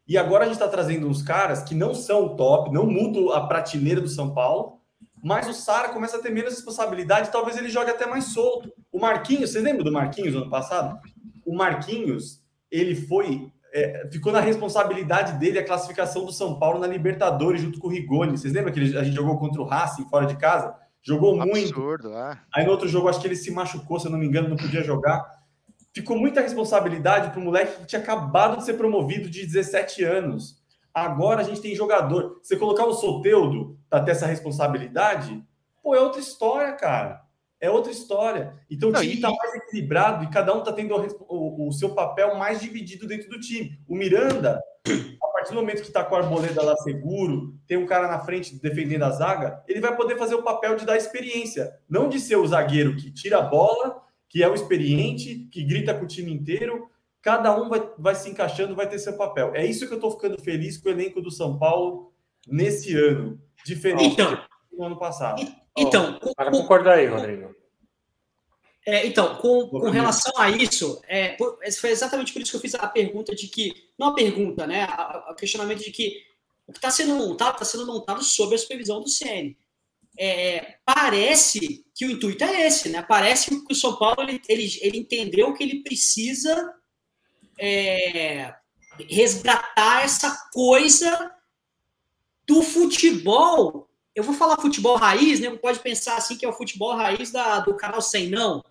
[0.07, 3.31] E agora a gente está trazendo uns caras que não são o top, não mudam
[3.31, 4.81] a prateleira do São Paulo,
[5.23, 8.73] mas o Sara começa a ter menos responsabilidade, talvez ele jogue até mais solto.
[8.91, 10.99] O Marquinhos, vocês lembram do Marquinhos ano passado?
[11.45, 12.42] O Marquinhos,
[12.73, 17.79] ele foi é, ficou na responsabilidade dele a classificação do São Paulo na Libertadores junto
[17.79, 18.37] com o Rigoni.
[18.37, 20.75] Vocês lembram que a gente jogou contra o Racing fora de casa?
[21.01, 22.09] Jogou Absurdo, muito.
[22.15, 22.37] É.
[22.53, 24.57] Aí no outro jogo, acho que ele se machucou, se eu não me engano, não
[24.57, 25.25] podia jogar.
[25.91, 30.61] Ficou muita responsabilidade para o moleque que tinha acabado de ser promovido de 17 anos.
[30.93, 32.39] Agora a gente tem jogador.
[32.43, 35.43] Você colocar o Soteudo para ter essa responsabilidade,
[35.81, 37.23] pô, é outra história, cara.
[37.63, 38.53] É outra história.
[38.69, 40.93] Então o time está mais equilibrado e cada um está tendo
[41.29, 43.79] o, o, seu papel mais dividido dentro do time.
[43.87, 44.59] O Miranda,
[45.23, 48.19] a partir do momento que está com a arboleda lá seguro, tem um cara na
[48.19, 51.73] frente defendendo a zaga, ele vai poder fazer o papel de dar experiência.
[51.89, 55.93] Não de ser o zagueiro que tira a bola, que é o experiente, que grita
[55.93, 56.89] com o time inteiro,
[57.21, 59.53] cada um vai, vai se encaixando, vai ter seu papel.
[59.55, 62.11] É isso que eu estou ficando feliz com o elenco do São Paulo
[62.45, 64.37] nesse ano, diferente então,
[64.75, 65.41] do ano passado.
[65.77, 67.55] Então, oh, para concordar aí, Rodrigo.
[68.85, 71.37] É, então, com, com, relação a isso, é,
[71.79, 74.85] foi exatamente por isso que eu fiz a pergunta de que, não a pergunta, né,
[75.29, 76.21] o questionamento de que
[76.67, 79.57] o que está sendo montado está sendo montado sob a supervisão do CN.
[80.17, 83.01] É, parece que o intuito é esse, né?
[83.01, 86.73] Parece que o São Paulo ele, ele, ele entendeu que ele precisa
[87.59, 88.53] é,
[89.09, 91.31] resgatar essa coisa
[92.47, 93.89] do futebol.
[94.15, 95.49] Eu vou falar futebol raiz, né?
[95.55, 98.63] Pode pensar assim que é o futebol raiz da, do canal Sem Não,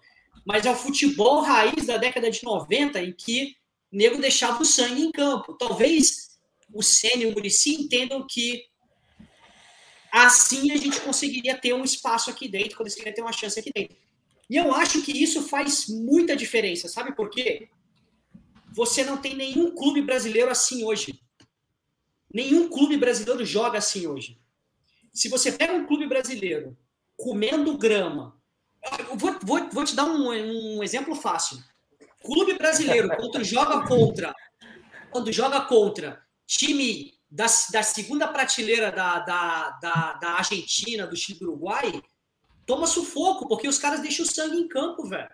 [0.46, 3.56] mas é o futebol raiz da década de 90 em que
[3.92, 5.54] o nego deixava o sangue em campo.
[5.54, 6.38] Talvez
[6.72, 8.64] o Senna e o Murici entendam que
[10.12, 13.96] assim a gente conseguiria ter um espaço aqui dentro, conseguiria ter uma chance aqui dentro.
[14.48, 17.68] E eu acho que isso faz muita diferença, sabe por quê?
[18.74, 21.20] Você não tem nenhum clube brasileiro assim hoje.
[22.32, 24.41] Nenhum clube brasileiro joga assim hoje.
[25.12, 26.76] Se você pega um clube brasileiro
[27.16, 28.40] comendo grama,
[29.14, 31.58] vou, vou, vou te dar um, um exemplo fácil.
[32.22, 34.34] Clube brasileiro, quando joga contra,
[35.10, 41.38] quando joga contra time da, da segunda prateleira da, da, da, da Argentina, do Chile
[41.38, 42.02] do Uruguai,
[42.66, 45.30] toma sufoco, porque os caras deixam o sangue em campo, velho.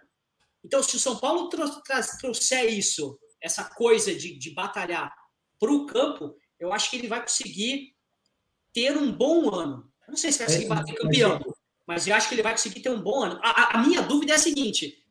[0.64, 5.12] Então, se o São Paulo trouxer isso essa coisa de, de batalhar
[5.58, 7.94] para o campo, eu acho que ele vai conseguir
[8.72, 9.90] ter um bom ano.
[10.08, 11.54] Não sei se vai conseguir é, bater campeão,
[11.86, 13.38] mas eu acho que ele vai conseguir ter um bom ano.
[13.42, 15.02] A, a minha dúvida é a seguinte: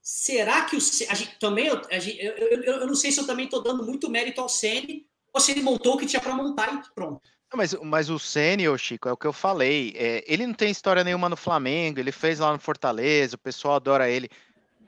[0.00, 3.26] será que o a gente, também eu, gente, eu, eu, eu, não sei se eu
[3.26, 6.34] também estou dando muito mérito ao Ceni ou se ele montou o que tinha para
[6.34, 7.20] montar e pronto.
[7.54, 9.94] Mas, mas o Ceni, Chico, é o que eu falei.
[9.96, 13.76] É, ele não tem história nenhuma no Flamengo, ele fez lá no Fortaleza, o pessoal
[13.76, 14.28] adora ele.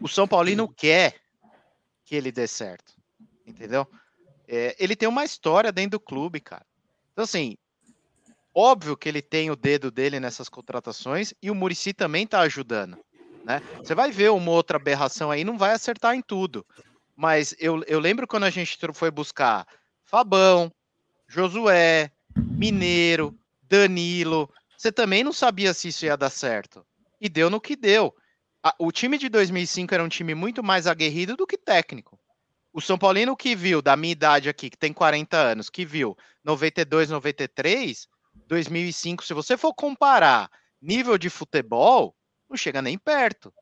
[0.00, 1.14] O São Paulino quer
[2.04, 2.92] que ele dê certo.
[3.46, 3.86] Entendeu?
[4.48, 6.66] É, ele tem uma história dentro do clube, cara.
[7.12, 7.56] Então, assim,
[8.56, 12.98] óbvio que ele tem o dedo dele nessas contratações e o Murici também tá ajudando.
[13.44, 13.60] Né?
[13.78, 16.64] Você vai ver uma outra aberração aí, não vai acertar em tudo.
[17.14, 19.66] Mas eu, eu lembro quando a gente foi buscar
[20.04, 20.72] Fabão,
[21.28, 24.50] Josué, Mineiro, Danilo.
[24.76, 26.84] Você também não sabia se isso ia dar certo.
[27.20, 28.14] E deu no que deu
[28.78, 32.18] o time de 2005 era um time muito mais aguerrido do que técnico.
[32.72, 36.16] O São Paulino que viu, da minha idade aqui, que tem 40 anos, que viu
[36.44, 38.08] 92, 93,
[38.46, 40.50] 2005, se você for comparar
[40.80, 42.14] nível de futebol,
[42.48, 43.52] não chega nem perto.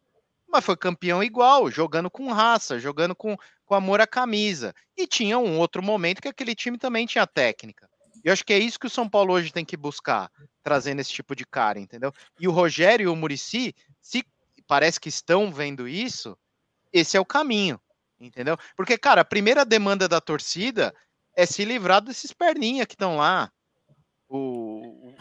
[0.46, 4.74] Mas foi campeão igual, jogando com raça, jogando com, com amor à camisa.
[4.96, 7.88] E tinha um outro momento que aquele time também tinha técnica.
[8.24, 10.30] E eu acho que é isso que o São Paulo hoje tem que buscar,
[10.62, 12.12] trazendo esse tipo de cara, entendeu?
[12.38, 14.24] E o Rogério e o Murici, se
[14.66, 16.36] parece que estão vendo isso,
[16.92, 17.78] esse é o caminho,
[18.18, 18.56] entendeu?
[18.76, 20.94] Porque, cara, a primeira demanda da torcida
[21.36, 23.50] é se livrar desses perninha que estão lá.
[24.28, 24.73] O,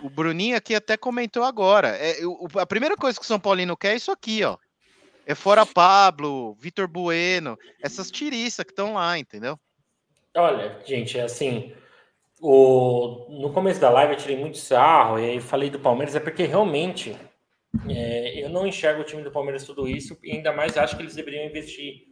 [0.03, 1.89] o Bruninho aqui até comentou agora.
[1.89, 4.57] É, o, a primeira coisa que o São Paulino quer é isso aqui, ó.
[5.25, 9.57] É fora Pablo, Vitor Bueno, essas tiriças que estão lá, entendeu?
[10.35, 11.73] Olha, gente, é assim.
[12.41, 13.27] O...
[13.29, 16.43] No começo da live eu tirei muito sarro e aí falei do Palmeiras, é porque
[16.43, 17.17] realmente
[17.89, 21.01] é, eu não enxergo o time do Palmeiras tudo isso, e ainda mais acho que
[21.01, 22.03] eles deveriam investir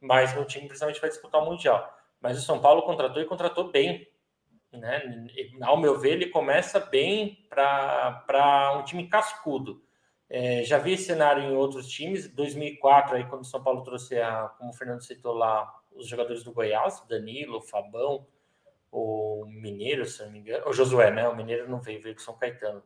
[0.00, 1.92] mais no time, principalmente para disputar o Mundial.
[2.20, 4.06] Mas o São Paulo contratou e contratou bem.
[4.72, 5.26] Né?
[5.62, 9.82] Ao meu ver, ele começa bem para um time cascudo.
[10.28, 12.28] É, já vi esse cenário em outros times.
[12.28, 16.44] 2004, aí, quando o São Paulo trouxe, a, como o Fernando citou lá, os jogadores
[16.44, 18.26] do Goiás, Danilo, Fabão,
[18.92, 21.28] o Mineiro, se não me engano, o Josué, né?
[21.28, 22.82] O Mineiro não veio, veio com São Caetano.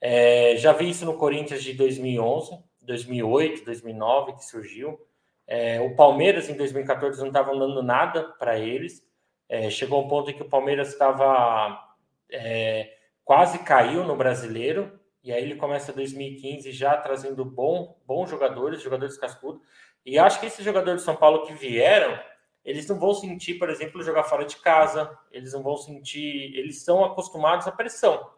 [0.00, 5.00] É, já vi isso no Corinthians de 2011, 2008, 2009 que surgiu.
[5.46, 9.05] É, o Palmeiras em 2014 não estava dando nada para eles.
[9.48, 11.86] É, chegou um ponto em que o Palmeiras estava
[12.30, 18.82] é, quase caiu no brasileiro E aí ele começa 2015 já trazendo bom, bons jogadores,
[18.82, 19.60] jogadores cascudos.
[20.04, 22.16] E acho que esses jogadores de São Paulo que vieram,
[22.64, 26.84] eles não vão sentir, por exemplo, jogar fora de casa, eles não vão sentir, eles
[26.84, 28.30] são acostumados à pressão.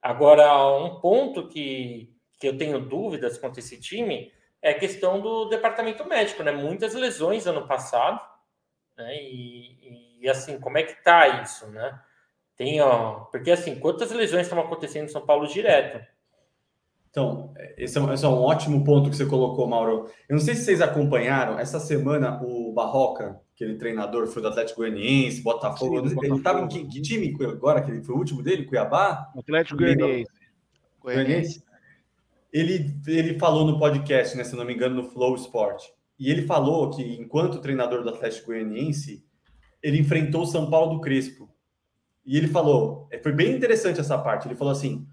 [0.00, 2.10] Agora, um ponto que,
[2.40, 6.50] que eu tenho dúvidas quanto a esse time é a questão do departamento médico, né?
[6.50, 8.20] Muitas lesões ano passado,
[8.96, 9.14] né?
[9.16, 11.98] E, e assim, como é que tá isso, né?
[12.56, 16.04] Tem, ó, porque assim, quantas lesões estão acontecendo em São Paulo direto?
[17.12, 20.08] Então, esse é, um, esse é, um, ótimo ponto que você colocou, Mauro.
[20.26, 24.80] Eu não sei se vocês acompanharam, essa semana o Barroca, aquele treinador, foi do Atlético
[24.80, 28.42] Goianiense, Botafogo, Sim, ele estava em que, que, time agora, que ele foi o último
[28.42, 29.30] dele, Cuiabá?
[29.36, 30.32] Atlético Goianiense.
[31.02, 31.62] Goianiense.
[32.50, 35.84] Ele, ele falou no podcast, né, se não me engano, no Flow Sport,
[36.18, 39.22] e ele falou que, enquanto treinador do Atlético Goianiense,
[39.82, 41.48] ele enfrentou o São Paulo do Crespo.
[42.24, 45.06] E ele falou, é, foi bem interessante essa parte, ele falou assim,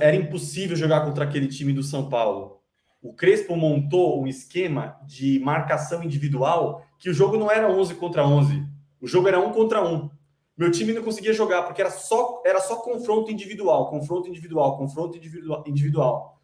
[0.00, 2.60] era impossível jogar contra aquele time do São Paulo.
[3.02, 8.26] O Crespo montou um esquema de marcação individual que o jogo não era 11 contra
[8.26, 8.64] 11.
[9.00, 10.08] O jogo era um contra um.
[10.56, 15.18] Meu time não conseguia jogar porque era só, era só confronto individual, confronto individual, confronto
[15.18, 15.64] individual.
[15.66, 16.40] individual.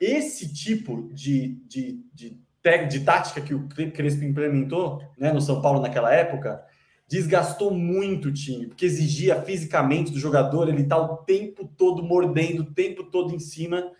[0.00, 2.40] Esse tipo de, de, de,
[2.86, 6.62] de tática que o Crespo implementou né, no São Paulo naquela época
[7.08, 12.60] desgastou muito o time, porque exigia fisicamente do jogador ele tá o tempo todo mordendo,
[12.60, 13.90] o tempo todo em cima.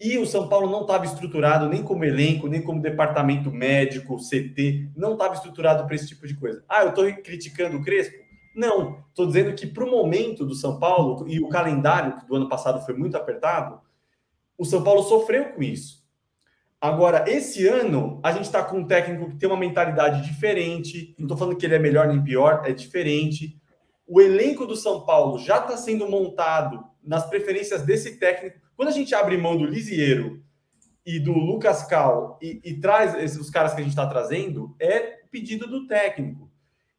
[0.00, 4.90] E o São Paulo não estava estruturado nem como elenco, nem como departamento médico, CT,
[4.96, 6.64] não estava estruturado para esse tipo de coisa.
[6.68, 8.22] Ah, eu estou criticando o Crespo?
[8.54, 12.48] Não, estou dizendo que para o momento do São Paulo e o calendário do ano
[12.48, 13.80] passado foi muito apertado,
[14.56, 16.03] o São Paulo sofreu com isso.
[16.84, 21.14] Agora, esse ano, a gente está com um técnico que tem uma mentalidade diferente.
[21.18, 23.58] Não estou falando que ele é melhor nem pior, é diferente.
[24.06, 28.58] O elenco do São Paulo já está sendo montado nas preferências desse técnico.
[28.76, 30.44] Quando a gente abre mão do Lisieiro
[31.06, 34.76] e do Lucas Cal e, e traz esses, os caras que a gente está trazendo,
[34.78, 36.50] é pedido do técnico.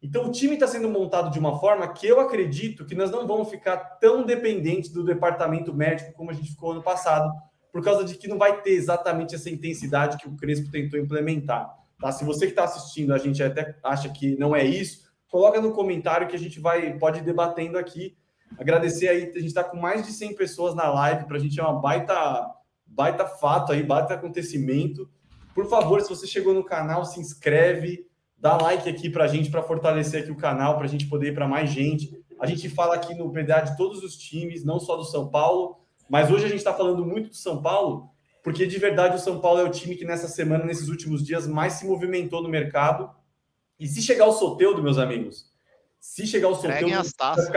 [0.02, 3.24] Então, o time está sendo montado de uma forma que eu acredito que nós não
[3.24, 7.32] vamos ficar tão dependentes do departamento médico como a gente ficou ano passado
[7.76, 11.76] por causa de que não vai ter exatamente essa intensidade que o Crespo tentou implementar.
[12.00, 12.10] Tá?
[12.10, 15.72] Se você que está assistindo, a gente até acha que não é isso, coloca no
[15.72, 18.16] comentário que a gente vai pode ir debatendo aqui.
[18.58, 21.60] Agradecer aí, a gente está com mais de 100 pessoas na live, para a gente
[21.60, 22.50] é uma baita,
[22.86, 25.06] baita fato aí, baita acontecimento.
[25.54, 28.06] Por favor, se você chegou no canal, se inscreve,
[28.38, 31.28] dá like aqui para a gente, para fortalecer aqui o canal, para a gente poder
[31.28, 32.24] ir para mais gente.
[32.40, 35.84] A gente fala aqui no PDA de todos os times, não só do São Paulo,
[36.08, 38.10] mas hoje a gente está falando muito do São Paulo,
[38.42, 41.46] porque de verdade o São Paulo é o time que nessa semana, nesses últimos dias,
[41.46, 43.10] mais se movimentou no mercado.
[43.78, 45.52] E se chegar o Soteudo, meus amigos,
[45.98, 47.50] se chegar o Soteudo, as taças.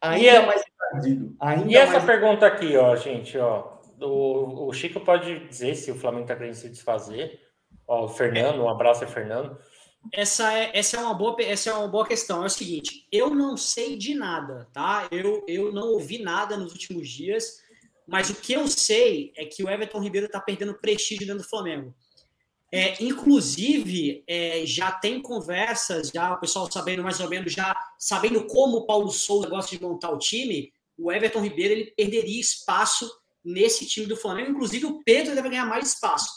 [0.00, 0.46] ainda é...
[0.46, 1.36] mais perdido.
[1.38, 2.04] Ainda e essa mais...
[2.04, 6.54] pergunta aqui, ó, gente, ó, o, o Chico pode dizer se o Flamengo está querendo
[6.54, 7.40] se desfazer.
[7.86, 9.58] Ó, o Fernando, um abraço, Fernando.
[10.12, 12.42] Essa é, essa, é uma boa, essa é uma boa questão.
[12.42, 15.08] É o seguinte, eu não sei de nada, tá?
[15.10, 17.63] Eu, eu não ouvi nada nos últimos dias.
[18.06, 21.48] Mas o que eu sei é que o Everton Ribeiro está perdendo prestígio dentro do
[21.48, 21.94] Flamengo.
[22.70, 28.46] É, inclusive, é, já tem conversas, já o pessoal sabendo mais ou menos, já sabendo
[28.46, 33.08] como o Paulo Souza gosta de montar o time, o Everton Ribeiro ele perderia espaço
[33.44, 34.50] nesse time do Flamengo.
[34.50, 36.28] Inclusive, o Pedro deve ganhar mais espaço.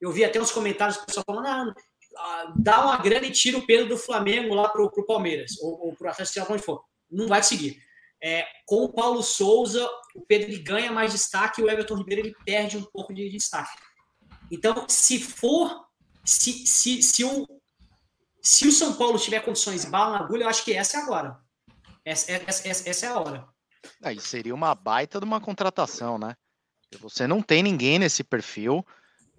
[0.00, 1.74] Eu vi até uns comentários do pessoal falando:
[2.16, 5.86] ah, dá uma grana e tira o Pedro do Flamengo lá para o Palmeiras, ou,
[5.86, 6.84] ou para o Atlético, onde for.
[7.10, 7.80] Não vai conseguir.
[8.22, 12.22] É, com o Paulo Souza, o Pedro ele ganha mais destaque e o Everton Ribeiro
[12.22, 13.76] ele perde um pouco de destaque.
[14.50, 15.86] Então, se for,
[16.24, 17.46] se, se, se, o,
[18.42, 21.38] se o São Paulo tiver condições bala na agulha, eu acho que essa é agora.
[22.04, 23.48] Essa, essa, essa, essa é a hora.
[24.02, 26.34] Aí seria uma baita de uma contratação, né?
[27.00, 28.86] Você não tem ninguém nesse perfil.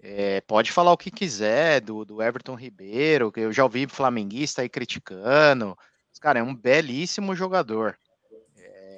[0.00, 4.62] É, pode falar o que quiser do, do Everton Ribeiro, que eu já ouvi flamenguista
[4.62, 5.76] aí criticando.
[6.20, 7.98] Cara, é um belíssimo jogador.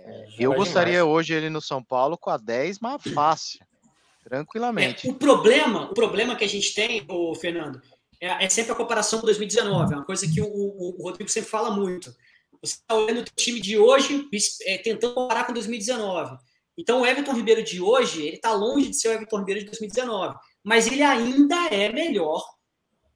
[0.04, 1.14] É, eu gostaria demais.
[1.14, 3.60] hoje ele no São Paulo com a 10, mas fácil.
[4.24, 5.08] Tranquilamente.
[5.08, 7.80] É, o problema, o problema que a gente tem, o Fernando,
[8.20, 9.92] é, é, sempre a comparação com 2019.
[9.92, 12.14] É uma coisa que o, o, o Rodrigo sempre fala muito.
[12.62, 14.28] Você está olhando o time de hoje,
[14.64, 16.36] é, tentando comparar com 2019.
[16.76, 19.66] Então, o Everton Ribeiro de hoje, ele está longe de ser o Everton Ribeiro de
[19.66, 20.36] 2019.
[20.62, 22.44] Mas ele ainda é melhor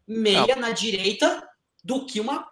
[0.06, 0.62] meia Não.
[0.62, 1.46] na direita
[1.82, 2.46] do que uma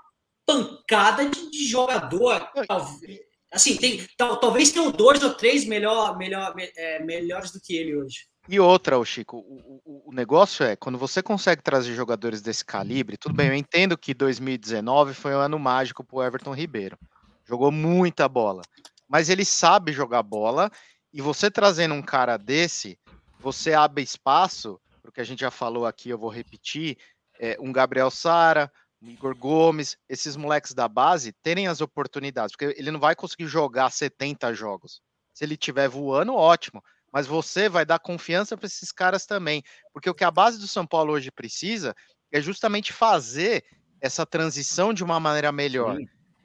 [0.45, 2.49] pancada de, de jogador.
[2.67, 3.21] Talvez,
[3.53, 7.95] Assim, tem, tal, talvez tenham dois ou três melhor, melhor, é, melhores do que ele
[7.97, 8.27] hoje.
[8.49, 13.17] E outra, o Chico, o, o, negócio é, quando você consegue trazer jogadores desse calibre,
[13.17, 16.99] tudo bem, eu entendo que 2019 foi um ano mágico para o Everton Ribeiro.
[17.45, 18.63] Jogou muita bola.
[19.09, 20.71] Mas ele sabe jogar bola
[21.13, 22.99] E você trazendo um cara desse,
[23.39, 26.97] você abre espaço, porque a gente já falou aqui, eu vou repetir,
[27.39, 28.73] é, um Gabriel Sara,
[29.11, 33.91] Igor Gomes, esses moleques da base terem as oportunidades, porque ele não vai conseguir jogar
[33.91, 35.01] 70 jogos.
[35.35, 36.83] Se ele tiver voando, ótimo.
[37.13, 39.63] Mas você vai dar confiança para esses caras também.
[39.93, 41.95] Porque o que a base do São Paulo hoje precisa
[42.31, 43.65] é justamente fazer
[44.01, 45.99] essa transição de uma maneira melhor.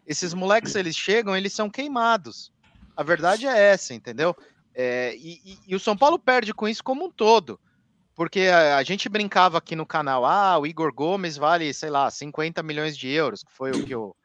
[0.05, 2.51] Esses moleques, eles chegam, eles são queimados.
[2.95, 4.35] A verdade é essa, entendeu?
[4.73, 7.59] É, e, e, e, o São Paulo perde com isso como um todo.
[8.17, 12.09] Porque a, a, gente brincava aqui no canal, ah, o Igor Gomes vale, sei lá,
[12.09, 14.15] 50 milhões de euros, que foi o que o,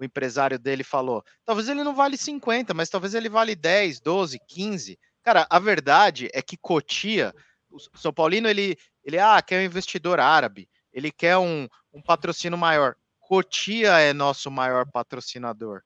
[0.00, 1.22] o empresário dele falou.
[1.44, 4.98] Talvez ele não vale 50, mas talvez ele vale 10, 12, 15.
[5.22, 7.34] Cara, a verdade é que Cotia,
[7.70, 8.74] o São Paulino, ele,
[9.04, 12.96] ele ah, quer um investidor árabe, ele quer um, um patrocínio maior.
[13.20, 15.82] Cotia é nosso maior patrocinador.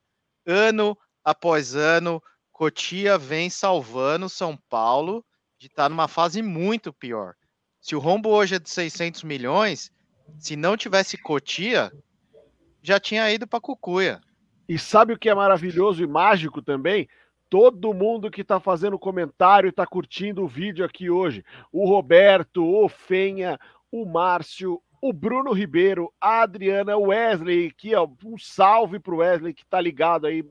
[0.46, 2.22] Ano após ano,
[2.52, 5.26] Cotia vem salvando São Paulo
[5.58, 7.34] de estar tá numa fase muito pior.
[7.86, 9.92] Se o rombo hoje é de 600 milhões,
[10.40, 11.92] se não tivesse Cotia,
[12.82, 14.20] já tinha ido para Cucuia.
[14.68, 17.08] E sabe o que é maravilhoso e mágico também?
[17.48, 21.44] todo mundo que está fazendo comentário e está curtindo o vídeo aqui hoje.
[21.70, 23.56] O Roberto, o Fenha,
[23.88, 29.18] o Márcio, o Bruno Ribeiro, a Adriana, o Wesley, que ó, um salve para o
[29.18, 30.44] Wesley que está ligado aí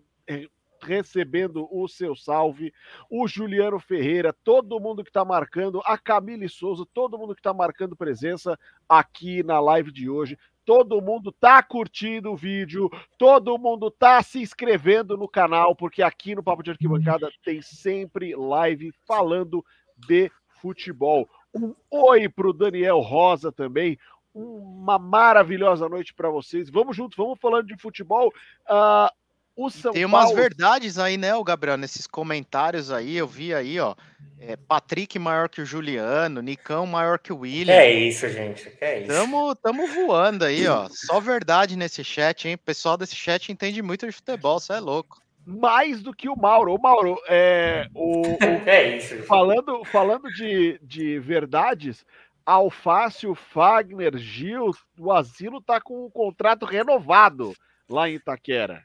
[0.85, 2.73] recebendo o seu salve,
[3.09, 7.53] o Juliano Ferreira, todo mundo que está marcando, a Camille Souza, todo mundo que está
[7.53, 8.57] marcando presença
[8.87, 14.41] aqui na live de hoje todo mundo tá curtindo o vídeo, todo mundo tá se
[14.41, 19.63] inscrevendo no canal, porque aqui no Papo de Arquibancada tem sempre live falando
[19.95, 21.29] de futebol.
[21.53, 23.97] Um oi pro Daniel Rosa também.
[24.33, 26.69] Uma maravilhosa noite para vocês.
[26.69, 28.33] Vamos juntos, vamos falando de futebol.
[28.67, 29.07] Uh,
[29.55, 30.35] o São Tem umas Paulo...
[30.37, 33.95] verdades aí, né, o Gabriel, nesses comentários aí, eu vi aí, ó,
[34.39, 37.73] é, Patrick maior que o Juliano, Nicão maior que o William.
[37.73, 39.07] É isso, gente, que é isso.
[39.07, 43.81] Tamo, tamo voando aí, ó, só verdade nesse chat, hein, o pessoal desse chat entende
[43.81, 45.21] muito de futebol, você é louco.
[45.45, 46.73] Mais do que o Mauro.
[46.73, 49.21] O Mauro, é, o, o é isso.
[49.23, 52.03] Falando, falando de, de verdades,
[52.45, 57.53] Alface, o Fagner, Gil, o Asilo tá com um contrato renovado
[57.87, 58.83] lá em Itaquera.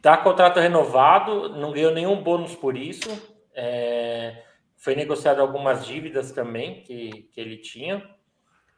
[0.00, 3.08] Tá contrato renovado, não ganhou nenhum bônus por isso.
[3.54, 4.44] É,
[4.76, 8.08] foi negociado algumas dívidas também que, que ele tinha.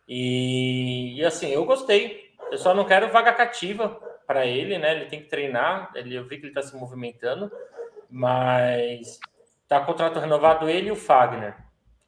[0.09, 2.33] E, e, assim, eu gostei.
[2.51, 3.89] Eu só não quero vaga cativa
[4.27, 4.97] para ele, né?
[4.97, 5.93] Ele tem que treinar.
[5.95, 7.51] Ele, eu vi que ele está se movimentando,
[8.09, 9.21] mas
[9.69, 11.55] tá contrato renovado ele e o Fagner.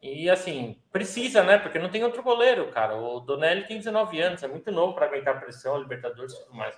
[0.02, 1.58] E assim, precisa, né?
[1.58, 2.96] Porque não tem outro goleiro, cara.
[2.96, 6.76] O Donelli tem 19 anos, é muito novo para aguentar pressão, Libertadores e tudo mais.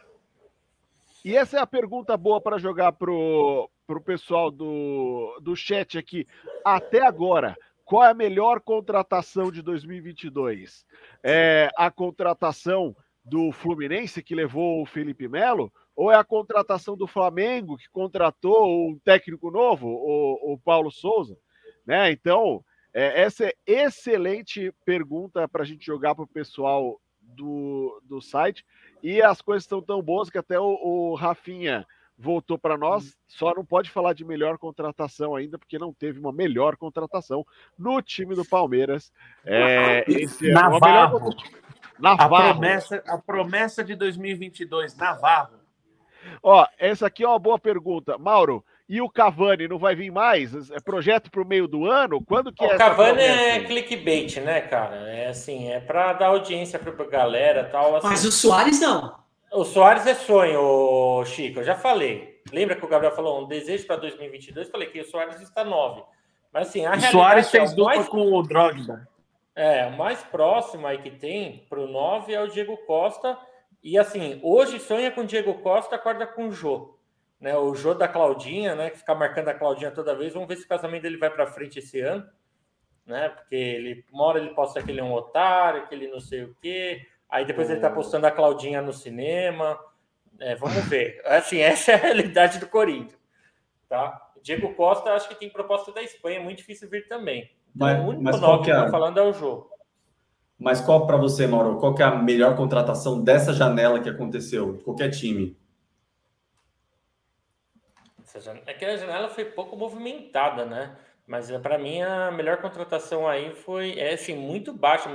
[1.25, 6.27] E essa é a pergunta boa para jogar pro, pro pessoal do, do chat aqui.
[6.63, 10.85] Até agora, qual é a melhor contratação de 2022?
[11.23, 12.95] É a contratação
[13.25, 15.73] do Fluminense que levou o Felipe Melo?
[15.97, 21.39] Ou é a contratação do Flamengo que contratou um técnico novo, o, o Paulo Souza?
[21.87, 22.11] Né?
[22.11, 28.21] Então, é, essa é excelente pergunta para a gente jogar para o pessoal do, do
[28.21, 28.65] site.
[29.05, 31.87] E as coisas estão tão boas que até o, o Rafinha
[32.17, 33.15] voltou para nós.
[33.29, 37.45] Só não pode falar de melhor contratação ainda, porque não teve uma melhor contratação
[37.79, 39.13] no time do Palmeiras.
[39.45, 41.21] É, esse é Navarro.
[41.21, 41.35] Melhor...
[41.99, 42.35] Navarro.
[42.35, 45.61] A promessa, a promessa de 2022, Navarro.
[46.43, 48.17] Ó, essa aqui é uma boa pergunta.
[48.17, 50.71] Mauro, e o Cavani não vai vir mais?
[50.71, 52.23] É projeto para o meio do ano?
[52.23, 54.97] Quando que o é O Cavani é clickbait, né, cara?
[55.11, 57.97] É assim, é para dar audiência para a galera tal.
[57.97, 58.09] Assim.
[58.09, 59.17] Mas o Soares não.
[59.51, 61.61] O Soares é sonho, Chico.
[61.61, 62.43] Eu já falei.
[62.53, 64.67] Lembra que o Gabriel falou um desejo para 2022?
[64.67, 66.03] Eu falei que o Soares está 9.
[66.53, 68.09] Mas assim, a o Soares fez é dupla mais...
[68.09, 69.09] com o Drogba.
[69.57, 73.39] É, o mais próximo aí que tem para o 9 é o Diego Costa.
[73.83, 76.94] E assim, hoje sonha com o Diego Costa, acorda com o Jô
[77.45, 77.55] né?
[77.59, 78.89] O Jô da Claudinha, né?
[78.89, 80.33] Que fica marcando a Claudinha toda vez.
[80.33, 82.27] Vamos ver se o casamento dele vai para frente esse ano,
[83.05, 83.29] né?
[83.29, 86.45] Porque ele, uma hora ele posta que ele é um otário, que ele não sei
[86.45, 87.07] o quê.
[87.29, 89.79] Aí depois ele tá postando a Claudinha no cinema.
[90.41, 91.21] É, vamos ver.
[91.27, 93.21] Assim, essa é a realidade do Corinthians,
[93.91, 94.23] tá?
[94.43, 97.51] Diego Costa, acho que tem proposta da Espanha, é muito difícil vir também.
[97.77, 98.91] Então, mas, o único mas nome que é...
[98.91, 99.69] falando é o jogo.
[100.59, 101.77] Mas qual para você, Mauro?
[101.77, 104.81] Qual é a melhor contratação dessa janela que aconteceu?
[104.83, 105.55] Qualquer time?
[108.67, 110.97] É que a janela foi pouco movimentada, né?
[111.27, 115.09] Mas eh, para mim a melhor contratação aí foi é assim muito baixa.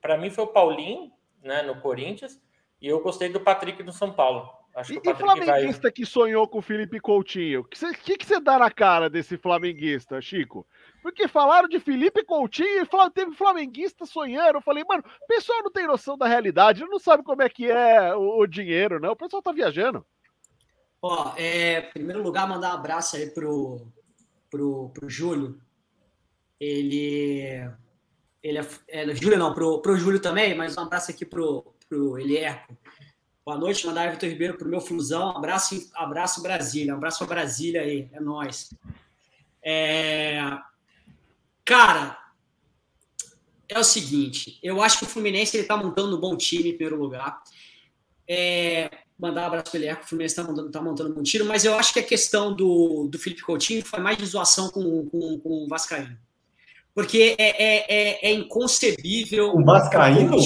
[0.00, 1.12] Para mim foi o Paulinho,
[1.42, 2.40] né, no Corinthians,
[2.80, 4.50] e eu gostei do Patrick do São Paulo.
[4.74, 5.92] Acho e, que o e flamenguista vai...
[5.92, 7.60] que sonhou com o Felipe Coutinho?
[7.60, 10.66] O que você que que dá na cara desse flamenguista, Chico?
[11.02, 14.58] Porque falaram de Felipe Coutinho e falaram, teve flamenguista sonhando.
[14.58, 17.70] Eu falei, mano, o pessoal não tem noção da realidade, não sabe como é que
[17.70, 19.08] é o, o dinheiro, né?
[19.08, 20.04] O pessoal tá viajando.
[21.02, 23.86] Ó, é, em primeiro lugar, mandar um abraço aí pro,
[24.50, 25.60] pro, pro Júlio.
[26.58, 27.70] Ele.
[28.42, 32.18] Ele é, é Júlio não, pro, pro Júlio também, mas um abraço aqui pro, pro
[32.18, 32.76] Elierco.
[33.44, 35.36] Boa noite, mandar Everton Ribeiro pro meu flusão.
[35.36, 38.72] Abraço, abraço Brasília, abraço pra Brasília aí, é nóis.
[39.62, 40.40] É...
[41.64, 42.18] Cara,
[43.68, 46.76] é o seguinte, eu acho que o Fluminense ele tá montando um bom time em
[46.76, 47.42] primeiro lugar.
[48.26, 48.90] É,
[49.20, 51.74] mandar um abraço para ele, o Fluminense está montando, tá montando um tiro, mas eu
[51.74, 55.64] acho que a questão do, do Felipe Coutinho foi mais de zoação com, com, com
[55.64, 56.16] o Vascaíno.
[56.94, 59.54] Porque é, é, é, é inconcebível.
[59.54, 60.38] O Vascaíno?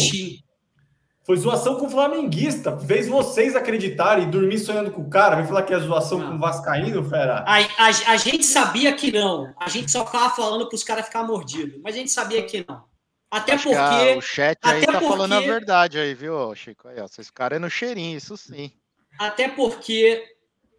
[1.25, 2.77] Foi zoação com o Flamenguista.
[2.77, 5.37] Fez vocês acreditarem e dormir sonhando com o cara.
[5.37, 6.29] Vai falar que é zoação não.
[6.29, 7.43] com o Vascaíno, fera?
[7.47, 9.51] A, a, a, gente sabia que não.
[9.59, 11.81] A gente só ficava falando para os caras ficar mordidos.
[11.83, 12.83] Mas a gente sabia que não.
[13.35, 14.17] Até Acho porque.
[14.17, 16.87] o chat aí tá porque, falando a verdade aí, viu, Chico?
[16.87, 18.71] Aí, ó, esses caras é no cheirinho, isso sim.
[19.19, 20.25] Até porque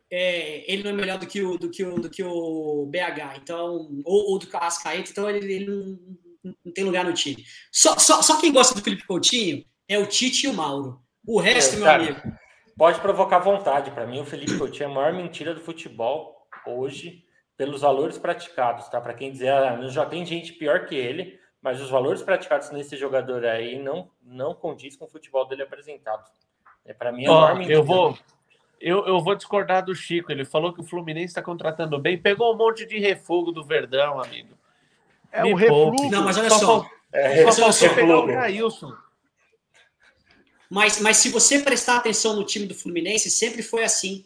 [0.10, 3.40] é, ele não é melhor do que o, do que o, do que o BH,
[3.42, 6.00] então, ou, ou do Arrascaeta, então ele, ele não,
[6.64, 7.44] não, tem lugar no time.
[7.74, 11.02] Só, só, só quem gosta do Felipe Coutinho é o Tite e o Mauro.
[11.28, 12.22] O resto, é, meu amigo.
[12.78, 13.92] Pode provocar vontade.
[13.92, 17.26] Para mim, o Felipe Coutinho é a maior mentira do futebol hoje,
[17.58, 19.02] pelos valores praticados, tá?
[19.02, 22.96] Para quem dizer, ah, já tem gente pior que ele mas os valores praticados nesse
[22.96, 26.24] jogador aí não não condiz com o futebol dele apresentado.
[26.86, 28.16] É para mim é oh, Eu vou
[28.80, 30.32] eu, eu vou discordar do Chico.
[30.32, 32.22] Ele falou que o Fluminense está contratando bem.
[32.22, 34.56] Pegou um monte de refugo do Verdão, amigo.
[35.32, 36.08] É o refluxo.
[36.12, 36.60] Não, mas olha só.
[36.60, 38.94] só, é, só, só pegar o Grailson.
[40.70, 44.24] Mas, mas se você prestar atenção no time do Fluminense, sempre foi assim.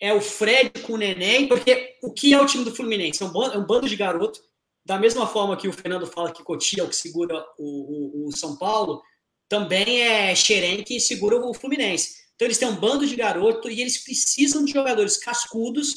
[0.00, 3.22] É o Fred com o Neném, porque o que é o time do Fluminense?
[3.22, 4.40] É um bando, é um bando de garoto
[4.84, 8.28] da mesma forma que o Fernando fala que Cotia é o que segura o, o,
[8.28, 9.02] o São Paulo,
[9.48, 12.20] também é Xeren que segura o Fluminense.
[12.34, 15.94] Então eles têm um bando de garoto e eles precisam de jogadores cascudos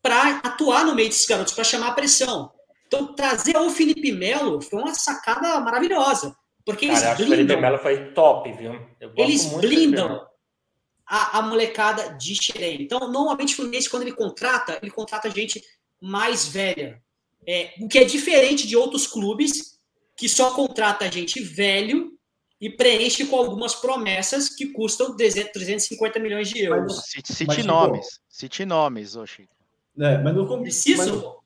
[0.00, 2.52] para atuar no meio desses garotos, para chamar a pressão.
[2.86, 6.36] Então trazer o Felipe Melo foi uma sacada maravilhosa.
[6.64, 7.34] Porque eles Cara, blindam.
[7.34, 8.72] O Felipe Melo foi top, viu?
[9.16, 10.26] eles blindam
[11.06, 12.82] a, a, molecada de Xeren.
[12.82, 15.62] Então, normalmente o Fluminense, quando ele contrata, ele contrata gente
[16.00, 17.00] mais velha.
[17.46, 19.78] É, o que é diferente de outros clubes
[20.16, 22.12] que só contrata gente velho
[22.60, 27.02] e preenche com algumas promessas que custam 350 milhões de euros.
[27.04, 29.48] Cite, cite nomes, cite nomes, Oxi.
[29.98, 31.12] É, mas não precisa.
[31.12, 31.36] Mas...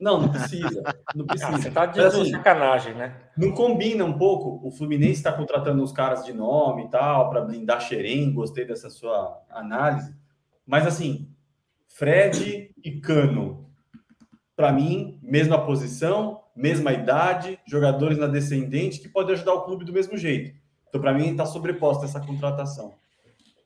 [0.00, 0.82] Não, não precisa.
[1.14, 1.48] Não precisa.
[1.48, 3.20] Ah, você tá de assim, sacanagem, né?
[3.36, 4.64] Não combina um pouco.
[4.66, 8.32] O Fluminense está contratando uns caras de nome e tal, para blindar Xerém.
[8.32, 10.14] Gostei dessa sua análise.
[10.64, 11.28] Mas assim,
[11.88, 13.67] Fred e Cano
[14.58, 19.92] para mim, mesma posição, mesma idade, jogadores na descendente que pode ajudar o clube do
[19.92, 20.52] mesmo jeito.
[20.88, 22.92] Então, para mim, está sobreposta essa contratação.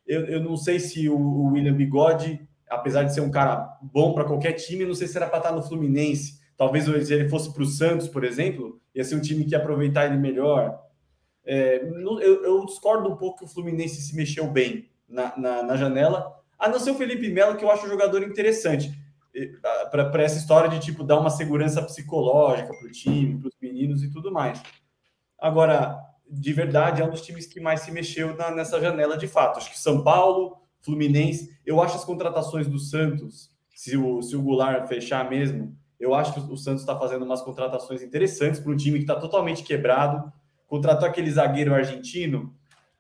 [0.07, 4.13] Eu, eu não sei se o, o, William Bigode, apesar de ser um cara bom
[4.13, 6.43] para qualquer time, não sei se era para estar tá no Fluminense.
[6.59, 9.59] Talvez se ele fosse para o Santos, por exemplo, ia ser um time que ia
[9.59, 10.79] aproveitar ele melhor.
[11.43, 15.75] É, eu, eu, discordo um pouco que o Fluminense se mexeu bem na, na, na
[15.75, 18.93] janela, a não ser o Felipe Melo, que eu acho um jogador interessante
[19.91, 24.03] para essa história de tipo dar uma segurança psicológica para o time, para os meninos
[24.03, 24.63] e tudo mais.
[25.39, 25.99] Agora,
[26.29, 29.59] de verdade, é um dos times que mais se mexeu na, nessa janela de fato.
[29.59, 34.43] Acho que São Paulo, Fluminense, eu acho as contratações do Santos, se o, se o
[34.43, 38.77] Goulart fechar mesmo, eu acho que o Santos está fazendo umas contratações interessantes para um
[38.77, 40.33] time que está totalmente quebrado.
[40.67, 42.53] Contratou aquele zagueiro argentino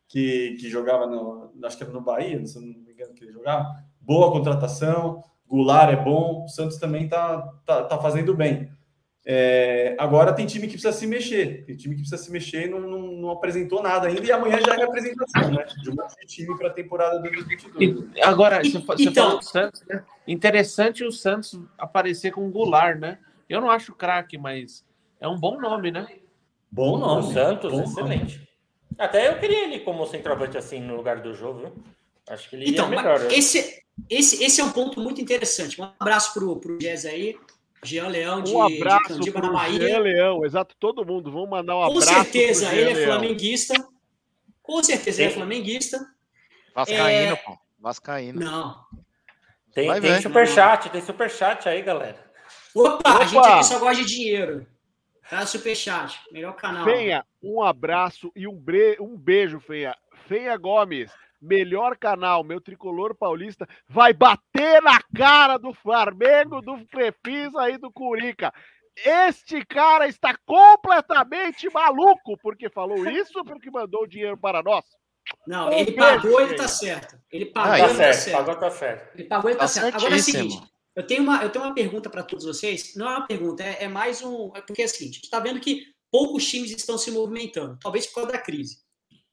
[0.06, 3.32] que, que jogava no, acho que era no Bahia, se não me engano que ele
[3.32, 3.74] jogava.
[4.00, 5.22] Boa contratação.
[5.52, 8.72] Goulart é bom, o Santos também tá, tá, tá fazendo bem.
[9.24, 12.70] É, agora tem time que precisa se mexer, tem time que precisa se mexer e
[12.70, 15.66] não, não, não apresentou nada ainda, e amanhã já é a apresentação, né?
[15.82, 18.16] De um monte de time para a temporada 2022.
[18.16, 20.02] E, agora, você, você então, falou do Santos, né?
[20.26, 23.18] Interessante o Santos aparecer com o Goulart, né?
[23.46, 24.82] Eu não acho craque, mas
[25.20, 26.06] é um bom nome, né?
[26.70, 27.28] Bom nome.
[27.28, 28.36] O Santos, bom excelente.
[28.36, 28.48] Nome.
[28.98, 31.72] Até eu queria ele como centroavante assim no lugar do jogo, viu?
[32.32, 33.30] Acho que ele então, melhor.
[33.30, 35.80] Esse, esse, esse é um ponto muito interessante.
[35.80, 37.36] Um abraço para o Jazz aí.
[37.84, 39.88] Jean Leão de, um abraço de Candiba, na Bahia.
[39.88, 41.30] Jean Leão, exato, todo mundo.
[41.30, 42.06] Vamos mandar um abraço.
[42.06, 43.74] Com certeza ele é flamenguista.
[44.62, 45.98] Com certeza ele é flamenguista.
[46.74, 47.36] Vascaíno, é...
[47.36, 47.58] pô.
[47.78, 48.40] Vascaíno.
[48.40, 48.80] Não.
[49.74, 52.18] Tem, tem superchat, tem superchat aí, galera.
[52.74, 54.66] Opa, Opa, a gente aqui só gosta de dinheiro.
[55.28, 56.84] Tá superchat, melhor canal.
[56.84, 58.96] Fenha, um abraço e um, bre...
[59.00, 59.96] um beijo, Fenha.
[60.28, 61.10] Fenha Gomes,
[61.42, 67.90] melhor canal, meu tricolor paulista, vai bater na cara do Flamengo, do Crefisa e do
[67.92, 68.52] Curica.
[69.04, 74.84] Este cara está completamente maluco porque falou isso, porque mandou o dinheiro para nós.
[75.46, 77.16] Não, ele pagou, ele tá certo.
[77.30, 78.38] Ele Ah, pagou, Tá ele tá certo, certo.
[78.38, 79.14] agora tá certo.
[79.18, 79.96] Ele pagou, ele tá, Tá certo.
[79.96, 80.62] Agora é o seguinte,
[80.94, 82.94] eu tenho uma, eu tenho uma pergunta para todos vocês.
[82.96, 84.52] Não é uma pergunta, é, é mais um.
[84.54, 87.78] É porque é o seguinte, a gente está vendo que poucos times estão se movimentando,
[87.80, 88.78] talvez por causa da crise.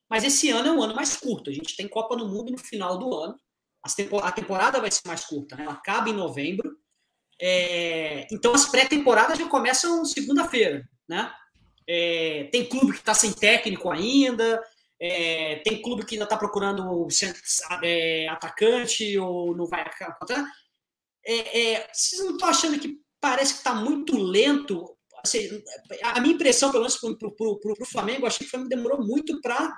[0.09, 1.49] Mas esse ano é um ano mais curto.
[1.49, 3.35] A gente tem Copa do Mundo no final do ano.
[4.23, 5.63] A temporada vai ser mais curta, né?
[5.63, 6.77] ela acaba em novembro.
[7.41, 11.31] É, então as pré-temporadas já começam segunda-feira, né?
[11.87, 14.61] É, tem clube que está sem técnico ainda,
[14.99, 17.07] é, tem clube que ainda está procurando
[17.81, 20.45] é, atacante ou não vai contratar.
[21.25, 24.97] É, é, vocês não estão achando que parece que está muito lento?
[25.23, 25.63] Assim,
[26.03, 29.73] a minha impressão, pelo menos para o Flamengo, achei que o Flamengo demorou muito para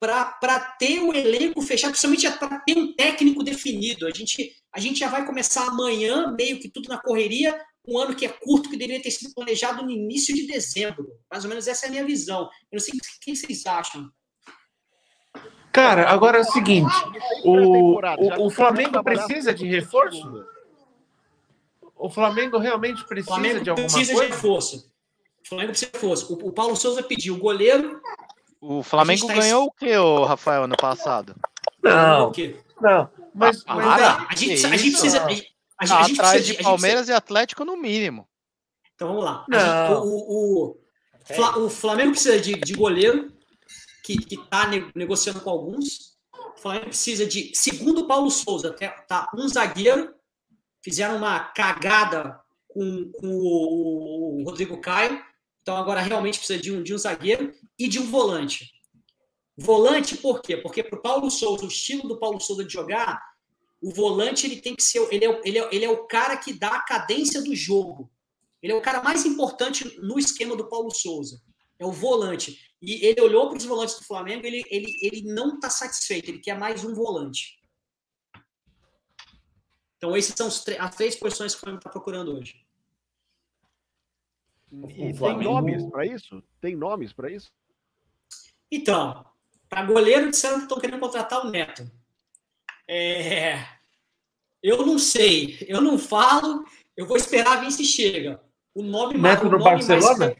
[0.00, 4.06] para ter o elenco fechado, principalmente para ter um técnico definido.
[4.06, 8.14] A gente, a gente já vai começar amanhã, meio que tudo na correria, um ano
[8.14, 11.08] que é curto, que deveria ter sido planejado no início de dezembro.
[11.30, 12.42] Mais ou menos essa é a minha visão.
[12.42, 14.08] Eu não sei o que vocês acham.
[15.72, 16.94] Cara, agora é o seguinte:
[17.44, 20.44] o, o, o Flamengo precisa de reforço?
[21.96, 24.34] O Flamengo realmente precisa Flamengo de alguma precisa de coisa?
[24.34, 24.92] reforço.
[25.44, 26.32] O Flamengo precisa de reforço.
[26.32, 28.00] O, o Paulo Souza pediu o goleiro.
[28.60, 31.34] O Flamengo tá ganhou o que, ô, Rafael, ano passado?
[31.82, 32.58] Não, o quê?
[32.80, 33.08] não.
[33.34, 34.26] Mas, Ah, mas para.
[34.28, 35.24] a gente, que a gente precisa.
[35.24, 38.26] A gente, a Tá gente atrás precisa de a gente Palmeiras e Atlético no mínimo.
[38.26, 39.46] precisa- então vamos lá.
[39.48, 40.76] Gente- o, o,
[41.60, 43.32] o, o Flamengo precisa de, de goleiro,
[44.04, 46.16] que está negociando com alguns.
[46.56, 50.12] O Flamengo precisa de, segundo o Paulo Souza, tá, tá um zagueiro.
[50.82, 55.22] Fizeram uma cagada com, com o, o Rodrigo Caio.
[55.62, 58.70] Então agora realmente precisa de um, de um zagueiro e de um volante.
[59.56, 60.56] Volante por quê?
[60.56, 63.20] Porque para o Paulo Souza, o estilo do Paulo Souza de jogar,
[63.80, 66.36] o volante ele tem que ser, ele é, o- ele, é, ele é o cara
[66.36, 68.10] que dá a cadência do jogo.
[68.62, 71.40] Ele é o cara mais importante no esquema do Paulo Souza.
[71.78, 72.58] É o volante.
[72.82, 76.40] E ele olhou para os volantes do Flamengo, ele, ele, ele não está satisfeito, ele
[76.40, 77.58] quer mais um volante.
[79.96, 82.64] Então, esses são as três posições que o Flamengo está procurando hoje.
[84.72, 86.42] E tem nomes para isso?
[86.60, 87.50] Tem nomes para isso?
[88.70, 89.24] Então,
[89.68, 91.90] para goleiro, disseram que estão querendo contratar o Neto.
[92.86, 93.64] É,
[94.62, 96.64] Eu não sei, eu não falo,
[96.96, 98.42] eu vou esperar ver se chega.
[98.74, 100.32] O nome Neto o do nome mais- Barcelona?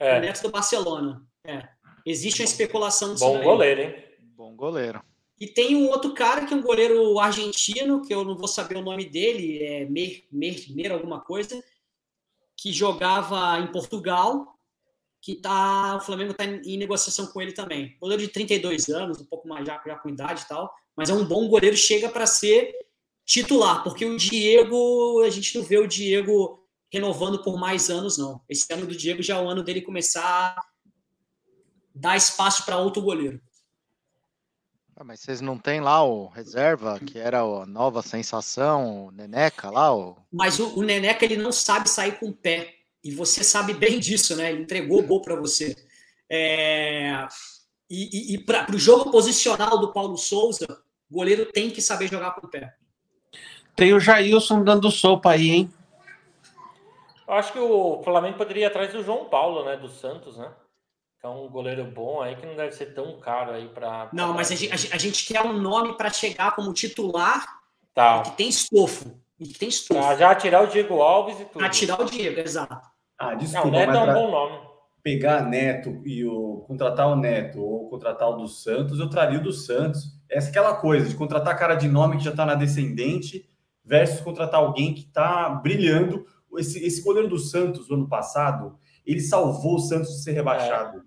[0.00, 1.26] O É, Neto do Barcelona.
[1.44, 1.68] É.
[2.04, 3.44] Existe uma especulação disso bom daí.
[3.44, 3.94] goleiro, hein?
[4.36, 5.02] Bom goleiro.
[5.40, 8.76] E tem um outro cara que é um goleiro argentino, que eu não vou saber
[8.76, 11.62] o nome dele, é Mer, Mer, Mer alguma coisa,
[12.56, 14.53] que jogava em Portugal,
[15.24, 17.96] que tá, o Flamengo está em, em negociação com ele também.
[17.98, 21.14] Goleiro de 32 anos, um pouco mais já, já com idade e tal, mas é
[21.14, 22.74] um bom goleiro, chega para ser
[23.24, 28.42] titular, porque o Diego, a gente não vê o Diego renovando por mais anos, não.
[28.46, 30.62] Esse ano do Diego já é o ano dele começar a
[31.94, 33.40] dar espaço para outro goleiro.
[34.94, 39.70] Ah, mas vocês não tem lá o reserva, que era a nova sensação, o Neneca
[39.70, 40.18] lá, o...
[40.30, 42.83] Mas o, o Neneca ele não sabe sair com o pé.
[43.04, 44.50] E você sabe bem disso, né?
[44.50, 45.76] Ele entregou o gol para você.
[46.28, 47.26] É,
[47.90, 50.66] E, e, e para o jogo posicional do Paulo Souza,
[51.10, 52.74] o goleiro tem que saber jogar com o pé.
[53.76, 55.74] Tem o Jailson dando sopa aí, hein?
[57.28, 59.76] Eu acho que o Flamengo poderia ir atrás do João Paulo, né?
[59.76, 60.50] Do Santos, né?
[61.20, 64.08] Que é um goleiro bom aí que não deve ser tão caro aí para.
[64.12, 67.46] Não, mas a gente, a gente- quer um nome para chegar como titular
[67.94, 68.22] Tá.
[68.22, 69.18] que tem estofo.
[69.38, 70.00] E que tem estofo.
[70.00, 71.58] Pra já tirar o Diego Alves e tudo.
[71.58, 72.93] Para tirar o Diego, exato.
[73.18, 74.58] Ah, Não, desculpa, o Neto é um bom nome.
[75.02, 79.42] pegar Neto e o contratar o Neto ou contratar o do Santos, eu traria o
[79.42, 80.14] do Santos.
[80.30, 83.48] Essa é aquela coisa de contratar cara de nome que já está na descendente
[83.84, 86.24] versus contratar alguém que está brilhando.
[86.56, 91.02] Esse, esse goleiro do Santos, no ano passado, ele salvou o Santos de ser rebaixado.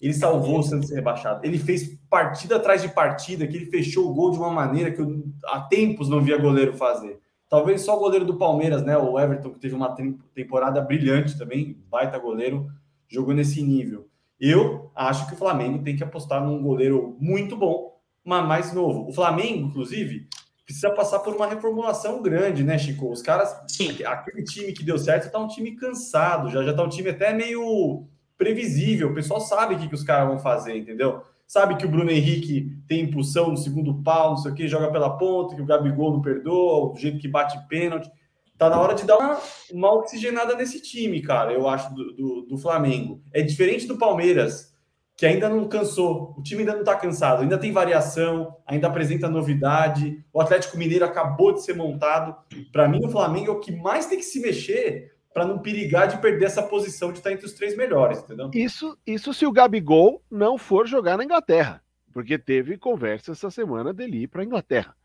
[0.00, 1.44] Ele salvou o Santos de ser rebaixado.
[1.44, 5.00] Ele fez partida atrás de partida, que ele fechou o gol de uma maneira que
[5.00, 7.20] eu há tempos não via goleiro fazer.
[7.50, 8.96] Talvez só o goleiro do Palmeiras, né?
[8.96, 12.70] O Everton, que teve uma tem- temporada brilhante também, baita goleiro,
[13.08, 14.08] jogou nesse nível.
[14.40, 19.08] Eu acho que o Flamengo tem que apostar num goleiro muito bom, mas mais novo.
[19.08, 20.28] O Flamengo, inclusive,
[20.64, 23.10] precisa passar por uma reformulação grande, né, Chico?
[23.10, 23.96] Os caras, Sim.
[24.04, 27.34] aquele time que deu certo tá um time cansado, já já tá um time até
[27.34, 28.06] meio
[28.38, 29.10] previsível.
[29.10, 31.22] O pessoal sabe o que, que os caras vão fazer, entendeu?
[31.50, 34.88] Sabe que o Bruno Henrique tem impulsão no segundo pau, não sei o que, joga
[34.88, 38.08] pela ponta, que o Gabigol não perdoa, do jeito que bate pênalti.
[38.56, 39.36] Tá na hora de dar uma,
[39.72, 43.20] uma oxigenada nesse time, cara, eu acho, do, do, do Flamengo.
[43.32, 44.72] É diferente do Palmeiras,
[45.16, 46.36] que ainda não cansou.
[46.38, 50.24] O time ainda não está cansado, ainda tem variação, ainda apresenta novidade.
[50.32, 52.36] O Atlético Mineiro acabou de ser montado.
[52.70, 56.08] Para mim, o Flamengo é o que mais tem que se mexer para não perigar
[56.08, 58.50] de perder essa posição de estar entre os três melhores, entendeu?
[58.52, 61.82] Isso, isso se o Gabigol não for jogar na Inglaterra,
[62.12, 64.96] porque teve conversa essa semana dele ir para a Inglaterra.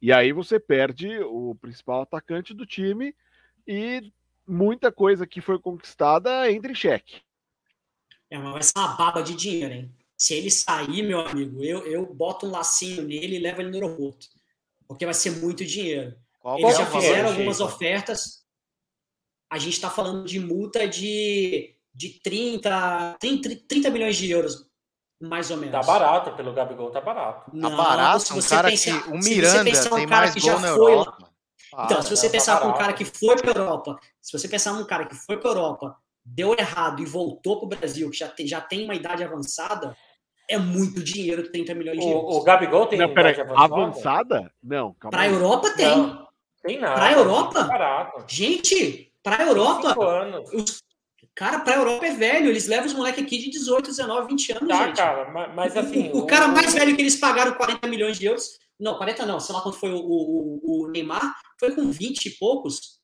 [0.00, 3.14] E aí você perde o principal atacante do time
[3.66, 4.12] e
[4.46, 7.20] muita coisa que foi conquistada entra em xeque.
[8.30, 9.94] É, mas vai ser uma baba de dinheiro, hein?
[10.16, 13.76] Se ele sair, meu amigo, eu, eu boto um lacinho nele e levo ele no
[13.76, 14.26] aeroporto.
[14.86, 16.14] Porque vai ser muito dinheiro.
[16.40, 18.44] Qual Eles já fizeram algumas ofertas.
[19.50, 24.66] A gente está falando de multa de, de 30, 30, 30 milhões de euros,
[25.20, 25.72] mais ou menos.
[25.72, 27.50] Tá barato, pelo Gabigol tá barato.
[27.52, 30.60] Não, tá barato, se você um cara pensar, que o Miranda um tem mais gol
[30.60, 31.30] na Europa.
[31.72, 34.48] Lá, então, se você tá pensar tá um cara que foi para Europa, se você
[34.48, 38.16] pensar num cara que foi para Europa, deu errado e voltou para o Brasil, que
[38.16, 39.96] já tem, já tem uma idade avançada,
[40.48, 42.34] é muito dinheiro, 30 milhões de euros.
[42.34, 43.74] O, o Gabigol tem não, peraí, avançada?
[43.74, 44.52] avançada?
[44.62, 44.94] Não.
[44.94, 45.96] Para a Europa tem.
[45.96, 46.28] Não,
[46.62, 46.94] tem nada.
[46.94, 48.24] Para a Europa?
[48.26, 49.94] Gente, para a Europa.
[50.54, 50.82] Os,
[51.34, 52.48] cara, para a Europa é velho.
[52.48, 54.68] Eles levam os moleques aqui de 18, 19, 20 anos.
[54.68, 54.96] Tá, gente.
[54.96, 56.10] cara, mas, mas assim.
[56.10, 58.58] O, o, cara mais velho que eles pagaram 40 milhões de euros.
[58.78, 62.30] Não, 40 não, sei lá quanto foi o, o, o Neymar, foi com 20 e
[62.38, 62.98] poucos.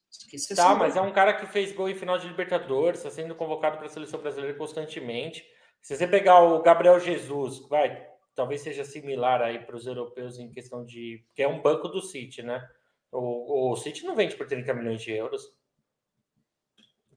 [0.56, 3.76] Tá, mas é um cara que fez gol em final de Libertadores, está sendo convocado
[3.76, 5.44] para a seleção brasileira constantemente.
[5.80, 10.50] Se você pegar o Gabriel Jesus, vai, talvez seja similar aí para os europeus em
[10.50, 11.24] questão de.
[11.34, 12.66] que é um banco do City, né?
[13.12, 15.42] O, o City não vende por 30 milhões de euros.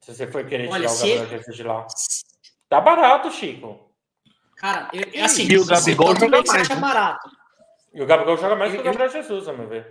[0.02, 1.88] Se você for querer Olha, tirar o Gabriel Jesus de lá.
[2.70, 3.92] Tá barato, Chico.
[4.56, 6.70] Cara, eu, assim, e o Gabigol joga mais.
[6.70, 6.76] Né?
[6.76, 7.30] barato.
[7.94, 9.86] E o Gabigol joga mais que o Gabriel Jesus, a meu ver.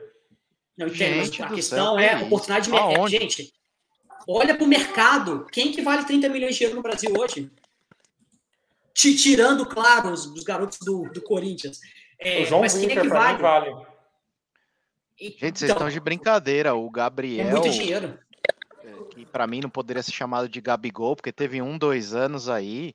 [0.77, 3.09] Não mas a questão céu, é oportunidade de mercado.
[3.09, 3.53] Gente,
[4.29, 5.47] olha para o mercado.
[5.51, 7.51] Quem que vale 30 milhões de euros no Brasil hoje?
[8.93, 11.81] Tirando, claro, os, os garotos do, do Corinthians.
[12.19, 13.39] É, o João mas quem é que vale?
[13.41, 13.71] vale?
[15.19, 16.75] Gente, vocês então, estão de brincadeira.
[16.75, 17.47] O Gabriel.
[17.47, 18.19] É muito dinheiro.
[19.27, 22.93] Que para mim não poderia ser chamado de Gabigol, porque teve um, dois anos aí.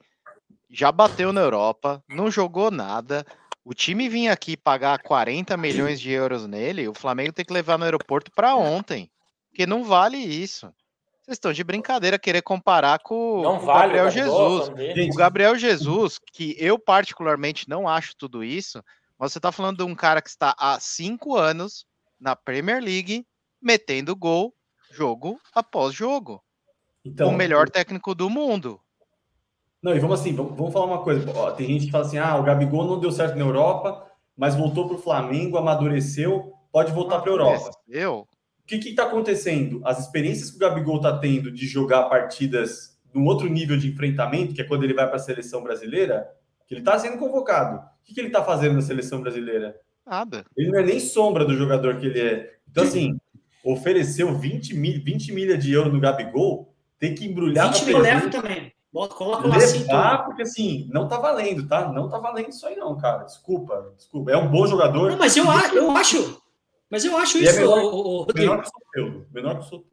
[0.70, 3.26] Já bateu na Europa, não jogou nada
[3.64, 7.78] o time vinha aqui pagar 40 milhões de euros nele, o Flamengo tem que levar
[7.78, 9.10] no aeroporto para ontem.
[9.50, 10.74] Porque não vale isso.
[11.22, 14.70] Vocês estão de brincadeira querer comparar com não o vale, Gabriel Jesus.
[15.14, 18.84] O Gabriel Jesus, que eu particularmente não acho tudo isso,
[19.20, 21.86] mas você está falando de um cara que está há cinco anos
[22.20, 23.26] na Premier League,
[23.62, 24.54] metendo gol,
[24.92, 26.42] jogo após jogo.
[27.04, 28.80] Então, o melhor técnico do mundo.
[29.82, 31.26] Não, e vamos assim, vamos, vamos falar uma coisa.
[31.36, 34.08] Ó, tem gente que fala assim: ah, o Gabigol não deu certo na Europa,
[34.38, 37.72] mas voltou para o Flamengo, amadureceu, pode voltar para a Europa.
[37.88, 38.28] Eu?
[38.62, 39.82] O que está acontecendo?
[39.84, 44.54] As experiências que o Gabigol está tendo de jogar partidas num outro nível de enfrentamento,
[44.54, 46.30] que é quando ele vai para a seleção brasileira,
[46.68, 47.78] que ele está sendo convocado.
[47.78, 49.76] O que, que ele está fazendo na seleção brasileira?
[50.06, 50.46] Nada.
[50.56, 52.54] Ele não é nem sombra do jogador que ele é.
[52.70, 53.20] Então, assim,
[53.64, 57.72] ofereceu 20, mil, 20 milha de euro no Gabigol, tem que embrulhar.
[57.74, 58.74] 20 mil leva também.
[58.92, 61.88] Coloca lá Levar, porque assim, não tá valendo, tá?
[61.88, 63.24] Não tá valendo isso aí, não, cara.
[63.24, 64.32] Desculpa, desculpa.
[64.32, 65.12] É um bom jogador.
[65.12, 66.42] Não, mas eu, a, eu acho.
[66.90, 69.28] Mas eu acho e é isso, é menor, o, o, menor que o Soteudo.
[69.32, 69.84] Menor que o.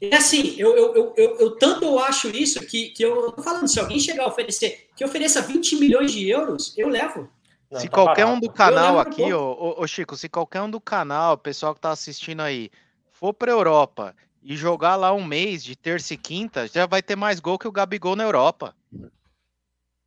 [0.00, 3.42] É assim, eu, eu, eu, eu, eu tanto eu acho isso que, que eu tô
[3.42, 7.28] falando, se alguém chegar a oferecer, que ofereça 20 milhões de euros, eu levo.
[7.70, 8.36] Não, se tá qualquer barato.
[8.36, 11.80] um do canal aqui, ô, ô, Chico, se qualquer um do canal, o pessoal que
[11.80, 12.70] tá assistindo aí,
[13.10, 17.16] for pra Europa e jogar lá um mês de terça e quinta, já vai ter
[17.16, 18.74] mais gol que o Gabigol na Europa.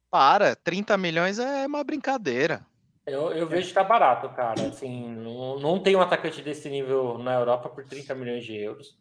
[0.09, 2.65] Para, 30 milhões é uma brincadeira.
[3.05, 4.67] Eu, eu vejo que tá barato, cara.
[4.67, 8.97] Assim, não, não tem um atacante desse nível na Europa por 30 milhões de euros.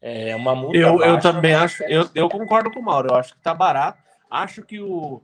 [0.00, 0.78] É uma multa.
[0.78, 3.10] Eu, baixa, eu também acho, eu, eu concordo com o Mauro.
[3.10, 4.02] Eu acho que tá barato.
[4.30, 5.20] Acho que o,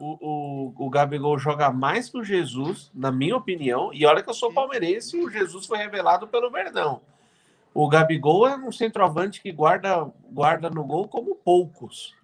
[0.00, 3.92] o, o, o Gabigol joga mais que o Jesus, na minha opinião.
[3.92, 7.02] E olha que eu sou palmeirense e o Jesus foi revelado pelo Verdão.
[7.74, 12.14] O Gabigol é um centroavante que guarda, guarda no gol como poucos.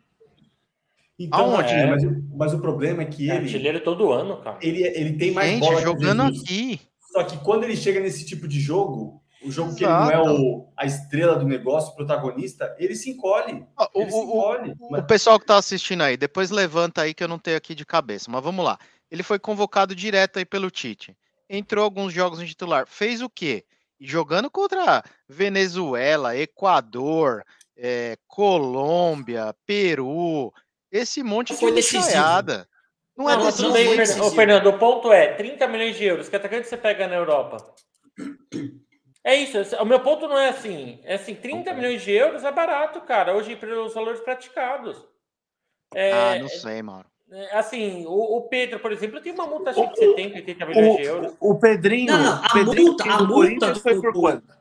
[1.18, 1.86] Então, é.
[1.86, 2.02] mas,
[2.34, 3.44] mas, o problema é que é ele.
[3.44, 4.58] Artilheiro todo ano, cara.
[4.60, 6.80] Ele, ele tem mais Gente, bola jogando aqui.
[7.12, 9.76] Só que quando ele chega nesse tipo de jogo, o jogo Exato.
[9.76, 13.66] que ele não é o, a estrela do negócio, o protagonista, ele se encolhe.
[13.76, 14.74] Ah, o, ele se encolhe.
[14.78, 15.02] O, mas...
[15.02, 17.86] o, pessoal que tá assistindo aí, depois levanta aí que eu não tenho aqui de
[17.86, 18.78] cabeça, mas vamos lá.
[19.10, 21.16] Ele foi convocado direto aí pelo Tite.
[21.48, 22.86] Entrou alguns jogos no titular.
[22.86, 23.64] Fez o quê?
[24.00, 27.44] jogando contra Venezuela, Equador,
[27.76, 30.52] é, Colômbia, Peru,
[30.90, 32.68] esse monte foi de chaiada.
[33.16, 33.72] Não, é decisivo.
[33.72, 36.28] Bem, Fernando, o ponto é 30 milhões de euros.
[36.28, 37.56] Que atacante você pega na Europa?
[39.26, 39.58] É isso.
[39.82, 41.00] O meu ponto não é assim.
[41.02, 43.34] É assim, 30 milhões de euros é barato, cara.
[43.34, 45.04] Hoje, pelos valores praticados.
[45.92, 47.04] É, ah, não sei, mano.
[47.32, 50.66] É, Assim, o, o Pedro, por exemplo, tem uma multa acho que de 70, 80
[50.66, 51.34] milhões de euros.
[51.40, 54.56] O, o Pedrinho, Não, não, a o Pedrinho multa- a multa do- foi por quanto?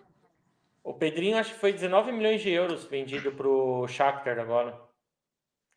[0.84, 4.76] O Pedrinho acho que foi 19 milhões de euros vendido pro Shakhtar agora.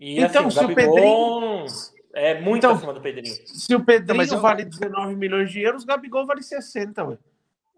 [0.00, 1.66] E Então, assim, se o o Gabigol
[2.14, 3.34] é muito Então- acima do Pedrinho.
[3.46, 7.04] Se o Pedrinho Não, mas eu- vale 19 milhões de euros, o Gabigol vale 60,
[7.04, 7.18] ué.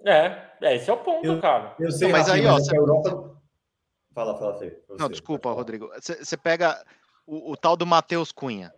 [0.04, 1.74] É, é, esse é o ponto, Eu- cara.
[1.78, 3.36] Eu sei, Não, mas aí, ó, é que você- a Europa...
[4.14, 4.82] Fala, fala, Fê.
[4.98, 5.90] Não, desculpa, Rodrigo.
[6.00, 6.82] Você pega
[7.26, 8.72] o, o tal do Matheus Cunha.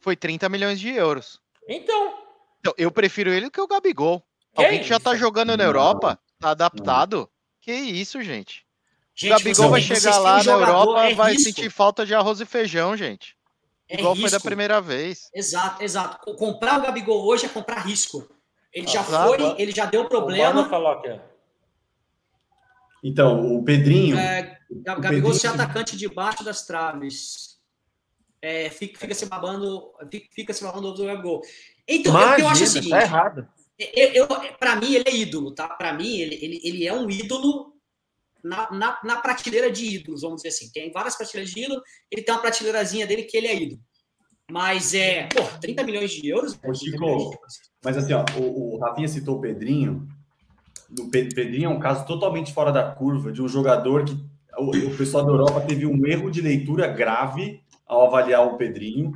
[0.00, 1.40] Foi 30 milhões de euros.
[1.68, 2.18] Então,
[2.60, 4.20] Então, eu prefiro ele do que o Gabigol.
[4.54, 5.64] Que Alguém que já tá jogando na Não.
[5.64, 7.28] Europa, tá adaptado.
[7.60, 8.60] Que isso, gente.
[8.60, 8.64] O
[9.14, 11.44] Gente, Gabigol você- vai chegar lá na Europa, é vai risco.
[11.48, 13.36] sentir falta de arroz e feijão, gente.
[13.88, 14.42] É Igual foi da risco.
[14.48, 15.30] primeira vez.
[15.34, 16.18] Exato, exato.
[16.24, 18.28] Co- Comprar o Gabigol hoje é comprar risco.
[18.72, 20.68] Ele já foi, ele já deu problema.
[20.68, 21.18] falou ó.
[23.04, 24.16] Então, o Pedrinho...
[24.16, 27.60] É, Gabigol Pedrinho- ser atacante debaixo das traves.
[28.40, 31.42] É, fica, fica se babando, fica, fica se babando do Gabigol.
[31.86, 33.48] Então, o que eu acho é o Imagina, seguinte: tá errado.
[33.78, 34.26] eu, eu,
[34.58, 35.68] para mim, ele é ídolo, tá?
[35.68, 37.72] Para mim, ele, ele, ele é um ídolo
[38.42, 40.70] na, na, na prateleira de ídolos, vamos dizer assim.
[40.72, 43.80] Tem várias prateleiras de ídolo, ele tem uma prateleirazinha dele que ele é ídolo.
[44.50, 46.58] Mas é, pô, 30 milhões de euros.
[46.64, 47.38] Ô, Chico,
[47.84, 50.08] Mas assim, ó, o, o Rafinha citou o Pedrinho.
[51.00, 54.16] O Pe- Pedrinho é um caso totalmente fora da curva de um jogador que
[54.58, 59.12] o, o pessoal da Europa teve um erro de leitura grave ao avaliar o Pedrinho,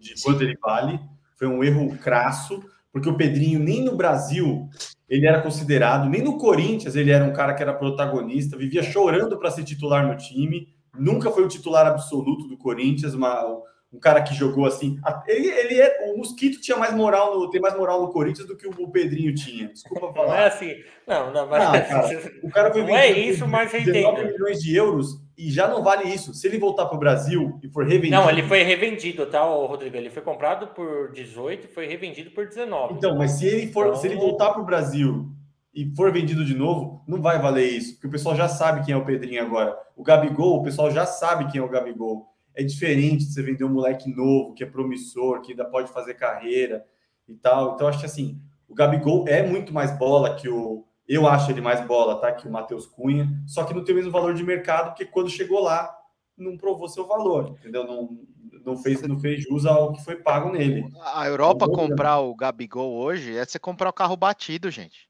[0.00, 1.00] de quanto ele vale.
[1.36, 2.62] Foi um erro crasso,
[2.92, 4.68] porque o Pedrinho nem no Brasil
[5.08, 9.38] ele era considerado, nem no Corinthians ele era um cara que era protagonista, vivia chorando
[9.38, 10.68] para ser titular no time,
[10.98, 13.44] nunca foi o titular absoluto do Corinthians, uma,
[13.92, 14.98] um cara que jogou assim.
[15.26, 18.56] Ele, ele é, o Mosquito tinha mais moral, no, tem mais moral no Corinthians do
[18.56, 19.68] que o Pedrinho tinha.
[19.68, 20.46] Desculpa Não é falar.
[20.46, 20.74] assim.
[21.06, 21.62] Não, não, mas.
[21.62, 22.08] Ah, cara,
[22.42, 24.32] O cara foi Não é isso, mas eu 19 entendo.
[24.32, 26.32] milhões de euros e já não vale isso.
[26.32, 28.16] Se ele voltar para o Brasil e for revendido.
[28.16, 29.96] Não, ele foi revendido, tá, Rodrigo?
[29.96, 32.94] Ele foi comprado por 18 e foi revendido por 19.
[32.94, 35.26] Então, mas se ele for, Então- se ele voltar para o Brasil
[35.74, 38.94] e for vendido de novo, não vai valer isso, porque o pessoal já sabe quem
[38.94, 39.76] é o Pedrinho agora.
[39.96, 42.26] O Gabigol, o pessoal já sabe quem é o Gabigol.
[42.54, 46.14] É diferente de você vender um moleque novo, que é promissor, que ainda pode fazer
[46.14, 46.86] carreira
[47.26, 47.74] e tal.
[47.74, 50.86] Então, acho que assim, o Gabigol é muito mais bola que o.
[51.06, 52.32] Eu acho ele mais bola, tá?
[52.32, 55.28] Que o Matheus Cunha, só que não tem o mesmo valor de mercado, porque quando
[55.28, 55.94] chegou lá,
[56.36, 57.84] não provou seu valor, entendeu?
[57.84, 58.18] Não,
[58.64, 60.88] não, fez, não fez jus ao que foi pago nele.
[61.14, 65.08] A Europa comprar o Gabigol hoje é você comprar o carro batido, gente.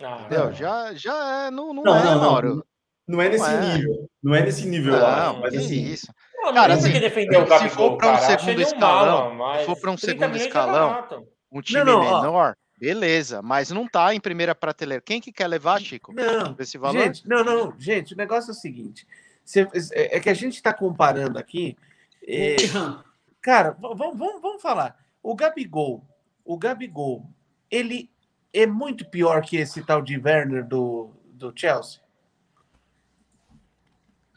[0.00, 0.52] Ah, Entendeu?
[0.54, 2.64] Já, já é, não, não, Não, é, não, não.
[3.10, 3.76] Não é nesse Não é.
[3.76, 4.10] nível.
[4.22, 5.40] Não é nesse nível, Não, acho.
[5.40, 6.14] Mas que assim, isso.
[6.36, 8.38] Não, Cara, assim, porque defendeu o se Gabigol, for pra um cara.
[8.38, 11.26] Segundo um escalão, mas se for pra um 30 segundo é escalão.
[11.52, 15.02] Um time não, menor, beleza, mas não tá em primeira prateleira.
[15.04, 16.14] Quem que quer levar, Chico?
[16.14, 17.02] Não, Esse valor?
[17.02, 19.06] gente, não, não, gente, o negócio é o seguinte:
[19.92, 21.76] é é que a gente está comparando aqui.
[22.26, 22.56] é,
[23.42, 24.96] cara, vamos, vamos, vamos falar.
[25.22, 26.04] O Gabigol,
[26.44, 27.26] o Gabigol,
[27.70, 28.08] ele
[28.52, 32.00] é muito pior que esse tal de Werner do, do Chelsea.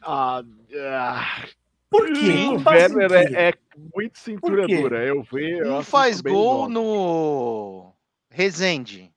[0.06, 0.42] Ah,
[0.76, 1.44] ah,
[1.90, 2.30] Por quê?
[2.48, 3.54] o Werner é, é
[3.94, 5.04] muito cintura dura.
[5.04, 5.58] Eu vi.
[5.58, 7.92] eu Não faz gol no
[8.30, 9.10] Resende.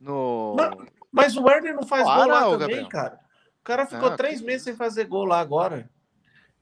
[0.00, 0.56] No.
[1.10, 2.88] Mas o Werner não faz Para, gol lá também, Gabriel.
[2.88, 3.20] cara.
[3.60, 5.88] O cara ficou Ah, três que meses sem fazer gol lá agora.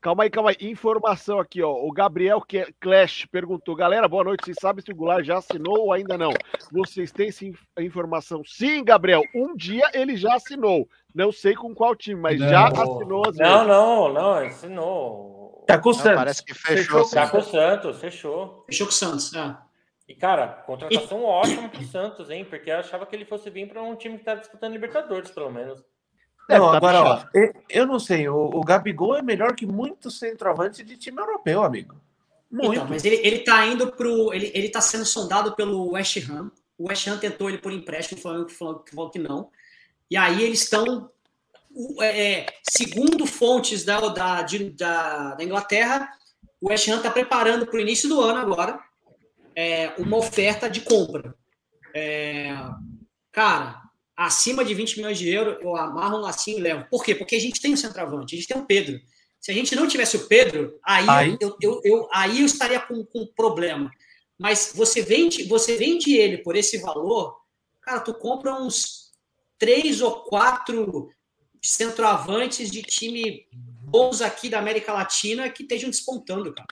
[0.00, 0.56] Calma aí, calma aí.
[0.60, 1.72] Informação aqui, ó.
[1.72, 2.42] O Gabriel
[2.80, 4.44] Clash perguntou: galera, boa noite.
[4.44, 6.32] Vocês sabem se o Goulart já assinou ou ainda não?
[6.72, 8.42] Vocês têm sim a informação?
[8.46, 9.22] Sim, Gabriel.
[9.34, 10.88] Um dia ele já assinou.
[11.14, 12.48] Não sei com qual time, mas Não.
[12.48, 15.64] já assinou as Não, não, não, ensinou.
[15.66, 16.16] Tá com o Não, Santos.
[16.16, 17.08] parece que fechou.
[17.08, 17.30] Tá sim.
[17.32, 18.64] com o Santos, fechou.
[18.66, 19.34] Fechou com o Santos.
[19.34, 19.56] É.
[20.08, 22.44] E, cara, contratação ótima pro Santos, hein?
[22.44, 25.50] Porque eu achava que ele fosse vir para um time que tá disputando Libertadores, pelo
[25.50, 25.80] menos.
[26.48, 27.22] Não, tá agora, ó,
[27.68, 31.94] eu, não sei, o, o Gabigol é melhor que muitos centroavantes de time europeu, amigo.
[32.50, 32.72] Muito.
[32.72, 34.34] Então, mas ele, ele tá indo pro.
[34.34, 36.50] Ele, ele tá sendo sondado pelo West Ham.
[36.76, 39.48] O West Ham tentou ele por empréstimo, falando falou que não.
[40.10, 41.10] E aí eles estão.
[41.72, 46.10] o- é, segundo fontes da, da, da, da Inglaterra,
[46.60, 48.78] o West Ham está preparando para o início do ano agora
[49.54, 51.34] é, uma oferta de compra.
[51.94, 52.54] É,
[53.32, 53.80] cara,
[54.16, 56.86] acima de 20 milhões de euros, eu amarro um lacinho e levo.
[56.90, 57.14] Por quê?
[57.14, 58.98] Porque a gente tem o centroavante, a gente tem o Pedro.
[59.40, 61.36] Se a gente não tivesse o Pedro, aí, Aí?
[61.40, 63.90] Eu, eu, eu- aí eu estaria com, com problema.
[64.38, 67.36] Mas você vende, você vende ele por esse valor,
[67.80, 68.99] cara, tu compra uns
[69.60, 71.10] três ou quatro
[71.62, 76.66] centroavantes de time bons aqui da América Latina que estejam despontando, cara.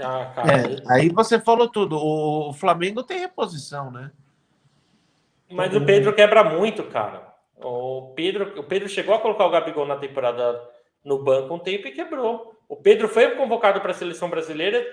[0.00, 0.52] Ah, cara.
[0.52, 1.96] É, aí você falou tudo.
[1.96, 4.12] O Flamengo tem reposição, né?
[5.50, 7.34] Mas o Pedro quebra muito, cara.
[7.56, 10.62] O Pedro, o Pedro chegou a colocar o Gabigol na temporada
[11.04, 12.54] no banco um tempo e quebrou.
[12.68, 14.86] O Pedro foi convocado para a seleção brasileira,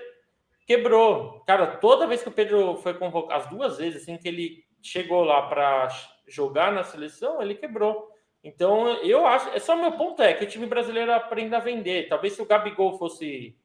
[0.66, 1.40] quebrou.
[1.46, 5.22] Cara, toda vez que o Pedro foi convocado, as duas vezes assim que ele chegou
[5.22, 5.88] lá para
[6.26, 8.10] jogar na seleção, ele quebrou.
[8.42, 12.08] Então, eu acho, é só meu ponto é que o time brasileiro aprenda a vender.
[12.08, 13.56] Talvez se o Gabigol fosse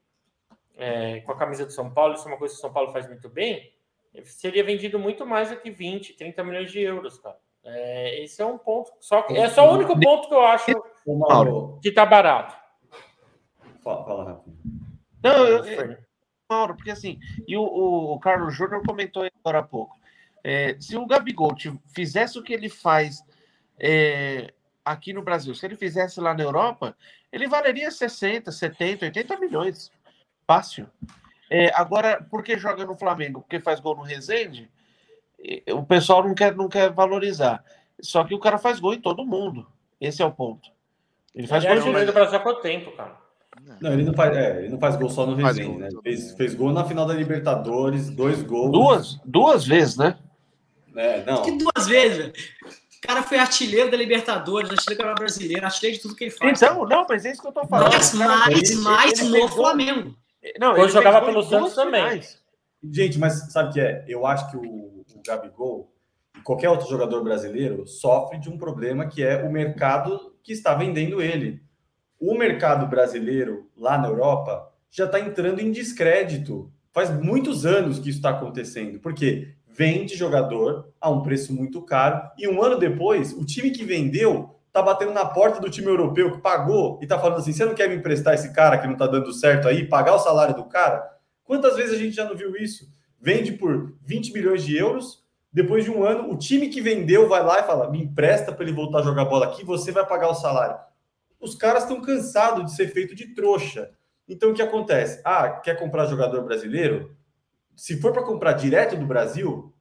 [0.75, 2.91] é, com a camisa do São Paulo, isso é uma coisa que o São Paulo
[2.91, 3.73] faz muito bem,
[4.23, 7.37] seria vendido muito mais do que 20, 30 milhões de euros, cara.
[7.63, 8.91] É, esse é um ponto.
[8.99, 10.65] Só, é só o único ponto que eu acho
[11.81, 12.55] que tá barato.
[13.83, 14.55] Fala, fala rápido.
[15.23, 15.97] Não, eu, eu,
[16.49, 19.95] Mauro, porque assim, e o, o Carlos Júnior comentou agora há pouco.
[20.43, 21.55] É, se o Gabigol
[21.87, 23.23] fizesse o que ele faz
[23.79, 24.53] é,
[24.83, 26.95] aqui no Brasil, se ele fizesse lá na Europa,
[27.31, 29.91] ele valeria 60, 70, 80 milhões.
[30.45, 30.87] Fácil.
[31.49, 33.41] É, agora, porque joga no Flamengo?
[33.41, 34.69] Porque faz gol no Resende?
[35.73, 37.63] O pessoal não quer, não quer valorizar.
[37.99, 39.67] Só que o cara faz gol em todo mundo.
[39.99, 40.69] Esse é o ponto.
[41.33, 43.17] Ele faz ele gol é do Brasil há quanto tempo, cara?
[43.79, 45.89] Não, ele não faz, é, ele não faz gol só no Resende, né?
[46.03, 48.71] Fez, fez gol na final da Libertadores, dois gols.
[48.71, 50.17] Duas, duas vezes, né?
[50.95, 51.43] É, não.
[51.43, 52.33] Que duas vezes, velho.
[53.03, 56.61] O cara foi artilheiro da Libertadores, artilheiro da brasileira, artilheiro de tudo que ele faz.
[56.61, 57.91] Então, não, mas é isso que eu tô falando.
[57.91, 60.15] Mas mais, mais no Flamengo.
[60.59, 62.21] Não, ele jogava pelo Santos também.
[62.83, 64.05] Gente, mas sabe o que é?
[64.07, 65.91] Eu acho que o, o Gabigol
[66.37, 70.73] e qualquer outro jogador brasileiro sofre de um problema que é o mercado que está
[70.73, 71.61] vendendo ele.
[72.19, 76.71] O mercado brasileiro lá na Europa já está entrando em descrédito.
[76.91, 78.99] Faz muitos anos que isso está acontecendo.
[78.99, 83.83] Porque vende jogador a um preço muito caro e um ano depois o time que
[83.83, 87.65] vendeu tá batendo na porta do time europeu que pagou e tá falando assim: você
[87.65, 90.55] não quer me emprestar esse cara que não tá dando certo aí, pagar o salário
[90.55, 91.03] do cara?
[91.43, 92.89] Quantas vezes a gente já não viu isso?
[93.19, 97.43] Vende por 20 milhões de euros, depois de um ano, o time que vendeu vai
[97.43, 100.29] lá e fala: me empresta para ele voltar a jogar bola aqui, você vai pagar
[100.29, 100.77] o salário.
[101.39, 103.91] Os caras estão cansados de ser feito de trouxa.
[104.27, 105.21] Então o que acontece?
[105.25, 107.15] Ah, quer comprar jogador brasileiro?
[107.81, 109.73] Se for para comprar direto do Brasil,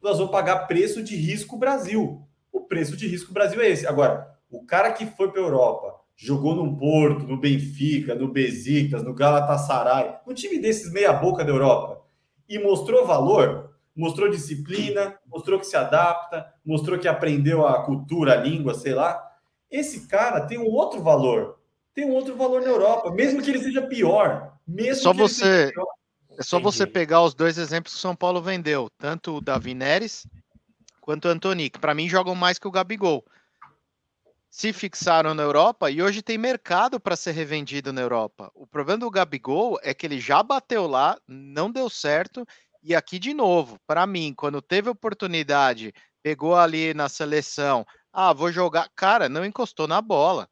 [0.00, 2.22] nós vamos pagar preço de risco Brasil.
[2.52, 3.88] O preço de risco Brasil é esse.
[3.88, 9.02] Agora, o cara que foi para a Europa, jogou no Porto, no Benfica, no Besiktas,
[9.02, 12.02] no Galatasaray, um time desses meia boca da Europa,
[12.48, 18.36] e mostrou valor, mostrou disciplina, mostrou que se adapta, mostrou que aprendeu a cultura, a
[18.36, 19.20] língua, sei lá.
[19.68, 21.58] Esse cara tem um outro valor.
[21.92, 24.52] Tem um outro valor na Europa, mesmo que ele seja pior.
[24.64, 25.72] Mesmo Só você.
[26.38, 26.76] É só Entendi.
[26.76, 30.26] você pegar os dois exemplos que o São Paulo vendeu, tanto o Davi Neres
[31.00, 33.24] quanto o Antoni, que para mim jogam mais que o Gabigol.
[34.50, 38.50] Se fixaram na Europa e hoje tem mercado para ser revendido na Europa.
[38.54, 42.46] O problema do Gabigol é que ele já bateu lá, não deu certo,
[42.82, 45.92] e aqui de novo, para mim, quando teve oportunidade,
[46.22, 50.48] pegou ali na seleção, ah, vou jogar, cara, não encostou na bola.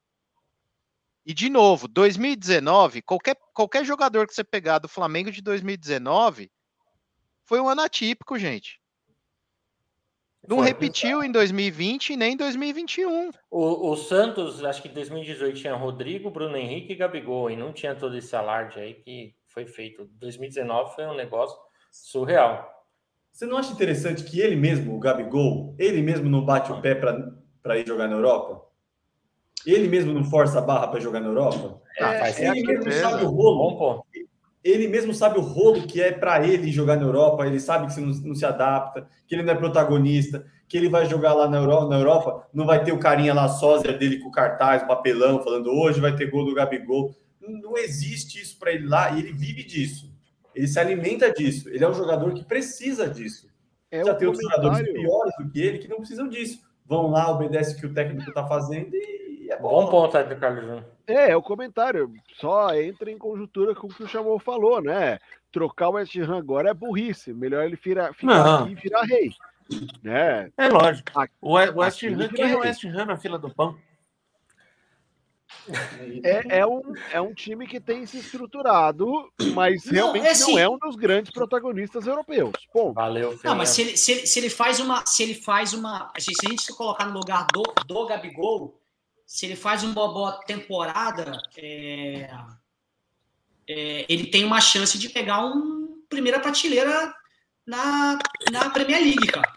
[1.24, 6.50] E de novo, 2019, qualquer, qualquer jogador que você pegar do Flamengo de 2019
[7.44, 8.80] foi um ano atípico, gente.
[10.48, 13.30] Não foi repetiu em 2020 nem em 2021.
[13.48, 17.72] O, o Santos, acho que em 2018 tinha Rodrigo, Bruno Henrique e Gabigol, e não
[17.72, 20.04] tinha todo esse alarde aí que foi feito.
[20.14, 21.56] 2019 foi um negócio
[21.92, 22.68] surreal.
[23.32, 26.94] Você não acha interessante que ele mesmo, o Gabigol, ele mesmo não bate o pé
[26.94, 28.71] para ir jogar na Europa?
[29.66, 31.80] Ele mesmo não força a barra para jogar na Europa?
[32.00, 34.04] Ah, é, ele mesmo sabe o rolo.
[34.64, 37.46] Ele mesmo sabe o rolo que é para ele jogar na Europa.
[37.46, 41.06] Ele sabe que não, não, se adapta, que ele não é protagonista, que ele vai
[41.06, 44.30] jogar lá na Europa, na Europa não vai ter o carinha lá sósia dele com
[44.30, 47.14] cartaz, papelão, falando hoje vai ter gol do Gabigol.
[47.40, 50.12] Não existe isso para ele lá e ele vive disso.
[50.54, 51.68] Ele se alimenta disso.
[51.68, 53.48] Ele é um jogador que precisa disso.
[53.90, 56.60] É Já tem outros jogadores piores do que ele que não precisam disso.
[56.86, 59.21] Vão lá, obedecem o que o técnico está fazendo e
[59.62, 59.84] bom.
[59.84, 60.84] Bom ponto aí do Carlos Júnior.
[61.06, 62.12] É, é o comentário.
[62.40, 65.18] Só entra em conjuntura com o que o Chamou falou, né?
[65.50, 67.32] Trocar o West Ham agora é burrice.
[67.32, 68.26] Melhor ele ficar aqui
[68.70, 69.30] e virar rei.
[70.02, 70.50] Né?
[70.56, 71.10] É lógico.
[71.40, 73.76] o West Ham, quem é o West Ham na fila do pão?
[76.24, 76.82] É, é, um,
[77.12, 80.78] é um time que tem se estruturado, mas realmente não é, assim, não é um
[80.78, 82.52] dos grandes protagonistas europeus.
[82.74, 85.04] Bom, Valeu, Não, mas se ele, se, ele, se ele faz uma.
[85.06, 86.10] Se ele faz uma.
[86.18, 88.81] Se a gente se colocar no lugar do, do Gabigol,
[89.32, 92.28] se ele faz uma boa temporada, é,
[93.66, 97.14] é, ele tem uma chance de pegar um primeira prateleira
[97.66, 98.18] na,
[98.52, 99.50] na Premier League, cara.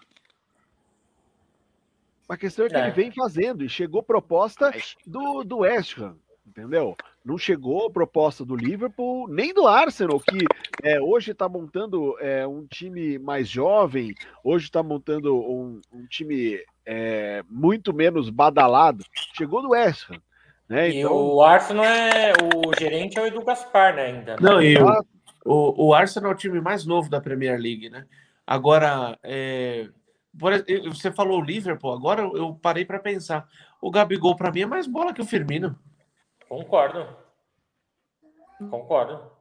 [2.29, 2.83] A questão é que é.
[2.85, 4.73] ele vem fazendo e chegou proposta
[5.05, 6.15] do, do West Ham,
[6.47, 6.95] entendeu?
[7.25, 10.37] Não chegou proposta do Liverpool, nem do Arsenal, que
[10.83, 16.63] é, hoje está montando é, um time mais jovem, hoje está montando um, um time
[16.85, 19.03] é, muito menos badalado,
[19.35, 20.21] chegou do West Ham.
[20.67, 20.89] Né?
[20.89, 22.33] E Então, o Arsenal é.
[22.55, 24.05] O gerente é o Edu Gaspar, né?
[24.07, 24.35] Ainda.
[24.41, 25.01] Não, e o, Ah.
[25.45, 28.05] o, o Arsenal é o time mais novo da Premier League, né?
[28.47, 29.87] Agora, é,
[30.33, 33.47] você falou o Liverpool, agora eu parei para pensar.
[33.81, 35.77] O Gabigol, para mim, é mais bola que o Firmino.
[36.47, 37.07] Concordo.
[38.69, 39.31] Concordo.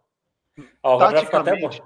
[0.82, 0.98] Ó.
[0.98, 1.82] Taticamente,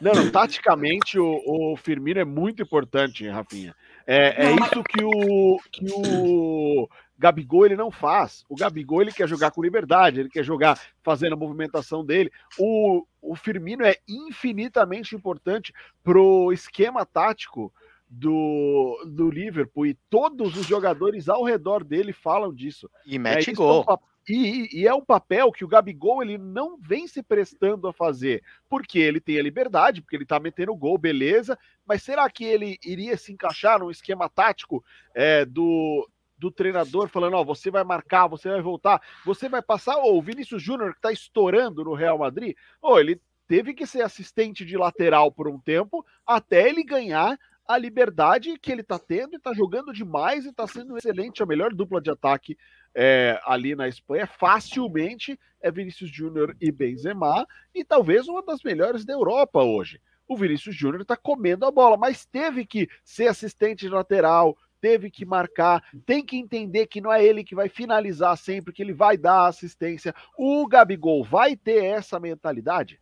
[0.00, 3.74] Não, não, taticamente o, o Firmino é muito importante, Rafinha.
[4.06, 6.88] É, é isso que o, que o
[7.18, 8.44] Gabigol ele não faz.
[8.48, 12.30] O Gabigol ele quer jogar com liberdade, ele quer jogar fazendo a movimentação dele.
[12.58, 15.72] O, o Firmino é infinitamente importante
[16.02, 17.72] pro esquema tático
[18.08, 22.90] do, do Liverpool e todos os jogadores ao redor dele falam disso.
[23.06, 23.84] E mete é gol.
[23.84, 27.92] pa- e, e é um papel que o Gabigol ele não vem se prestando a
[27.92, 32.44] fazer, porque ele tem a liberdade, porque ele tá metendo gol, beleza, mas será que
[32.44, 34.84] ele iria se encaixar num esquema tático
[35.14, 36.08] é, do,
[36.38, 40.22] do treinador falando, ó, você vai marcar, você vai voltar, você vai passar, ou o
[40.22, 44.76] Vinícius Júnior que tá estourando no Real Madrid, ou ele teve que ser assistente de
[44.76, 49.52] lateral por um tempo até ele ganhar a liberdade que ele tá tendo e tá
[49.54, 52.56] jogando demais e tá sendo excelente, a melhor dupla de ataque
[52.94, 59.04] é, ali na Espanha, facilmente é Vinícius Júnior e Benzema, e talvez uma das melhores
[59.04, 60.00] da Europa hoje.
[60.26, 65.10] O Vinícius Júnior está comendo a bola, mas teve que ser assistente de lateral, teve
[65.10, 68.92] que marcar, tem que entender que não é ele que vai finalizar sempre, que ele
[68.92, 70.14] vai dar assistência.
[70.36, 73.00] O Gabigol vai ter essa mentalidade?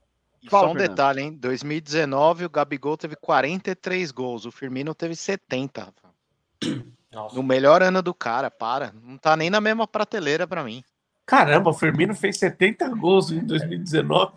[0.49, 0.91] Fala, só um Fernando.
[0.91, 1.33] detalhe, hein?
[1.33, 5.93] 2019 o Gabigol teve 43 gols, o Firmino teve 70.
[7.13, 7.35] Nossa.
[7.35, 8.93] No melhor ano do cara, para.
[9.03, 10.83] Não tá nem na mesma prateleira pra mim.
[11.27, 14.33] Caramba, o Firmino fez 70 gols em 2019.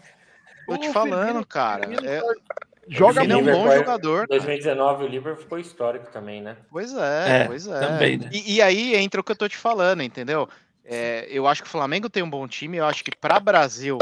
[0.67, 1.87] Tô te O falando, Firmino- cara.
[1.87, 2.21] Firmino É,
[2.87, 3.57] Joga Firmino é um muito.
[3.69, 4.27] bom jogador.
[4.27, 4.39] cara.
[4.39, 6.57] 2019 o Liverpool ficou histórico também, né?
[6.69, 7.79] Pois é, É, pois é.
[7.79, 8.29] também, né?
[8.31, 10.47] E, e aí entra o que eu tô te falando, entendeu?
[10.83, 13.97] É, eu acho que o Flamengo tem um bom time, eu acho que para Brasil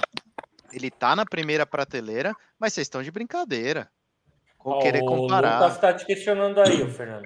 [0.73, 3.87] ele tá na primeira prateleira, mas vocês estão de brincadeira.
[4.57, 5.59] Com Ó, querer o comparar.
[5.59, 7.25] Lucas tá te questionando aí, o Fernando.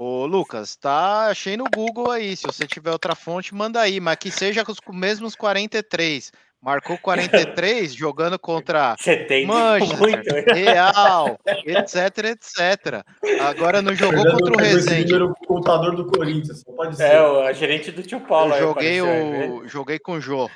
[0.00, 1.26] Ô, Lucas, tá?
[1.26, 2.36] Achei no Google aí.
[2.36, 6.30] Se você tiver outra fonte, manda aí, mas que seja com os mesmos 43.
[6.62, 9.48] Marcou 43 jogando contra 70.
[9.48, 10.34] Manchester, Muito.
[10.54, 13.04] Real, etc, etc.
[13.40, 15.12] Agora não jogou Fernando contra o Rezende.
[15.12, 17.14] número contador do Corinthians, pode ser.
[17.14, 18.54] É, o gerente do tio Paulo.
[18.54, 19.48] Eu aí joguei, apareceu né?
[19.48, 20.48] o, joguei com o Jô.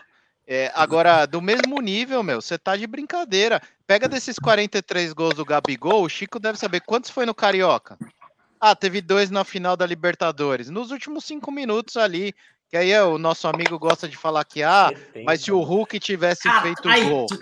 [0.46, 3.60] É, agora, do mesmo nível, meu, você tá de brincadeira.
[3.88, 7.98] Pega desses 43 gols do Gabigol, o Chico deve saber quantos foi no Carioca.
[8.64, 10.70] Ah, teve dois na final da Libertadores.
[10.70, 12.32] Nos últimos cinco minutos ali,
[12.70, 15.24] que aí é, o nosso amigo gosta de falar que, ah, 70.
[15.24, 17.26] mas se o Hulk tivesse Cara, feito ai, gol.
[17.26, 17.36] tu,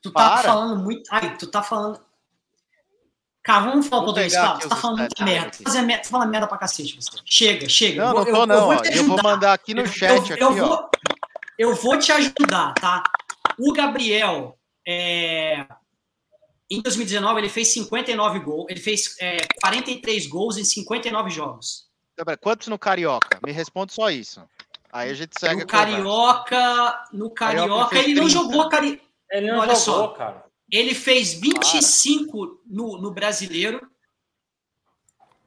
[0.00, 0.42] tu tá Para.
[0.48, 1.02] falando muito.
[1.12, 2.00] Ai, tu tá falando.
[3.42, 5.46] Cara, vamos falar pouquinho pegar Tá, você tá falando muita merda.
[5.48, 5.58] aqui.
[5.64, 7.10] Tá fazendo merda, falando merda pra cacete, você.
[7.26, 8.00] Chega, chega.
[8.02, 8.84] Não, Eu não tô eu- não, eu vou ó.
[8.84, 10.68] Eu vou mandar aqui no Eu- chat eu, aqui, eu ó.
[10.68, 10.90] vou,
[11.58, 13.02] eu vou te ajudar, tá?
[13.58, 14.58] O Gabriel,
[14.88, 15.66] é,
[16.70, 18.66] em 2019, ele fez 59 gols.
[18.68, 21.88] Ele fez é, 43 gols em 59 jogos.
[22.40, 23.38] Quantos no Carioca?
[23.44, 24.42] Me responde só isso.
[24.92, 25.66] Aí a gente segue No a.
[25.66, 28.28] Carioca, no Carioca Carioca, ele não 30.
[28.28, 29.02] jogou Cari...
[29.30, 30.08] Ele não Olha jogou, só.
[30.08, 30.44] cara.
[30.70, 33.86] Ele fez 25 no, no Brasileiro,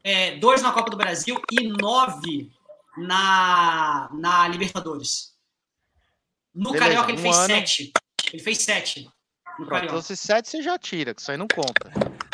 [0.04, 2.52] é, dois na Copa do Brasil e nove
[2.98, 5.34] na, na Libertadores.
[6.54, 7.48] No Beleza, Carioca ele um fez ano.
[7.48, 7.94] sete.
[8.32, 9.10] Ele fez sete
[9.66, 11.92] Pronto, se 7 você já tira, que isso aí não conta.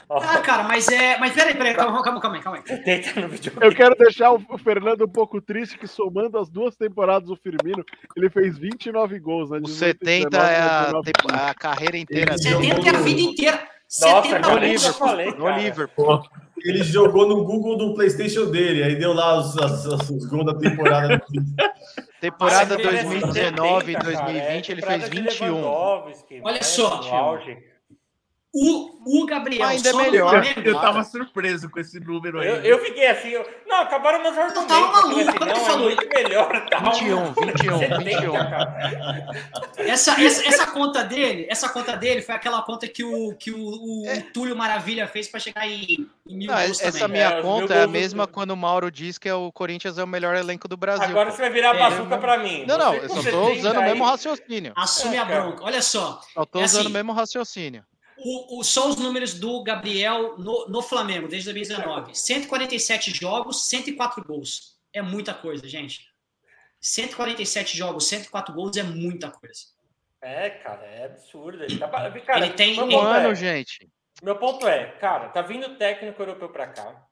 [0.09, 1.17] Ah, cara, mas é.
[1.17, 2.67] Mas peraí, peraí, calma, calma, calma aí, calma aí.
[2.67, 3.51] 70 no vídeo.
[3.61, 7.83] Eu quero deixar o Fernando um pouco triste que somando as duas temporadas do Firmino,
[8.15, 9.57] ele fez 29 gols, né?
[9.57, 11.11] O 18, 70 19, é a, 19.
[11.11, 12.67] tempo- a carreira inteira Ele dele.
[12.75, 13.67] 70 é a vida inteira.
[14.01, 15.35] Nossa, 70 no Liverpool.
[15.37, 15.57] No.
[15.57, 16.23] Liverpool.
[16.63, 20.45] Ele jogou no Google do PlayStation dele, aí deu lá os, as- as- os gols
[20.45, 21.21] da temporada.
[22.21, 25.45] Temporada Ah, ele é 2019 e 70, cara, 2020 ele fez de 21.
[25.55, 27.01] Lewandowski, Olha só.
[28.55, 30.30] O, o Gabriel Ainda é só melhor.
[30.30, 30.61] Flamengo.
[30.63, 32.47] Eu tava surpreso com esse número aí.
[32.47, 34.65] Eu, eu fiquei assim, eu- não, acabaram meus argumentos.
[34.67, 36.65] tava eu falei maluco, assim, quando não, tu é falou muito melhor.
[36.69, 36.81] Tal.
[36.84, 38.34] 21, 21, 70, 21.
[38.34, 39.25] cara.
[39.77, 43.57] Essa, essa, essa conta dele, essa conta dele foi aquela conta que o, que o,
[43.57, 47.17] o Túlio Maravilha fez para chegar em, em mil Ah, gols essa também.
[47.23, 50.03] minha É, conta é a mesma quando o Mauro diz que é o Corinthians é
[50.03, 51.05] o melhor elenco do Brasil.
[51.05, 51.35] Agora pô.
[51.35, 52.65] você vai virar a É, bazuca pra mim.
[52.67, 54.73] Não, não, eu só tô 70 usando o mesmo raciocínio.
[54.75, 55.63] Assume É, a bronca.
[55.63, 57.84] Olha só, Só tô É usando assim, o mesmo raciocínio.
[58.23, 62.15] O, o- só os números do Gabriel no, no Flamengo desde 2019.
[62.17, 64.77] 147 jogos, 104 gols.
[64.91, 66.07] É muita coisa, gente.
[66.79, 69.61] 147 jogos, 104 gols é muita coisa.
[70.21, 71.63] É, cara, é absurdo.
[71.63, 71.87] Ele, tá...
[71.87, 73.89] cara, Ele tem- Um ano, é- gente.
[74.21, 77.05] Meu ponto é, cara, tá vindo técnico europeu pra cá.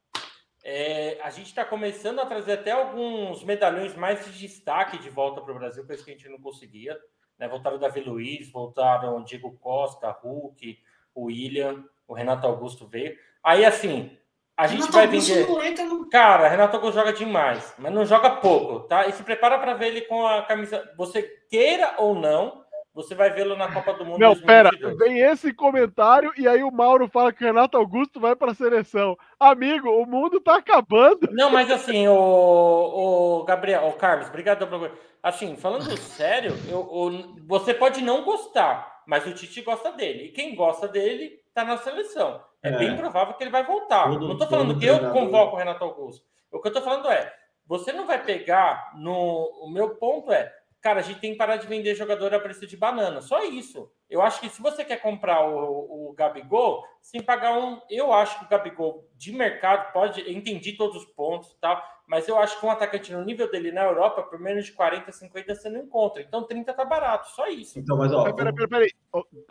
[0.63, 5.41] é, a gente está começando a trazer até alguns medalhões mais de destaque de volta
[5.41, 6.97] para o Brasil, coisa que a gente não conseguia.
[7.39, 7.47] Né?
[7.47, 10.77] Voltaram o Davi Luiz, voltaram o Diego Costa, Hulk,
[11.13, 13.15] o William, o Renato Augusto veio.
[13.43, 14.17] Aí, assim,
[14.55, 15.83] a gente Renato vai Augusto vender.
[15.85, 16.09] No...
[16.09, 19.07] Cara, Renato Augusto joga demais, mas não joga pouco, tá?
[19.07, 20.91] E se prepara para ver ele com a camisa.
[20.97, 22.60] Você queira ou não,
[22.93, 24.19] você vai vê-lo na Copa do Mundo.
[24.19, 24.45] Não, 2022.
[24.45, 28.51] pera, vem esse comentário e aí o Mauro fala que o Renato Augusto vai para
[28.51, 29.18] a seleção.
[29.39, 31.30] Amigo, o mundo tá acabando.
[31.31, 34.91] Não, mas assim, o, o Gabriel, o Carlos, obrigado pelo.
[35.23, 40.26] Assim, falando sério, eu, eu, você pode não gostar, mas o Tite gosta dele.
[40.26, 42.43] E quem gosta dele tá na seleção.
[42.61, 42.77] É, é.
[42.77, 44.09] bem provável que ele vai voltar.
[44.09, 46.26] Todo, não tô falando que eu convoco o Renato Augusto.
[46.51, 47.34] O que eu tô falando é,
[47.65, 49.49] você não vai pegar no.
[49.63, 52.66] O meu ponto é cara, a gente tem que parar de vender jogador a preço
[52.66, 53.22] de banana.
[53.22, 53.91] Só isso.
[54.10, 57.80] Eu acho que se você quer comprar o, o Gabigol, sem pagar um.
[57.90, 60.30] Eu acho que o Gabigol de mercado pode.
[60.32, 63.72] entendi todos os pontos e tal, mas eu acho que um atacante no nível dele
[63.72, 66.22] na Europa, por menos de 40, 50 você não encontra.
[66.22, 67.80] Então 30 tá barato, só isso.
[67.80, 68.32] Então, mas ó.
[68.34, 68.90] Peraí, peraí, peraí.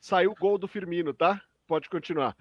[0.00, 1.40] Saiu o gol do Firmino, tá?
[1.66, 2.36] Pode continuar.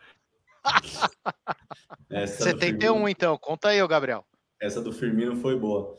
[2.27, 3.37] 71, então.
[3.37, 4.25] Conta aí, Gabriel.
[4.59, 5.95] Essa do Firmino foi boa.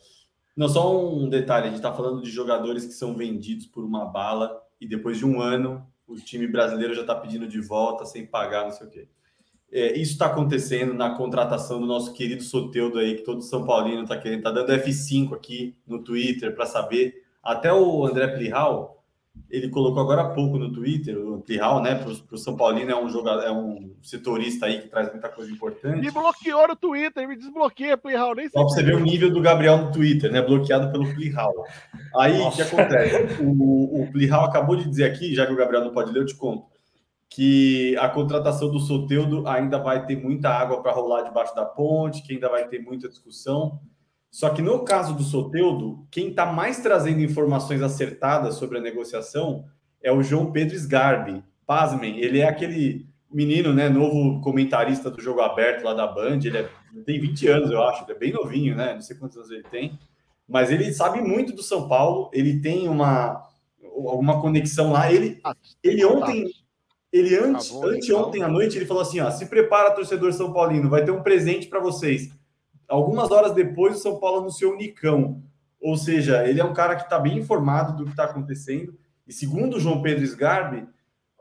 [0.61, 4.05] Não, só um detalhe: a gente está falando de jogadores que são vendidos por uma
[4.05, 8.27] bala e depois de um ano o time brasileiro já está pedindo de volta sem
[8.27, 9.09] pagar, não sei o quê.
[9.73, 14.03] É, isso está acontecendo na contratação do nosso querido Soteudo aí, que todo São Paulino
[14.03, 17.25] está querendo, está dando F5 aqui no Twitter para saber.
[17.43, 19.00] Até o André Plihal,
[19.51, 22.97] ele colocou agora há pouco no Twitter, o Plihal, né, para o São Paulino, é
[22.97, 26.01] um jogador, é um setorista aí que traz muita coisa importante.
[26.01, 28.53] Me bloqueou no Twitter, me desbloqueia, Plihal, nem sei.
[28.53, 31.53] Só para você ver o nível do Gabriel no Twitter, né, bloqueado pelo Plihal.
[32.17, 33.43] Aí, o que acontece?
[33.43, 36.27] O, o Plihal acabou de dizer aqui, já que o Gabriel não pode ler, eu
[36.27, 36.67] te conto,
[37.29, 42.23] que a contratação do Soteudo ainda vai ter muita água para rolar debaixo da ponte,
[42.23, 43.81] que ainda vai ter muita discussão.
[44.31, 49.65] Só que no caso do Soteudo, quem está mais trazendo informações acertadas sobre a negociação
[50.03, 51.43] é o João Pedro Sgarbi.
[51.67, 56.41] Pasmem, ele é aquele menino, né, novo comentarista do jogo aberto lá da Band.
[56.45, 56.69] Ele, é,
[57.05, 58.95] tem 20 anos, eu acho, ele é bem novinho, né?
[58.95, 59.99] Não sei quantos anos ele tem,
[60.49, 62.31] mas ele sabe muito do São Paulo.
[62.33, 63.49] Ele tem uma
[63.83, 65.13] alguma conexão lá.
[65.13, 65.41] Ele,
[65.83, 66.51] ele ontem,
[67.13, 70.89] ele antes, tá anteontem à noite, ele falou assim: ó, se prepara, torcedor São Paulino,
[70.89, 72.31] vai ter um presente para vocês.
[72.91, 75.43] Algumas horas depois, o São Paulo anunciou o Nicão.
[75.81, 78.95] Ou seja, ele é um cara que está bem informado do que está acontecendo.
[79.27, 80.87] E segundo o João Pedro Sgarbi,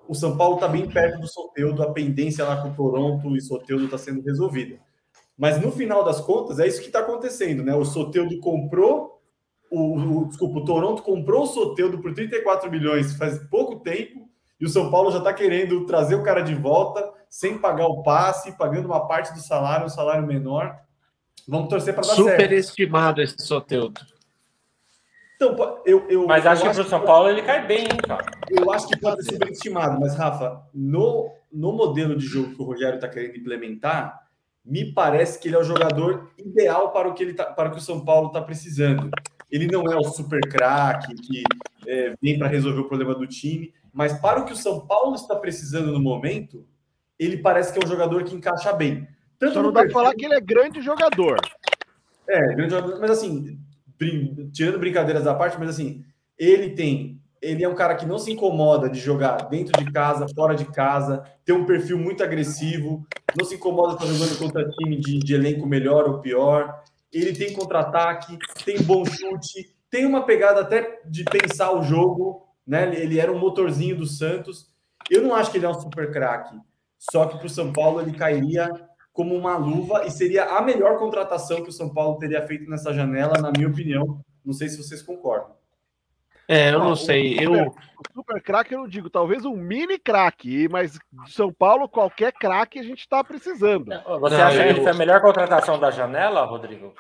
[0.08, 3.42] o São Paulo está bem perto do Soteudo, a pendência lá com o Toronto e
[3.42, 4.80] Soteudo está sendo resolvida.
[5.38, 7.74] Mas no final das contas, é isso que está acontecendo, né?
[7.76, 9.22] O Soteudo comprou,
[9.72, 14.28] o, o, desculpa, o Toronto comprou o Soteudo por 34 milhões faz pouco tempo,
[14.60, 18.02] e o São Paulo já está querendo trazer o cara de volta sem pagar o
[18.02, 20.76] passe, pagando uma parte do salário, um salário menor.
[21.48, 22.42] Vamos torcer para dar Super certo.
[22.42, 24.02] Superestimado esse Soteudo.
[25.36, 25.56] Então,
[25.86, 28.26] eu, eu, mas acho que para o São Paulo ele cai bem, hein, cara.
[28.50, 32.66] Eu acho que pode ser superestimado, mas, Rafa, no, no modelo de jogo que o
[32.66, 34.28] Rogério está querendo implementar,
[34.66, 37.72] me parece que ele é o jogador ideal para o que, ele tá, para o,
[37.72, 39.10] que o São Paulo está precisando.
[39.50, 41.44] Ele não é o super craque que
[41.88, 45.16] é, vem para resolver o problema do time, mas para o que o São Paulo
[45.16, 46.68] está precisando no momento,
[47.18, 49.08] ele parece que é um jogador que encaixa bem.
[49.40, 51.40] Tanto Só não dá para falar que ele é grande jogador.
[52.28, 53.58] É, grande jogador, mas assim,
[53.98, 54.52] brin...
[54.54, 56.04] tirando brincadeiras da parte, mas assim,
[56.38, 57.20] ele tem.
[57.42, 60.66] Ele é um cara que não se incomoda de jogar dentro de casa, fora de
[60.66, 63.08] casa, tem um perfil muito agressivo,
[63.38, 66.84] não se incomoda de estar jogando contra time de, de elenco melhor ou pior.
[67.12, 72.94] Ele tem contra-ataque, tem bom chute, tem uma pegada até de pensar o jogo, né?
[72.94, 74.68] Ele era um motorzinho do Santos.
[75.10, 76.58] Eu não acho que ele é um super craque,
[76.98, 78.70] só que para o São Paulo ele cairia
[79.20, 82.94] como uma luva e seria a melhor contratação que o São Paulo teria feito nessa
[82.94, 84.22] janela, na minha opinião.
[84.46, 85.58] Não sei se vocês concordam.
[86.48, 87.36] É, eu não, não sei.
[87.36, 87.76] O super, eu...
[88.14, 92.80] super craque eu não digo, talvez um mini craque, mas de São Paulo, qualquer craque
[92.80, 93.88] a gente está precisando.
[94.22, 94.76] Você não, acha eu...
[94.76, 96.94] que foi a melhor contratação da janela, Rodrigo?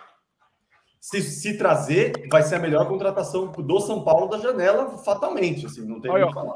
[0.99, 5.65] Se, se trazer, vai ser a melhor contratação do São Paulo da janela, fatalmente.
[5.65, 6.55] Assim, não tem o que falar.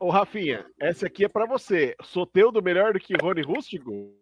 [0.00, 1.94] Ô, Rafinha, essa aqui é para você.
[2.02, 4.21] Soteudo melhor do que Rony Rústico?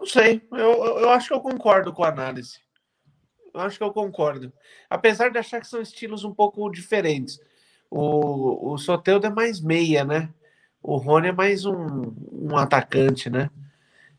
[0.00, 2.58] Não sei, eu, eu acho que eu concordo com a análise.
[3.52, 4.50] Eu acho que eu concordo.
[4.88, 7.38] Apesar de achar que são estilos um pouco diferentes.
[7.90, 10.30] O, o Soteldo é mais meia, né?
[10.82, 13.50] O Rony é mais um, um atacante, né?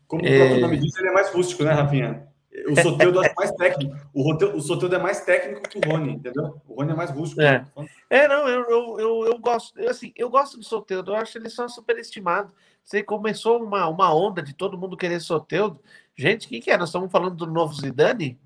[0.06, 0.60] Como o próprio é...
[0.60, 2.28] nome diz, ele é mais rústico, né, Rafinha?
[2.68, 3.96] O Soteldo é mais técnico.
[4.14, 6.60] O, o Soteldo é mais técnico que o Rony, entendeu?
[6.68, 7.40] O Rony é mais rústico.
[7.40, 7.64] É.
[8.08, 11.38] É, não, eu, eu, eu, eu gosto, eu, assim, eu gosto do Soteudo, eu acho
[11.38, 12.52] ele só superestimado.
[12.84, 15.80] Você começou uma, uma onda de todo mundo querer Soteudo.
[16.16, 16.76] Gente, o que, que é?
[16.76, 18.38] Nós estamos falando do novo Zidane?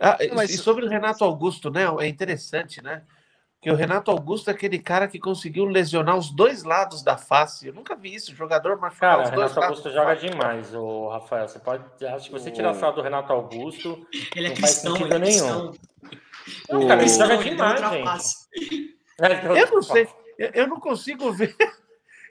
[0.00, 1.82] Ah, e- mas- E sobre o Renato Augusto, né?
[2.00, 3.02] É interessante, né?
[3.62, 7.68] Que o Renato Augusto é aquele cara que conseguiu lesionar os dois lados da face.
[7.68, 9.78] Eu nunca vi isso, jogador machucar Cara, os o dois Renato lados.
[9.78, 11.48] Augusto joga demais, o Rafael.
[11.48, 11.82] Você pode.
[12.04, 14.06] Acho que você tirar a sala do Renato Augusto.
[14.36, 15.70] Ele é Não faz cristão, sentido ele é nenhum.
[15.70, 15.72] cristão.
[16.68, 18.04] Não, cara, ele Cristão, joga ele demais, gente.
[18.04, 18.48] face.
[19.56, 20.08] Eu não sei,
[20.52, 21.56] eu não consigo ver.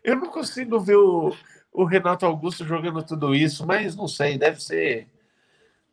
[0.03, 1.33] Eu não consigo ver o,
[1.71, 5.07] o Renato Augusto jogando tudo isso, mas não sei, deve ser.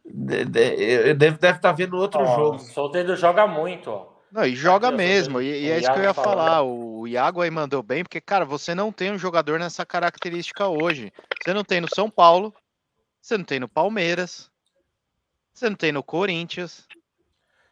[0.04, 2.56] de- de- Deve, deve estar vendo outro Ó, jogo.
[2.56, 4.10] O Solteiro joga muito, ó.
[4.32, 5.40] Não, e joga Aqui, mesmo.
[5.40, 6.38] E, e é isso Iago que eu ia falando.
[6.38, 6.62] falar.
[6.62, 11.12] O Iago aí mandou bem, porque, cara, você não tem um jogador nessa característica hoje.
[11.42, 12.54] Você não tem no São Paulo,
[13.20, 14.48] você não tem no Palmeiras,
[15.52, 16.86] você não tem no Corinthians.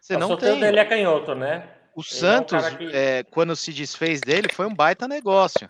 [0.01, 0.63] Você o não tem.
[0.65, 1.59] ele é canhoto, né?
[1.59, 5.69] O Ele é um Santos, que- é, quando se desfez dele, foi um baita negócio.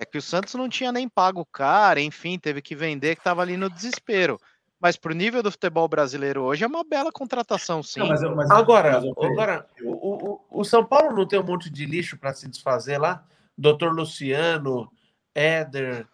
[0.00, 3.20] É que o Santos não tinha nem pago o cara, enfim, teve que vender, que
[3.20, 4.40] estava ali no desespero.
[4.80, 8.00] Mas pro nível do futebol brasileiro hoje é uma bela contratação, sim.
[8.00, 11.38] Não, mas eu- mas- Agora, mas eu- agora o, o, o São Paulo não tem
[11.38, 13.22] um monte de lixo para se desfazer lá?
[13.58, 14.90] Doutor Luciano,
[15.34, 16.06] Éder.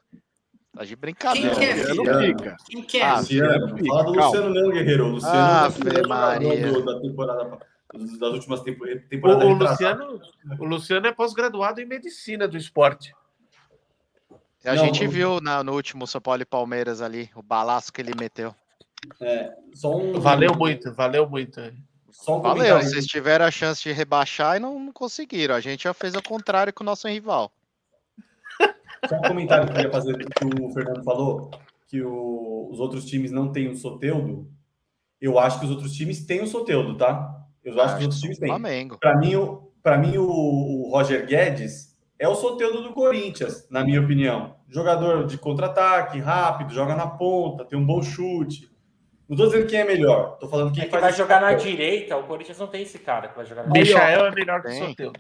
[0.77, 1.51] Tá de brincadeira.
[1.55, 1.83] Quem que é, né?
[1.85, 2.37] Luciano filho?
[2.39, 2.57] fica.
[2.69, 3.03] Quem quer?
[3.05, 4.27] Ah, Luciano, Luciano, fala do calma.
[4.27, 5.05] Luciano não, Guerreiro.
[5.05, 6.73] O Luciano Ave tá o jogador Maria.
[6.73, 7.59] do- da temporada
[8.19, 9.45] das últimas tempo- O, temporadas.
[9.45, 10.07] o retrasadas.
[10.09, 10.21] Luciano,
[10.59, 13.15] o Luciano é pós-graduado em medicina do esporte.
[14.67, 15.11] A Não, gente não.
[15.11, 18.55] viu na- no último São Paulo e Palmeiras ali, o balaço que ele meteu.
[19.75, 21.61] Só um, Valeu muito, valeu muito.
[22.11, 25.55] Só um Valeu, vocês tiveram a chance de rebaixar e não, não conseguiram.
[25.55, 27.53] A gente já fez o contrário com o nosso rival.
[29.09, 31.51] Só um comentário que eu ia fazer do que o Fernando falou,
[31.87, 34.51] que o- os outros times não têm o Soteudo.
[35.21, 37.33] Eu acho que os outros times têm o Soteudo, tá?
[37.63, 38.49] Eu acho que os outros times têm.
[38.49, 38.99] Flamengo.
[38.99, 43.85] Para mim, o, pra mim o, o Roger Guedes é o Soteudo do Corinthians, na
[43.85, 44.56] minha opinião.
[44.69, 48.69] Jogador de contra-ataque, rápido, joga na ponta, tem um bom chute.
[49.29, 51.49] Não tô dizendo quem é melhor, tô falando quem É que faz vai jogar na
[51.53, 51.59] papel.
[51.65, 54.63] direita, o Corinthians não tem esse cara que vai jogar na ó, Michael é melhor
[54.63, 54.73] que o.
[54.89, 55.19] Soteldo.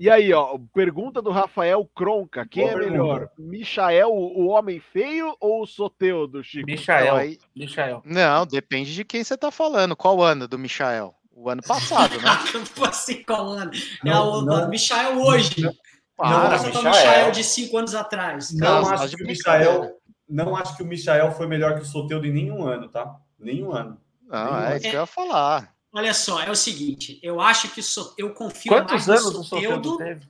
[0.00, 2.46] E aí, ó, pergunta do Rafael Cronca.
[2.46, 3.02] Quem Boa é pergunta.
[3.02, 3.28] melhor?
[3.36, 6.66] Michael, o homem feio ou o Soteudo, Chico?
[6.70, 8.02] Michael, Então, aí- Michael.
[8.04, 9.96] Não, depende de quem você tá falando.
[9.96, 11.12] Qual ano do Michael?
[11.34, 12.28] O ano passado, né?
[12.64, 13.72] Tipo assim, qual ano?
[13.74, 14.68] É Não, o não.
[14.68, 15.62] Michael hoje.
[15.62, 15.72] Não,
[16.18, 17.30] Para, essa tá o Michael.
[17.30, 18.52] De cinco anos atrás.
[18.52, 19.26] Não Nossa, acho que o.
[19.26, 19.96] Michael,
[20.28, 23.16] não acho que o Michael foi melhor que o Soteudo em nenhum ano, tá?
[23.38, 24.00] Nenhum ano.
[24.26, 25.72] Não, é isso que eu ia falar.
[25.92, 29.40] Olha só, é o seguinte, eu acho que so- eu confio Quantos mais anos no
[29.40, 29.96] o Soteldo Soteudo.
[29.96, 30.28] teve?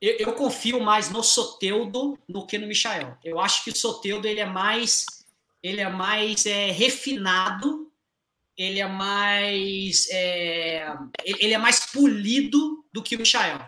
[0.00, 3.16] Eu, eu confio mais no Soteudo do que no Michael.
[3.22, 5.06] Eu acho que o Soteudo ele é mais
[5.62, 7.88] ele é mais é, refinado,
[8.56, 10.92] ele é mais é,
[11.24, 13.60] ele ele é mais polido do que o Michael.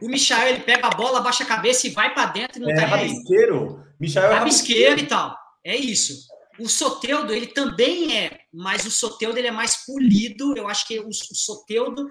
[0.00, 2.70] O Michael ele pega a bola, baixa a cabeça e vai para dentro e não
[2.70, 3.84] É tá rabisqueiro.
[4.00, 5.36] Michael é rabisqueiro e tal.
[5.64, 6.26] É isso.
[6.58, 10.56] O Soteudo, ele também é, mas o Soteudo ele é mais polido.
[10.56, 12.10] Eu acho que o, o Soteudo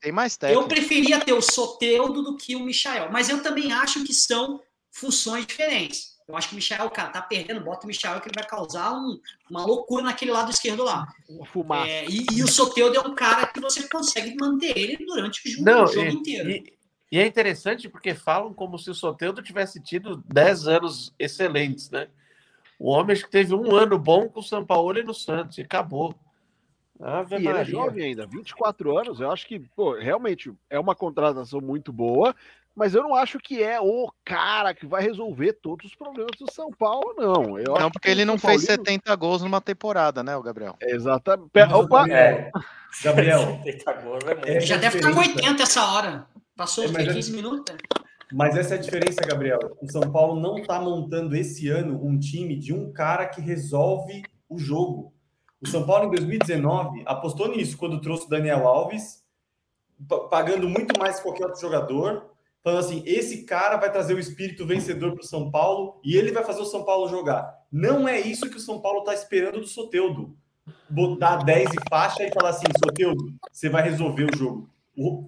[0.00, 0.68] tem mais eu técnico.
[0.68, 4.60] preferia ter o Soteudo do que o Michael, mas eu também acho que são
[4.92, 6.14] funções diferentes.
[6.28, 8.92] Eu acho que o Michael, cara, tá perdendo, bota o Michael que ele vai causar
[8.92, 11.06] um- uma loucura naquele lado esquerdo lá.
[11.28, 11.88] Uma fumaça.
[11.88, 15.50] É, e, e o Soteudo é um cara que você consegue manter ele durante o
[15.52, 16.50] jogo, Não, o jogo e, inteiro.
[16.50, 16.75] e-
[17.10, 22.08] e é interessante porque falam como se o Soteldo tivesse tido 10 anos excelentes, né?
[22.78, 25.56] O homem acho que teve um ano bom com o São Paulo e no Santos,
[25.58, 26.14] e acabou.
[27.00, 27.64] Ave E ele é Maria.
[27.64, 29.20] jovem ainda, 24 anos.
[29.20, 32.34] Eu acho que, pô, realmente é uma contratação muito boa,
[32.74, 36.50] mas eu não acho que é o cara que vai resolver todos os problemas do
[36.52, 37.58] São Paulo, não.
[37.58, 40.42] Eu Não, que porque ele não São fez Paulino- 70 gols numa temporada, né, o
[40.42, 40.76] Gabriel?
[40.82, 41.50] Exatamente.
[41.74, 42.50] Opa, É.
[43.02, 44.60] Gabriel, 70 gols é muito.
[44.66, 45.40] Já deve estar com diferença.
[45.48, 46.26] 80 essa hora.
[46.56, 47.72] Passou É, mas é- 15 minutos.
[47.74, 47.78] né?
[48.32, 49.58] mas essa é a diferença, Gabriel.
[49.80, 54.22] O São Paulo não tá montando esse ano um time de um cara que resolve
[54.48, 55.12] o jogo.
[55.60, 59.22] O São Paulo, em 2019, apostou nisso quando trouxe o Daniel Alves,
[60.08, 62.30] pa- pagando muito mais que qualquer outro jogador.
[62.64, 66.32] Falando assim: esse cara vai trazer o espírito vencedor para o São Paulo e ele
[66.32, 67.54] vai fazer o São Paulo jogar.
[67.70, 70.36] Não é isso que o São Paulo está esperando do Soteudo.
[70.90, 74.68] Botar 10 e faixa e falar assim: Soteudo, você vai resolver o jogo.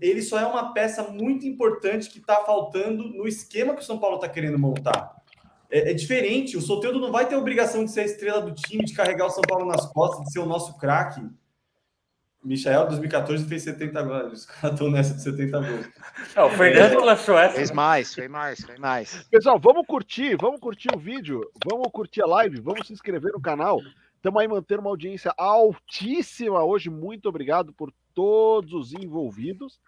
[0.01, 3.99] Ele só é uma peça muito importante que está faltando no esquema que o São
[3.99, 5.17] Paulo está querendo montar.
[5.71, 6.57] É, é diferente.
[6.57, 9.27] O Soteudo não vai ter a obrigação de ser a estrela do time, de carregar
[9.27, 11.21] o São Paulo nas costas, de ser o nosso craque.
[12.43, 14.33] Michael, 2014, fez 70 gols.
[14.33, 15.89] Os caras estão nessa de 70 gols.
[16.35, 17.57] É, o Fernando que lançou essa.
[17.57, 19.29] Fez mais, fez mais, fez mais.
[19.31, 23.41] Pessoal, vamos curtir, vamos curtir o vídeo, vamos curtir a live, vamos se inscrever no
[23.41, 23.81] canal.
[24.17, 26.89] Estamos aí mantendo uma audiência altíssima hoje.
[26.89, 29.79] Muito obrigado por todos os envolvidos.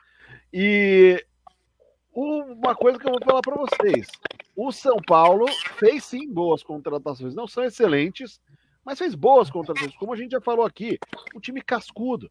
[0.52, 1.26] E
[2.14, 4.06] uma coisa que eu vou falar para vocês:
[4.54, 5.46] o São Paulo
[5.80, 8.40] fez sim boas contratações, não são excelentes,
[8.84, 9.96] mas fez boas contratações.
[9.96, 10.96] Como a gente já falou aqui,
[11.34, 12.30] um time cascudo,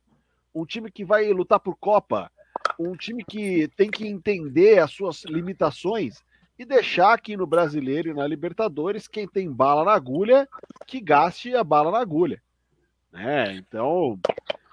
[0.56, 2.32] um time que vai lutar por Copa,
[2.80, 6.24] um time que tem que entender as suas limitações
[6.58, 10.48] e deixar aqui no Brasileiro e na Libertadores quem tem bala na agulha
[10.88, 12.42] que gaste a bala na agulha.
[13.12, 13.56] Né?
[13.56, 14.18] Então,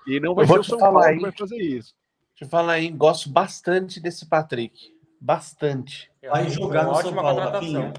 [0.07, 1.95] e não vai ser o São Paulo aí, que vai fazer isso.
[2.31, 4.95] Deixa eu falar aí, gosto bastante desse Patrick.
[5.20, 6.11] Bastante.
[6.23, 7.93] Vai jogar no São Paulo, Rafinha.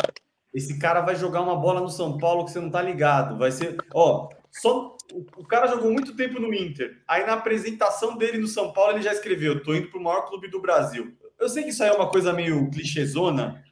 [0.53, 3.37] Esse cara vai jogar uma bola no São Paulo que você não tá ligado.
[3.37, 3.77] Vai ser.
[3.93, 4.95] Ó, só.
[5.37, 7.01] O cara jogou muito tempo no Inter.
[7.07, 10.49] Aí na apresentação dele no São Paulo, ele já escreveu: tô indo pro maior clube
[10.49, 11.15] do Brasil.
[11.39, 13.63] Eu sei que isso aí é uma coisa meio clichêzona.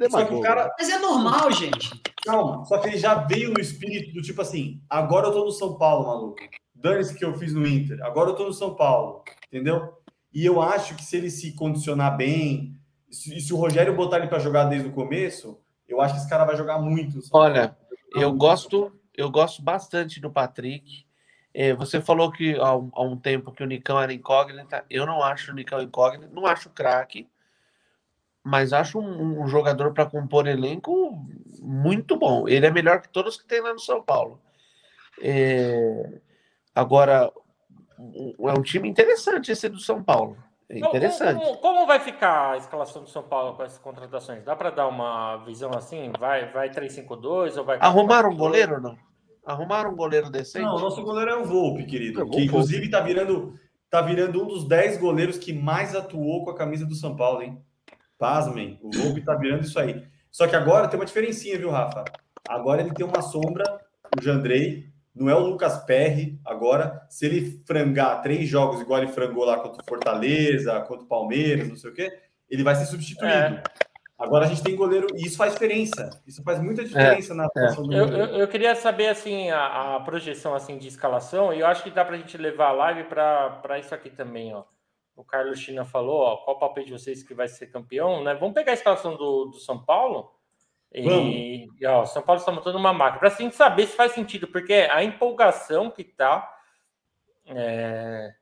[0.00, 0.72] É só que o cara...
[0.78, 2.00] Mas é normal, gente.
[2.24, 5.50] Calma, só que ele já veio no espírito do tipo assim: agora eu tô no
[5.50, 6.36] São Paulo, maluco.
[6.82, 8.04] Dane-se que eu fiz no Inter.
[8.04, 9.22] Agora eu tô no São Paulo.
[9.46, 9.96] Entendeu?
[10.34, 12.74] E eu acho que se ele se condicionar bem,
[13.08, 16.28] e se o Rogério botar ele para jogar desde o começo, eu acho que esse
[16.28, 17.20] cara vai jogar muito.
[17.30, 17.76] Olha,
[18.16, 21.04] eu gosto, eu gosto bastante do Patrick.
[21.54, 24.84] É, você falou que há um, há um, tempo que o Nicão era incógnita.
[24.88, 27.28] Eu não acho o Nicão incógnito, não acho craque,
[28.42, 31.22] mas acho um, um jogador para compor elenco
[31.60, 32.48] muito bom.
[32.48, 34.40] Ele é melhor que todos que tem lá no São Paulo.
[35.20, 36.20] É,
[36.74, 37.32] agora,
[37.98, 40.36] é um time interessante esse do São Paulo.
[40.68, 41.44] É interessante.
[41.44, 44.42] Como, como, vai ficar a escalação do São Paulo com essas contratações?
[44.42, 46.10] Dá para dar uma visão assim?
[46.18, 47.78] Vai, vai 3-5-2 ou vai.
[47.78, 48.96] Arrumaram um goleiro ou não?
[49.44, 50.64] Arrumaram um goleiro decente?
[50.64, 52.22] Não, o nosso goleiro é o Volpe, querido.
[52.22, 53.54] É que inclusive está virando,
[53.90, 57.42] tá virando um dos 10 goleiros que mais atuou com a camisa do São Paulo,
[57.42, 57.60] hein?
[58.18, 60.06] Pasmem, o Volpe está virando isso aí.
[60.30, 62.04] Só que agora tem uma diferencinha, viu, Rafa?
[62.48, 63.64] Agora ele tem uma sombra,
[64.18, 67.06] o Jandrei, não é o Lucas Perry agora.
[67.08, 71.68] Se ele frangar três jogos igual ele frangou lá contra o Fortaleza, contra o Palmeiras,
[71.68, 72.10] não sei o quê,
[72.48, 73.32] ele vai ser substituído.
[73.32, 73.62] É.
[74.18, 76.08] Agora a gente tem goleiro, e isso faz diferença.
[76.26, 77.86] Isso faz muita diferença é, na atuação é.
[77.88, 81.66] do eu, eu, eu, queria saber assim a, a, projeção assim de escalação, e eu
[81.66, 84.64] acho que dá para a gente levar a live para isso aqui também, ó.
[85.14, 88.34] O Carlos China falou, ó, qual o papel de vocês que vai ser campeão, né?
[88.34, 90.30] Vamos pegar a escalação do, do São Paulo
[90.94, 93.18] e, e ó, São Paulo está montando uma máquina.
[93.18, 96.50] Para a gente saber se faz sentido, porque a empolgação que está.
[97.46, 98.32] É,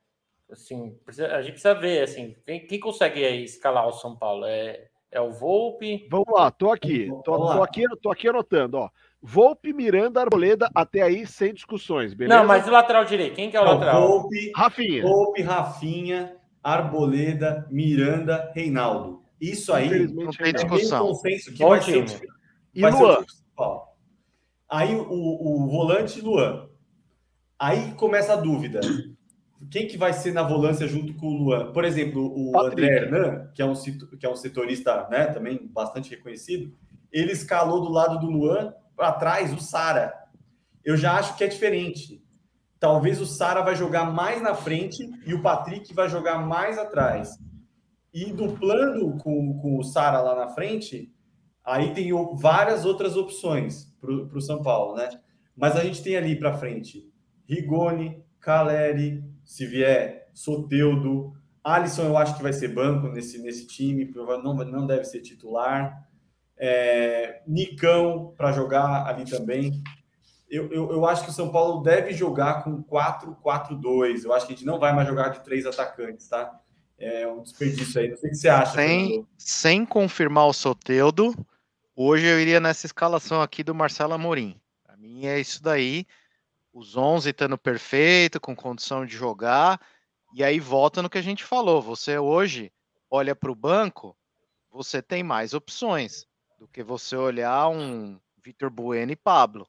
[0.51, 0.97] assim,
[1.31, 4.45] a gente precisa ver assim, quem, quem, consegue escalar o São Paulo?
[4.47, 6.07] É, é o Volpe?
[6.11, 7.09] Vamos lá, tô aqui.
[7.25, 8.91] Tô, tô aqui, tô aqui anotando, ó.
[9.23, 12.41] Volpe, Miranda, Arboleda, até aí sem discussões, beleza?
[12.41, 14.09] Não, mas o lateral direito, quem que é o lateral?
[14.09, 15.03] Volpe, Rafinha.
[15.03, 19.23] Volpe, Rafinha, Arboleda, Miranda, Reinaldo.
[19.41, 21.09] Isso aí não tem discussão.
[21.09, 22.09] consenso que Bom vai time.
[22.09, 22.27] ser
[22.75, 23.25] e vai Luan.
[24.69, 26.69] Aí o, o volante Luan.
[27.59, 28.81] Aí começa a dúvida.
[29.71, 31.73] Quem que vai ser na volância junto com o Luan?
[31.73, 32.83] Por exemplo, o Patrick.
[32.83, 36.73] André Hernan, que é um, que é um setorista né, também bastante reconhecido,
[37.13, 40.15] ele escalou do lado do Luan para trás o Sara.
[40.85, 42.25] Eu já acho que é diferente.
[42.79, 47.39] Talvez o Sara vai jogar mais na frente e o Patrick vai jogar mais atrás.
[48.15, 51.13] E duplando com, com o Sara lá na frente,
[51.65, 55.09] Aí tem várias outras opções para o São Paulo, né?
[55.57, 57.11] Mas a gente tem ali para frente
[57.49, 64.11] Rigoni, Caleri, se vier Soteudo, Alisson eu acho que vai ser banco nesse, nesse time,
[64.43, 66.09] não, não deve ser titular.
[66.57, 69.83] É, Nicão para jogar ali também.
[70.49, 74.25] Eu, eu, eu, acho que o São Paulo deve jogar com 4-4-2.
[74.25, 76.51] Eu acho que a gente não vai mais jogar de três atacantes, tá?
[77.01, 78.11] É um desperdício aí.
[78.11, 78.73] Não sei o que você acha.
[78.75, 81.35] Sem, sem confirmar o Soteudo,
[82.03, 84.59] Hoje eu iria nessa escalação aqui do Marcelo Amorim.
[84.83, 86.07] Para mim é isso daí.
[86.73, 89.79] Os 11 estando perfeito, com condição de jogar.
[90.35, 91.83] E aí volta no que a gente falou.
[91.83, 92.73] Você hoje
[93.11, 94.17] olha para o banco,
[94.71, 96.25] você tem mais opções
[96.59, 99.69] do que você olhar um Vitor Bueno e Pablo.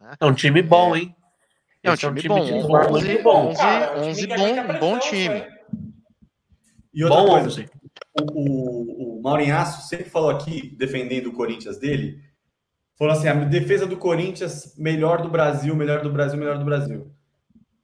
[0.00, 0.16] Né?
[0.18, 1.16] É um time bom, é, hein?
[1.80, 2.44] É um, time, é um time bom.
[2.44, 3.48] De 11, bom.
[3.50, 3.62] 11,
[3.98, 5.46] 11 bom, um bom time.
[6.98, 7.70] E outra bom coisa, 11
[8.34, 12.20] o, o, o sempre falou aqui, defendendo o Corinthians dele,
[12.96, 17.12] falou assim: a defesa do Corinthians, melhor do Brasil, melhor do Brasil, melhor do Brasil.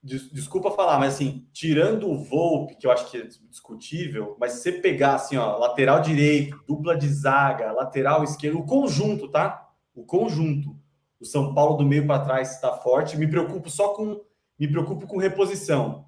[0.02, 4.62] Desculpa falar, mas assim, tirando o Volpe, que eu acho que é discutível, mas se
[4.62, 9.70] você pegar assim, ó, lateral direito, dupla de zaga, lateral esquerdo, o conjunto, tá?
[9.94, 10.76] O conjunto.
[11.20, 13.16] O São Paulo do meio para trás está forte.
[13.16, 14.20] Me preocupo só com
[14.58, 16.04] me preocupo com reposição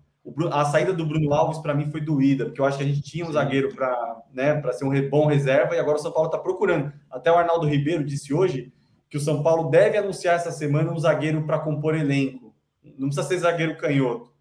[0.51, 3.03] a saída do Bruno Alves para mim foi doída, porque eu acho que a gente
[3.03, 3.35] tinha um Sim.
[3.35, 6.93] zagueiro para né, ser um bom reserva e agora o São Paulo está procurando.
[7.11, 8.73] Até o Arnaldo Ribeiro disse hoje
[9.09, 12.55] que o São Paulo deve anunciar essa semana um zagueiro para compor elenco.
[12.99, 14.33] Não precisa ser zagueiro canhoto,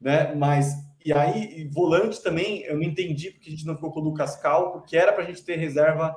[0.00, 0.34] né?
[0.34, 0.74] Mas
[1.04, 4.36] e aí volante também, eu não entendi porque a gente não ficou com o Lucas
[4.36, 6.16] Cal, porque era para a gente ter reserva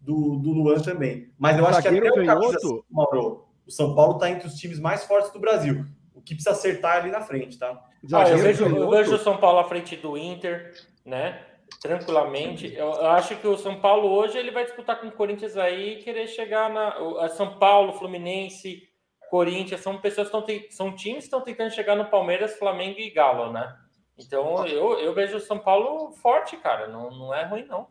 [0.00, 1.32] do, do Luan também.
[1.38, 2.58] Mas eu acho zagueiro que até o camisa,
[2.90, 5.86] Mauro, o São Paulo está entre os times mais fortes do Brasil.
[6.24, 7.82] Que precisa acertar é ali na frente, tá?
[8.12, 10.72] Ah, eu, vejo, eu vejo o São Paulo à frente do Inter,
[11.04, 11.44] né?
[11.80, 12.72] tranquilamente.
[12.74, 15.94] Eu, eu, acho que o São Paulo hoje ele vai disputar com o Corinthians aí
[15.94, 18.88] e querer chegar na a São Paulo, Fluminense,
[19.30, 23.10] Corinthians são pessoas que estão são times que estão tentando chegar no Palmeiras, Flamengo e
[23.10, 23.76] Galo, né?
[24.18, 26.86] Então eu, eu vejo o São Paulo forte, cara.
[26.86, 27.86] Não, não é ruim não.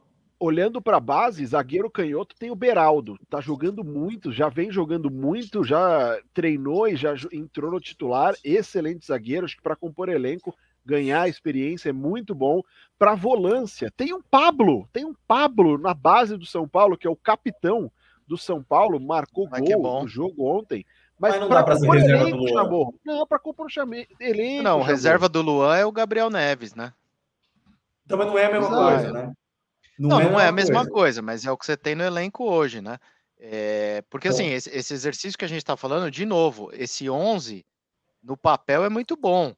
[0.46, 5.10] Olhando para a base, zagueiro canhoto tem o Beraldo, tá jogando muito, já vem jogando
[5.10, 8.36] muito, já treinou e já entrou no titular.
[8.44, 10.54] Excelente zagueiro, acho que para compor elenco
[10.86, 12.62] ganhar experiência é muito bom.
[13.00, 17.10] Para volância, tem um Pablo, tem um Pablo na base do São Paulo, que é
[17.10, 17.90] o capitão
[18.28, 20.86] do São Paulo, marcou Mas gol no jogo ontem.
[21.18, 22.52] Mas, Mas não dá para ser reserva do Luan.
[22.52, 22.96] Chamou.
[23.06, 23.68] Não, para compor
[24.20, 24.64] elenco.
[24.64, 26.92] Não, reserva do Luan é o Gabriel Neves, né?
[28.06, 28.84] Então, mas não é a mesma Exato.
[28.84, 29.34] coisa, né?
[29.98, 30.92] Não, não, é, não é a mesma coisa.
[30.92, 31.22] coisa.
[31.22, 32.98] mas é o que você tem no elenco hoje, né?
[33.38, 37.66] É, porque assim, esse, esse, exercício que a gente está falando, de novo, esse 11
[38.24, 39.54] no papel é muito bom.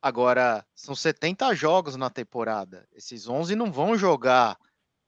[0.00, 2.86] Agora, são 70 jogos na temporada.
[2.94, 4.56] Esses 11 não vão jogar.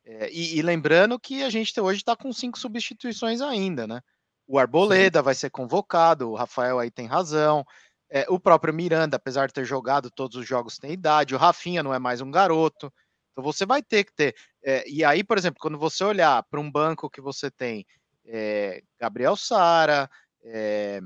[0.04, 4.00] É, e, e, lembrando que a gente hoje está com cinco substituições ainda, né?
[4.48, 5.24] O Arboleda Sim.
[5.24, 7.64] vai ser convocado, o Rafael aí tem razão.
[8.10, 11.34] É, o próprio Miranda, apesar de ter jogado todos os jogos, tem idade.
[11.34, 12.92] O Rafinha não é mais um garoto.
[13.32, 14.34] Então você vai ter que ter.
[14.62, 17.86] É, e aí, por exemplo, quando você olhar para um banco que você tem
[18.26, 20.10] é, Gabriel Sara,
[20.42, 21.00] é,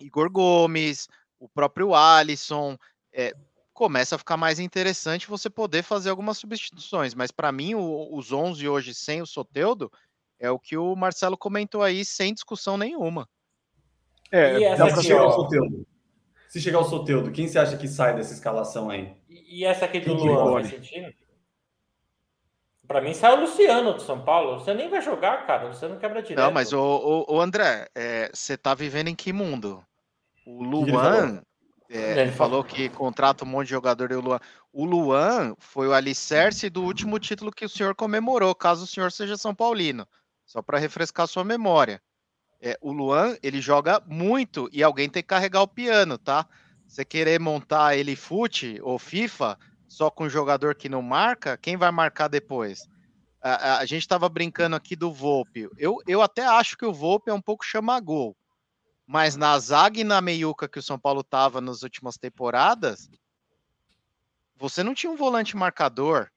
[0.00, 1.08] Igor Gomes,
[1.38, 2.76] o próprio Alisson,
[3.12, 3.32] é,
[3.72, 7.14] começa a ficar mais interessante você poder fazer algumas substituições.
[7.14, 9.90] Mas para mim, o, os 11 hoje sem o Soteudo
[10.38, 13.28] é o que o Marcelo comentou aí, sem discussão nenhuma.
[14.30, 15.48] É, e essa aqui, chegar ó...
[16.48, 19.12] Se chegar o Soteudo, quem você acha que sai dessa escalação aí?
[19.28, 21.12] E essa aqui do Luan faz sentido?
[22.86, 24.60] Pra mim sai o Luciano do São Paulo.
[24.60, 25.72] Você nem vai jogar, cara.
[25.72, 26.44] Você não quebra direto.
[26.44, 29.82] Não, mas o, o, o André, é, você tá vivendo em que mundo?
[30.46, 31.42] O Luan,
[31.88, 34.40] é, ele falou que contrata um monte de jogador e o Luan.
[34.72, 39.10] O Luan foi o alicerce do último título que o senhor comemorou, caso o senhor
[39.10, 40.06] seja São Paulino.
[40.44, 42.02] Só para refrescar sua memória.
[42.60, 46.46] É, o Luan, ele joga muito e alguém tem que carregar o piano, tá?
[46.86, 49.58] Você querer montar ele fute ou FIFA
[49.94, 52.88] só com um jogador que não marca, quem vai marcar depois?
[53.40, 55.68] A, a, a gente estava brincando aqui do Volpe.
[55.78, 58.36] Eu, eu até acho que o Volpe é um pouco chama-gol.
[59.06, 63.08] Mas na zaga e na meiuca que o São Paulo tava nas últimas temporadas,
[64.56, 66.28] você não tinha um volante marcador.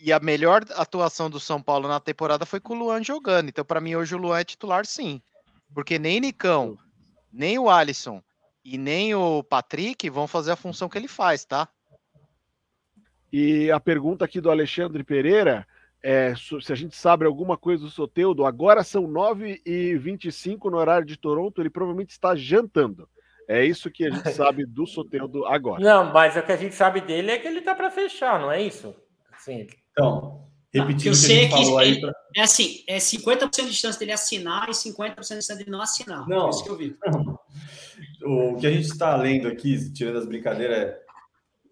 [0.00, 3.50] E a melhor atuação do São Paulo na temporada foi com o Luan jogando.
[3.50, 5.22] Então, para mim, hoje o Luan é titular, sim.
[5.72, 6.76] Porque nem Nicão,
[7.32, 8.20] nem o Alisson
[8.64, 11.68] e nem o Patrick vão fazer a função que ele faz, tá?
[13.36, 15.66] E a pergunta aqui do Alexandre Pereira
[16.00, 21.16] é, se a gente sabe alguma coisa do Soteudo, agora são 9h25 no horário de
[21.16, 23.08] Toronto, ele provavelmente está jantando.
[23.48, 25.82] É isso que a gente sabe do Soteudo agora.
[25.82, 28.52] Não, mas o que a gente sabe dele é que ele está para fechar, não
[28.52, 28.94] é isso?
[29.38, 29.66] Sim.
[29.90, 32.12] Então, repetindo eu sei que, que aí, pra...
[32.36, 36.28] é assim, é 50% de chance dele assinar e 50% de chance dele não assinar.
[36.28, 36.96] Não, é isso que eu vi.
[38.26, 41.03] O que a gente está lendo aqui, tirando as brincadeiras, é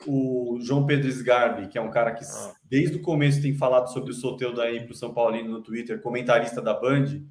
[0.07, 2.53] o João Pedro Sgarbi, que é um cara que ah.
[2.65, 6.01] desde o começo tem falado sobre o sorteio daí para o São Paulino no Twitter,
[6.01, 7.23] comentarista da Band,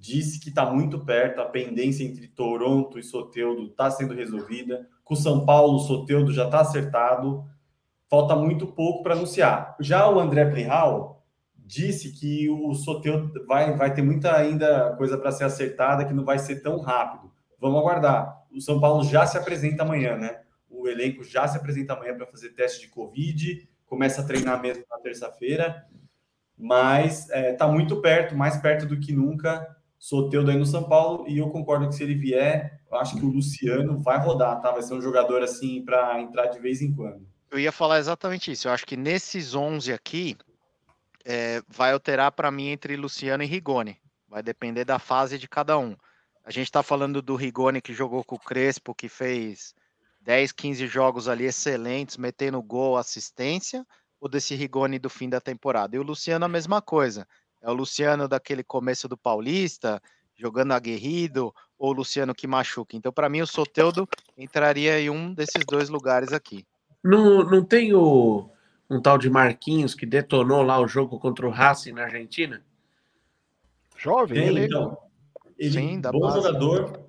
[0.00, 4.88] disse que está muito perto, a pendência entre Toronto e Soteudo está sendo resolvida.
[5.04, 7.44] Com o São Paulo, o Soteudo já está acertado.
[8.08, 9.76] Falta muito pouco para anunciar.
[9.78, 11.22] Já o André Plihal
[11.54, 16.24] disse que o Soteudo vai, vai ter muita ainda coisa para ser acertada, que não
[16.24, 17.30] vai ser tão rápido.
[17.60, 18.40] Vamos aguardar.
[18.50, 20.40] O São Paulo já se apresenta amanhã, né?
[20.70, 24.84] O elenco já se apresenta amanhã para fazer teste de Covid, começa a treinar mesmo
[24.88, 25.84] na terça-feira,
[26.56, 29.66] mas está é, tá muito perto, mais perto do que nunca,
[29.98, 33.24] Soteudo aí no São Paulo, e eu concordo que se ele vier, eu acho que
[33.24, 34.70] o Luciano vai rodar, tá?
[34.70, 37.28] Vai ser um jogador assim para entrar de vez em quando.
[37.50, 38.68] Eu ia falar exatamente isso.
[38.68, 40.36] Eu acho que nesses 11 aqui,
[41.24, 43.98] é, vai alterar para mim entre Luciano e Rigoni.
[44.28, 45.96] Vai depender da fase de cada um.
[46.44, 49.74] A gente está falando do Rigoni que jogou com o Crespo, que fez
[50.20, 53.86] 10, 15 jogos ali excelentes, metendo gol, assistência,
[54.20, 55.96] ou desse Rigoni do fim da temporada?
[55.96, 57.26] E o Luciano a mesma coisa.
[57.62, 60.00] É o Luciano daquele começo do Paulista,
[60.36, 62.96] jogando aguerrido, ou o Luciano que machuca.
[62.96, 66.66] Então, para mim, o Soteudo entraria em um desses dois lugares aqui.
[67.02, 68.50] Não, não tem o,
[68.88, 72.62] um tal de Marquinhos que detonou lá o jogo contra o Racing na Argentina?
[73.96, 74.98] Jovem, tem, ele, então.
[75.58, 76.36] Ele, Sim, bom base.
[76.36, 77.00] jogador,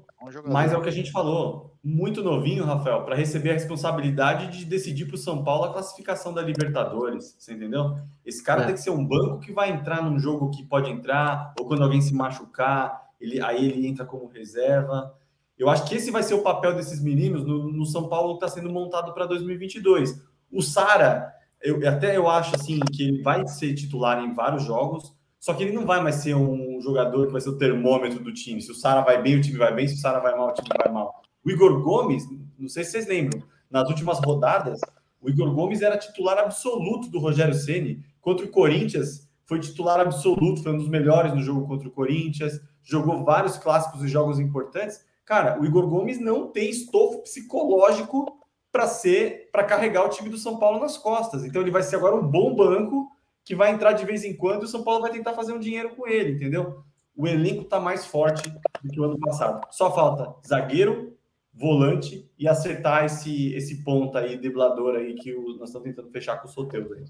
[0.45, 1.75] Mas é o que a gente falou.
[1.83, 6.32] Muito novinho, Rafael, para receber a responsabilidade de decidir para o São Paulo a classificação
[6.32, 7.35] da Libertadores.
[7.40, 7.98] Você entendeu?
[8.24, 8.66] Esse cara é.
[8.66, 11.83] tem que ser um banco que vai entrar num jogo que pode entrar, ou quando
[11.83, 15.16] alguém se machucar, ele, aí ele entra como reserva.
[15.58, 18.45] Eu acho que esse vai ser o papel desses meninos no, no São Paulo que
[18.45, 20.22] está sendo montado para 2022.
[20.51, 25.16] O Sara, eu, até eu acho assim que ele vai ser titular em vários jogos,
[25.41, 28.31] só que ele não vai mais ser um jogador que vai ser o termômetro do
[28.31, 28.61] time.
[28.61, 29.87] Se o Sara vai bem, o time vai bem.
[29.87, 31.19] Se o Sara vai mal, o time vai mal.
[31.43, 32.23] O Igor Gomes,
[32.59, 34.79] não sei se vocês lembram, nas últimas rodadas,
[35.19, 39.27] o Igor Gomes era titular absoluto do Rogério Ceni contra o Corinthians.
[39.47, 42.61] Foi titular absoluto, foi um dos melhores no jogo contra o Corinthians.
[42.83, 45.03] Jogou vários clássicos e jogos importantes.
[45.25, 48.37] Cara, o Igor Gomes não tem estofo psicológico
[48.71, 51.43] para ser, para carregar o time do São Paulo nas costas.
[51.43, 53.09] Então ele vai ser agora um bom banco
[53.43, 55.59] que vai entrar de vez em quando e o São Paulo vai tentar fazer um
[55.59, 56.83] dinheiro com ele, entendeu?
[57.15, 58.49] O elenco está mais forte
[58.83, 59.67] do que o ano passado.
[59.71, 61.17] Só falta zagueiro,
[61.53, 66.37] volante e acertar esse, esse ponta aí, driblador aí, que o, nós estamos tentando fechar
[66.37, 67.05] com o Soteus aí.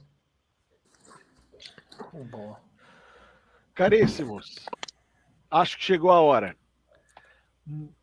[2.26, 2.60] Boa.
[3.74, 4.66] Caríssimos,
[5.50, 6.56] acho que chegou a hora.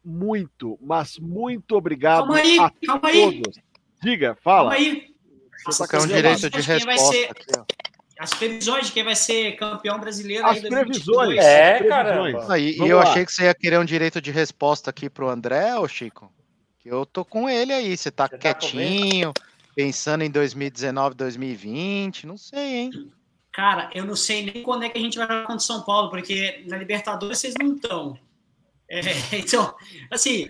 [0.05, 3.59] Muito, mas muito obrigado calma aí, a calma todos.
[3.59, 3.65] Aí.
[4.01, 4.71] Diga, fala.
[4.71, 5.15] Calma aí.
[5.67, 7.31] Você está com direito de resposta ser...
[7.31, 7.78] aqui, ó.
[8.19, 11.39] As previsões de quem vai ser campeão brasileiro As aí previsões.
[11.39, 11.81] É.
[12.49, 13.05] Aí, e eu lá.
[13.05, 16.33] achei que você ia querer um direito de resposta aqui pro André, ô Chico.
[16.81, 17.97] Que eu tô com ele aí.
[17.97, 19.33] Você tá Você tá quietinho,
[19.75, 22.91] pensando em 2019, 2020, não sei, hein?
[23.53, 25.83] Cara, eu não sei nem quando é que a gente vai jogar contra o São
[25.83, 28.19] Paulo, porque na Libertadores vocês não estão.
[28.89, 29.01] É,
[29.39, 29.75] então,
[30.11, 30.49] assim,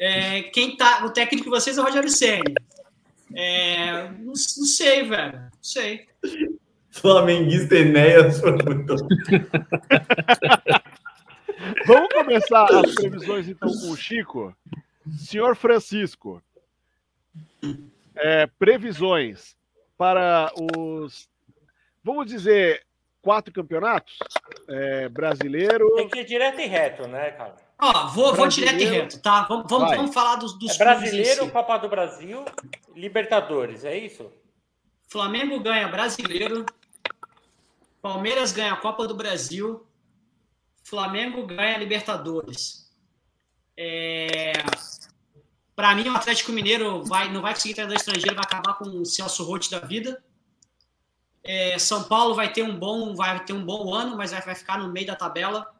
[0.00, 1.04] é, quem tá.
[1.04, 2.54] O técnico de vocês é o Rogério Senni.
[3.34, 5.32] É, não, não sei, velho.
[5.32, 6.06] Não sei.
[6.92, 8.94] Flamenguista Enéas muito.
[11.86, 14.54] Vamos começar as previsões então com o Chico.
[15.16, 16.42] Senhor Francisco,
[18.14, 19.56] é, previsões
[19.96, 21.28] para os,
[22.04, 22.84] vamos dizer,
[23.20, 24.16] quatro campeonatos?
[24.68, 27.56] É, brasileiro, Tem que ir direto e reto, né, cara?
[27.80, 29.42] Ó, vou, vou direto e reto, tá?
[29.48, 31.50] Vamos, vamos, vamos falar dos, dos É brasileiro, si.
[31.50, 32.44] Copa do Brasil,
[32.94, 34.30] Libertadores, é isso?
[35.08, 36.64] Flamengo ganha brasileiro.
[38.02, 39.86] Palmeiras ganha a Copa do Brasil.
[40.84, 42.92] Flamengo ganha a Libertadores.
[43.76, 44.52] É...
[45.74, 49.06] Para mim, o Atlético Mineiro vai, não vai conseguir treinador estrangeiro, vai acabar com o
[49.06, 50.22] Celso Roth da vida.
[51.42, 54.54] É, São Paulo vai ter um bom, vai ter um bom ano, mas vai, vai
[54.54, 55.72] ficar no meio da tabela.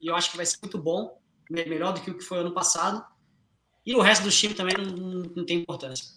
[0.00, 2.38] E eu acho que vai ser muito bom, me- melhor do que o que foi
[2.38, 3.04] ano passado.
[3.84, 6.14] E o resto do time também não, não- não tem importância.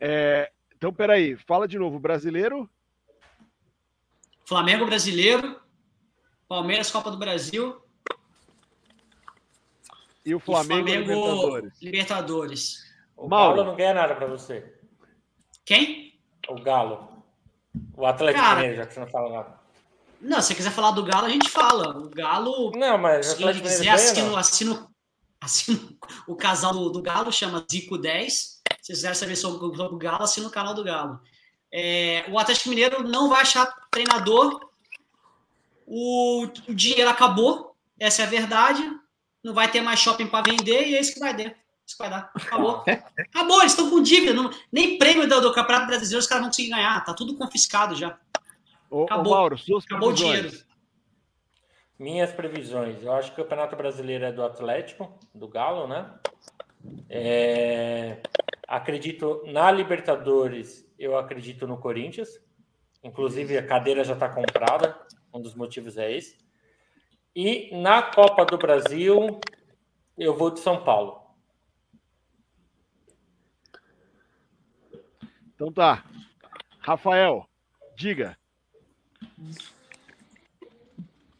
[0.00, 2.68] é, então peraí, fala de novo, brasileiro,
[4.46, 5.60] Flamengo brasileiro,
[6.48, 7.80] Palmeiras Copa do Brasil,
[10.24, 11.82] e o e Flamengo, Libertadores.
[11.82, 12.84] Libertadores.
[13.16, 13.56] O Mauro.
[13.56, 14.74] Galo não ganha nada pra você.
[15.64, 16.18] Quem?
[16.48, 17.08] O Galo.
[17.96, 18.56] O Atlético Cara.
[18.56, 19.64] Mineiro, já que você não fala nada.
[20.20, 21.98] Não, se você quiser falar do Galo, a gente fala.
[21.98, 24.90] O Galo, Não, mas se Atlético quiser, assino, assino,
[25.40, 28.32] assino o casal do, do Galo, chama Zico 10.
[28.32, 31.20] Se vocês quiserem saber sobre o sobre o Galo, assina o canal do Galo.
[31.70, 34.60] É, o Atlético Mineiro não vai achar treinador.
[35.86, 38.82] O, dinheiro acabou, essa é a verdade.
[39.42, 41.54] Não vai ter mais shopping para vender e é isso que vai dar.
[41.86, 42.30] Isso que vai dar.
[42.34, 42.82] Acabou.
[43.18, 44.32] Acabou, eles estão com dívida.
[44.32, 47.04] não- nem prêmio do, do Campeonato Brasileiro os caras vão conseguir ganhar.
[47.04, 48.18] Tá tudo confiscado já.
[48.90, 49.34] Ô, ô, Acabou.
[49.34, 50.50] Mauro, suas Acabou o dinheiro.
[51.98, 53.02] Minhas previsões.
[53.02, 56.10] Eu acho que o Campeonato Brasileiro é do Atlético, do Galo, né?
[57.08, 58.18] É,
[58.66, 62.40] Acredito na Libertadores, eu acredito no Corinthians.
[63.04, 64.98] Inclusive, a cadeira já está comprada.
[65.32, 66.38] Um dos motivos é esse.
[67.36, 69.40] E na Copa do Brasil,
[70.16, 71.22] eu vou de São Paulo.
[75.54, 76.02] Então tá.
[76.80, 77.46] Rafael,
[77.94, 78.38] diga.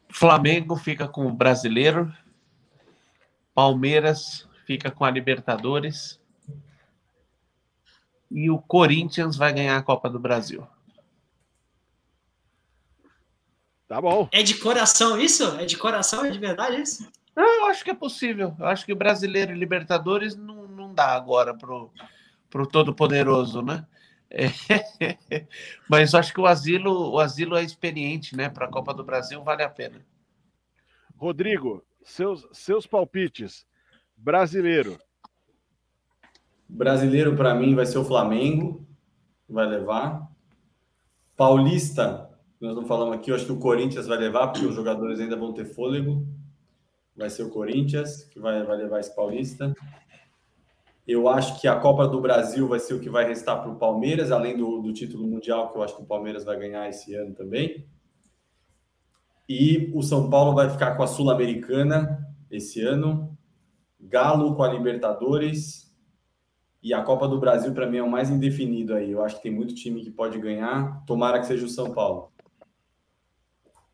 [0.07, 2.13] Flamengo fica com o brasileiro.
[3.55, 6.19] Palmeiras fica com a Libertadores.
[8.29, 10.67] E o Corinthians vai ganhar a Copa do Brasil.
[13.87, 14.27] Tá bom.
[14.31, 15.43] É de coração isso?
[15.57, 16.25] É de coração?
[16.25, 17.07] É de verdade isso?
[17.35, 18.55] Ah, eu acho que é possível.
[18.57, 21.91] Eu acho que o brasileiro e Libertadores não, não dá agora pro,
[22.49, 23.85] pro Todo-Poderoso, né?
[24.29, 24.47] É,
[25.87, 28.49] Mas eu acho que o asilo, o asilo é experiente, né?
[28.49, 30.03] Para a Copa do Brasil vale a pena.
[31.17, 33.65] Rodrigo, seus, seus palpites.
[34.17, 34.99] Brasileiro.
[36.67, 38.85] Brasileiro, para mim, vai ser o Flamengo,
[39.47, 40.27] vai levar.
[41.35, 45.19] Paulista, nós não falamos aqui, eu acho que o Corinthians vai levar, porque os jogadores
[45.19, 46.25] ainda vão ter fôlego.
[47.15, 49.73] vai ser o Corinthians, que vai, vai levar esse paulista.
[51.07, 53.75] Eu acho que a Copa do Brasil vai ser o que vai restar para o
[53.75, 57.13] Palmeiras, além do, do título mundial, que eu acho que o Palmeiras vai ganhar esse
[57.13, 57.85] ano também.
[59.47, 63.37] E o São Paulo vai ficar com a Sul-Americana esse ano,
[63.99, 65.85] Galo com a Libertadores
[66.81, 69.11] e a Copa do Brasil, para mim, é o mais indefinido aí.
[69.11, 71.03] Eu acho que tem muito time que pode ganhar.
[71.05, 72.31] Tomara que seja o São Paulo.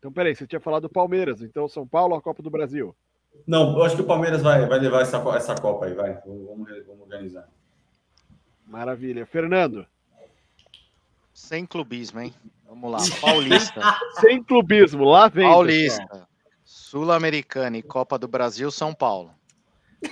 [0.02, 2.92] Então, peraí, você tinha falado do Palmeiras, então São Paulo, a Copa do Brasil.
[3.46, 6.14] Não, eu acho que o Palmeiras vai, vai levar essa, essa Copa aí, vai.
[6.26, 7.48] Vamos, vamos organizar.
[8.66, 9.24] Maravilha.
[9.24, 9.86] Fernando.
[11.32, 12.34] Sem clubismo, hein?
[12.66, 12.98] Vamos lá.
[13.20, 13.80] Paulista.
[14.18, 15.48] Sem clubismo, lá vem.
[15.48, 16.26] Paulista.
[16.64, 19.30] Sul-Americana e Copa do Brasil, São Paulo.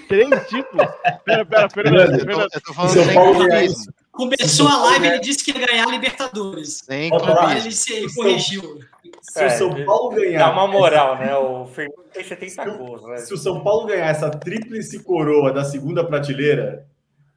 [0.07, 0.87] Três títulos?
[1.25, 2.13] Pera, pera, Fernando.
[2.13, 2.49] Eu tô, Fernando.
[2.55, 3.93] eu tô falando São sem clubismo.
[4.13, 6.83] Começou a live, ele disse que ia ganhar a Libertadores.
[6.85, 7.51] Sem clubismo.
[7.51, 8.81] ele se corrigiu.
[9.23, 10.39] Se o São Paulo ganhar.
[10.39, 11.35] Dá uma moral, né?
[11.37, 13.17] O Fernando tem 70 gols, né?
[13.19, 16.87] Se o São Paulo ganhar essa tríplice coroa da segunda prateleira,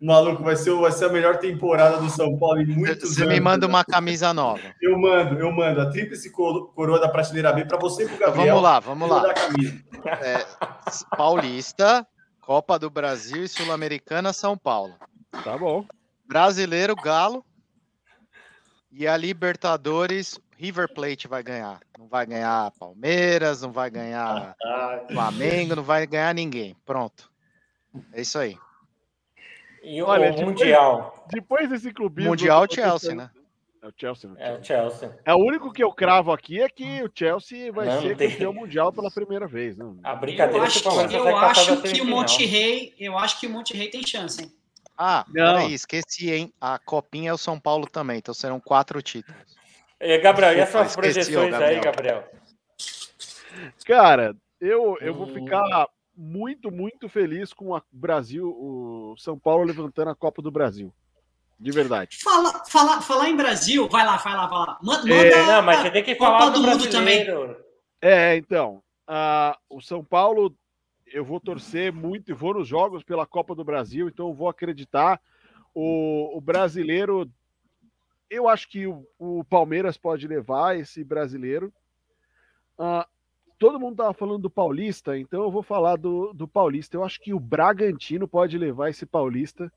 [0.02, 3.34] maluco, vai ser, vai ser a melhor temporada do São Paulo em muitos Você anos.
[3.34, 4.62] me manda uma camisa nova.
[4.82, 8.18] Eu mando, eu mando a tríplice coro- coroa da prateleira B para você e pro
[8.18, 8.48] Gabriel.
[8.56, 9.34] vamos lá, vamos lá.
[10.22, 10.46] É,
[11.16, 12.06] Paulista,
[12.42, 14.94] Copa do Brasil e Sul-Americana, São Paulo.
[15.44, 15.86] Tá bom.
[16.28, 17.46] Brasileiro, Galo.
[18.92, 21.80] E a Libertadores, River Plate vai ganhar.
[21.98, 26.76] Não vai ganhar Palmeiras, não vai ganhar Ah, Flamengo, não vai ganhar ninguém.
[26.86, 27.32] Pronto.
[28.14, 28.58] É isso aí.
[29.84, 31.26] E o Olha, depois- Mundial.
[31.30, 32.30] Depois desse clubismo.
[32.32, 33.30] Mundial, eu Chelsea, né?
[33.82, 34.36] É o Chelsea, né?
[34.40, 35.20] É o Chelsea.
[35.26, 38.32] É o único que eu cravo aqui é que o Chelsea vai Não, ser tem.
[38.32, 39.76] campeão mundial pela primeira vez.
[39.76, 39.98] Não.
[40.02, 42.06] A Eu brincadeira que acho, que, eu acho que o.
[42.06, 44.54] Monte Rei, eu acho que o Monte Rei tem chance, hein?
[44.98, 45.56] Ah, Não.
[45.56, 46.54] peraí, esqueci, hein?
[46.62, 49.42] A Copinha é o São Paulo também, então serão quatro títulos.
[50.04, 52.28] E, Gabriel, e as suas projeções aí, Gabriel.
[53.86, 55.30] Cara, eu, eu vou Hum.
[55.30, 60.94] ficar muito, muito feliz com o Brasil, o São Paulo levantando a Copa do Brasil.
[61.60, 62.18] De verdade.
[62.22, 64.80] Fala, fala, falar em Brasil, vai lá, vai lá, vai lá.
[64.84, 67.64] Ma- Manda, É, Não, mas você tem que Copa falar do do Mundo brasileiro.
[68.02, 70.54] É, então, ah, o São Paulo,
[71.08, 74.50] eu vou torcer muito e vou nos jogos pela Copa do Brasil, então eu vou
[74.50, 75.22] acreditar.
[75.74, 77.28] O, o brasileiro,
[78.34, 81.72] eu acho que o, o Palmeiras pode levar esse brasileiro.
[82.78, 83.08] Ah,
[83.60, 86.98] todo mundo tava falando do Paulista, então eu vou falar do, do Paulista.
[86.98, 89.72] Eu acho que o Bragantino pode levar esse Paulista.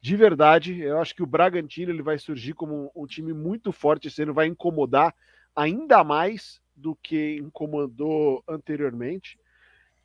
[0.00, 3.72] De verdade, eu acho que o Bragantino ele vai surgir como um, um time muito
[3.72, 5.14] forte, esse vai incomodar
[5.54, 9.38] ainda mais do que incomodou anteriormente.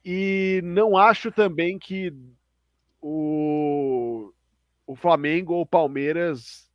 [0.03, 2.11] E não acho também que
[3.01, 4.33] o,
[4.87, 6.70] o Flamengo ou o Palmeiras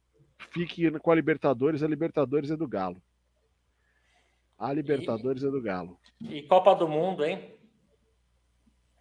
[0.50, 1.82] fique com a Libertadores.
[1.82, 3.00] A Libertadores é do Galo.
[4.58, 5.98] A Libertadores é do Galo.
[6.20, 7.52] E Copa do Mundo, hein?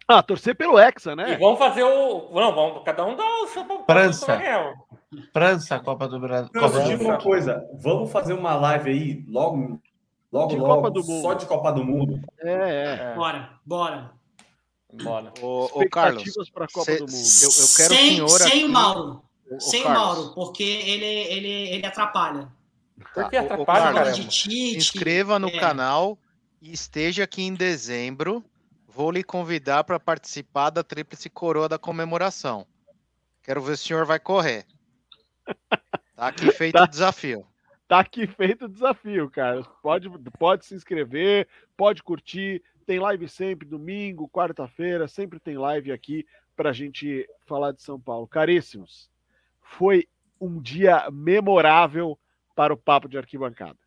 [0.08, 1.36] Ah, torcer pelo Hexa, E né?
[1.36, 2.30] vamos fazer o.
[2.32, 4.38] Não, vamos, cada um dá o seu França.
[5.32, 6.50] França, Copa do Brasil.
[6.54, 9.80] Não, Copa eu digo uma coisa, vamos fazer uma live aí, logo,
[10.30, 11.22] logo, De logo, Copa do Mundo.
[11.22, 12.20] só de Copa do Mundo.
[12.38, 12.94] É, é.
[13.12, 14.12] É, Bora, bora.
[15.02, 15.32] bora.
[15.42, 17.14] Ô, ô Carlos, para Copa cê- do Mundo.
[17.42, 18.64] eu, eu quero o sem senhor sem aqui.
[18.64, 19.22] o Mauro.
[19.60, 22.48] Sem o Mauro, porque ele, ele, ele atrapalha.
[23.14, 24.12] Por que Tá, atrapalha, Carlos, caramba?
[24.12, 24.76] de Se Tite.
[24.76, 25.58] inscreva no é.
[25.58, 26.18] canal
[26.60, 28.44] e esteja aqui em dezembro.
[28.88, 32.66] Vou lhe convidar para participar da Tríplice Coroa da comemoração.
[33.42, 34.64] Quero ver se o senhor vai correr.
[36.16, 36.84] Tá aqui feito Tá.
[36.84, 37.46] o desafio.
[37.86, 39.62] Tá aqui feito o desafio, cara.
[39.82, 40.08] Pode,
[40.38, 42.62] pode se inscrever, pode curtir.
[42.86, 46.26] Tem live sempre, domingo, quarta-feira, sempre tem live aqui
[46.56, 48.26] pra gente falar de São Paulo.
[48.26, 49.10] Caríssimos,
[49.70, 50.08] foi
[50.40, 52.18] um dia memorável
[52.54, 53.78] para o Papo de Arquibancada.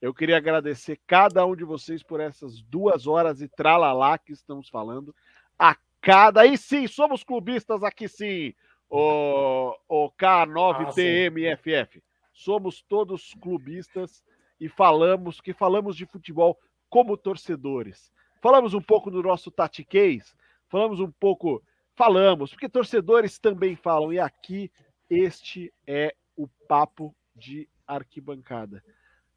[0.00, 4.68] Eu queria agradecer cada um de vocês por essas duas horas e tralalá que estamos
[4.68, 5.14] falando.
[5.58, 6.42] A cada.
[6.42, 8.52] Aí sim, somos clubistas aqui sim,
[8.90, 12.02] o, o K9TMFF.
[12.32, 14.22] Somos todos clubistas
[14.60, 16.58] e falamos que falamos de futebol
[16.90, 18.12] como torcedores.
[18.42, 20.36] Falamos um pouco do nosso tatiquês,
[20.68, 21.62] falamos um pouco,
[21.94, 24.70] falamos, porque torcedores também falam, e aqui
[25.08, 28.82] este é o papo de arquibancada.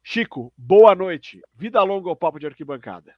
[0.02, 1.40] Chico, boa noite.
[1.54, 3.14] Vida longa ao papo de arquibancada.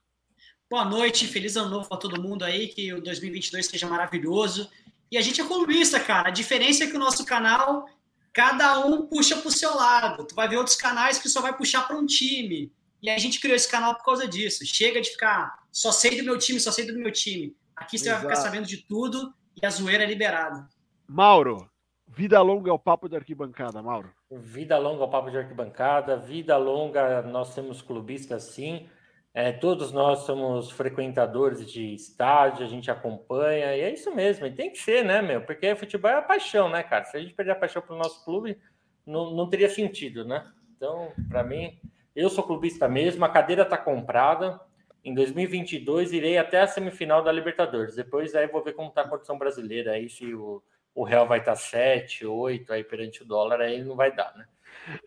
[0.69, 4.71] Boa noite, feliz ano novo para todo mundo aí, que o 2022 seja maravilhoso.
[5.11, 6.29] E a gente é colunista, cara.
[6.29, 7.87] A diferença é que o nosso canal,
[8.33, 10.25] cada um puxa para o seu lado.
[10.25, 12.73] Tu vai ver outros canais que só vai puxar para um time.
[13.03, 14.65] E a gente criou esse canal por causa disso.
[14.65, 17.57] Chega de ficar só sei do meu time, só sei do meu time.
[17.75, 18.47] Aqui você vai ficar Exato.
[18.47, 20.69] sabendo de tudo e a zoeira é liberada.
[21.09, 21.69] Mauro,
[22.13, 24.11] vida longa ao papo de arquibancada, Mauro.
[24.31, 28.89] Vida longa ao papo de arquibancada, vida longa, nós temos clubistas sim.
[29.33, 34.51] É, todos nós somos frequentadores de estádio, a gente acompanha, e é isso mesmo, e
[34.51, 35.41] tem que ser, né, meu?
[35.43, 37.05] Porque futebol é a paixão, né, cara?
[37.05, 38.59] Se a gente perder a paixão pelo nosso clube,
[39.07, 40.45] não, não teria sentido, né?
[40.77, 41.79] Então, para mim,
[42.15, 44.61] eu sou clubista mesmo, a cadeira está comprada.
[45.05, 47.95] Em 2022, irei até a semifinal da Libertadores.
[47.95, 49.93] Depois, aí vou ver como está a condição brasileira.
[49.93, 50.63] Aí, se o,
[50.95, 54.35] o real vai estar tá 7, 8 aí perante o dólar, aí não vai dar,
[54.37, 54.47] né?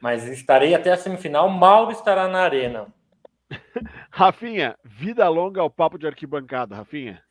[0.02, 1.50] Mas estarei até a semifinal.
[1.50, 2.88] Mauro estará na arena.
[4.10, 7.22] Rafinha, vida longa ao papo de arquibancada, Rafinha.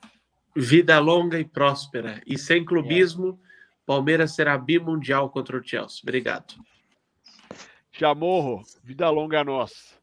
[0.55, 2.21] Vida longa e próspera.
[2.27, 3.41] E sem clubismo,
[3.87, 6.01] Palmeiras será bimundial contra o Chelsea.
[6.03, 6.55] Obrigado.
[7.91, 9.99] Chamorro, vida longa a nós.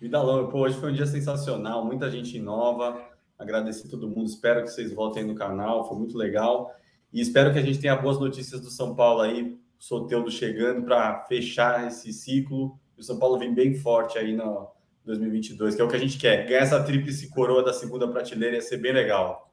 [0.00, 0.50] Vida longa.
[0.50, 3.10] Pô, hoje foi um dia sensacional, muita gente nova.
[3.38, 4.26] Agradecer a todo mundo.
[4.26, 6.74] Espero que vocês voltem no canal, foi muito legal.
[7.12, 11.24] E espero que a gente tenha boas notícias do São Paulo aí, Soteudo chegando para
[11.26, 12.78] fechar esse ciclo.
[12.96, 14.70] E o São Paulo vem bem forte aí no
[15.04, 16.46] 2022, que é o que a gente quer.
[16.46, 19.52] Ganhar essa tríplice coroa da segunda prateleira ia ser bem legal.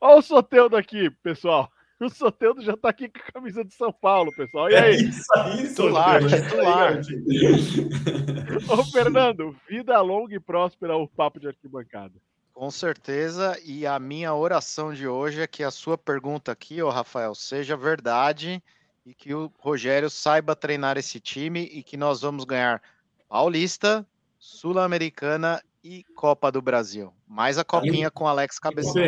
[0.00, 1.70] Olha o Soteudo aqui, pessoal.
[1.98, 4.70] O Soteudo já está aqui com a camisa de São Paulo, pessoal.
[4.70, 4.94] E é aí?
[4.94, 7.00] É isso aí, titular, titular.
[8.70, 12.14] Ô, Fernando, vida longa e próspera o papo de arquibancada.
[12.56, 16.88] Com certeza, e a minha oração de hoje é que a sua pergunta aqui, ô
[16.88, 18.62] Rafael, seja verdade
[19.04, 22.80] e que o Rogério saiba treinar esse time e que nós vamos ganhar
[23.28, 24.06] Paulista,
[24.38, 27.12] Sul-Americana e Copa do Brasil.
[27.28, 29.04] Mais a copinha com Alex Cabeção.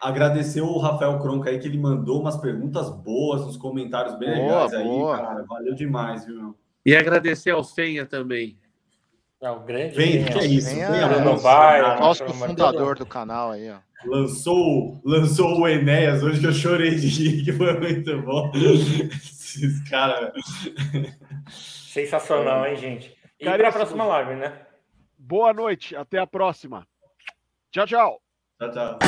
[0.00, 4.64] Agradecer o Rafael Cronca aí, que ele mandou umas perguntas boas, uns comentários bem boa,
[4.64, 5.16] legais boa.
[5.16, 5.44] aí, cara.
[5.44, 6.56] Valeu demais, viu?
[6.84, 8.58] E agradecer ao Fenha também.
[9.44, 10.70] É, o grande Fenha, que é isso?
[10.70, 13.76] Fenha é Bruno Vai, nosso fundador do canal aí, ó.
[14.06, 18.50] Lançou, lançou o Enéas hoje que eu chorei de rir, que foi muito bom.
[18.54, 20.32] Esses caras.
[21.50, 23.14] Sensacional, hein, gente?
[23.38, 24.60] E para a próxima live, né?
[25.18, 26.86] Boa noite, até a próxima.
[27.70, 28.22] Tchau, tchau.
[28.58, 28.98] Tchau, tchau.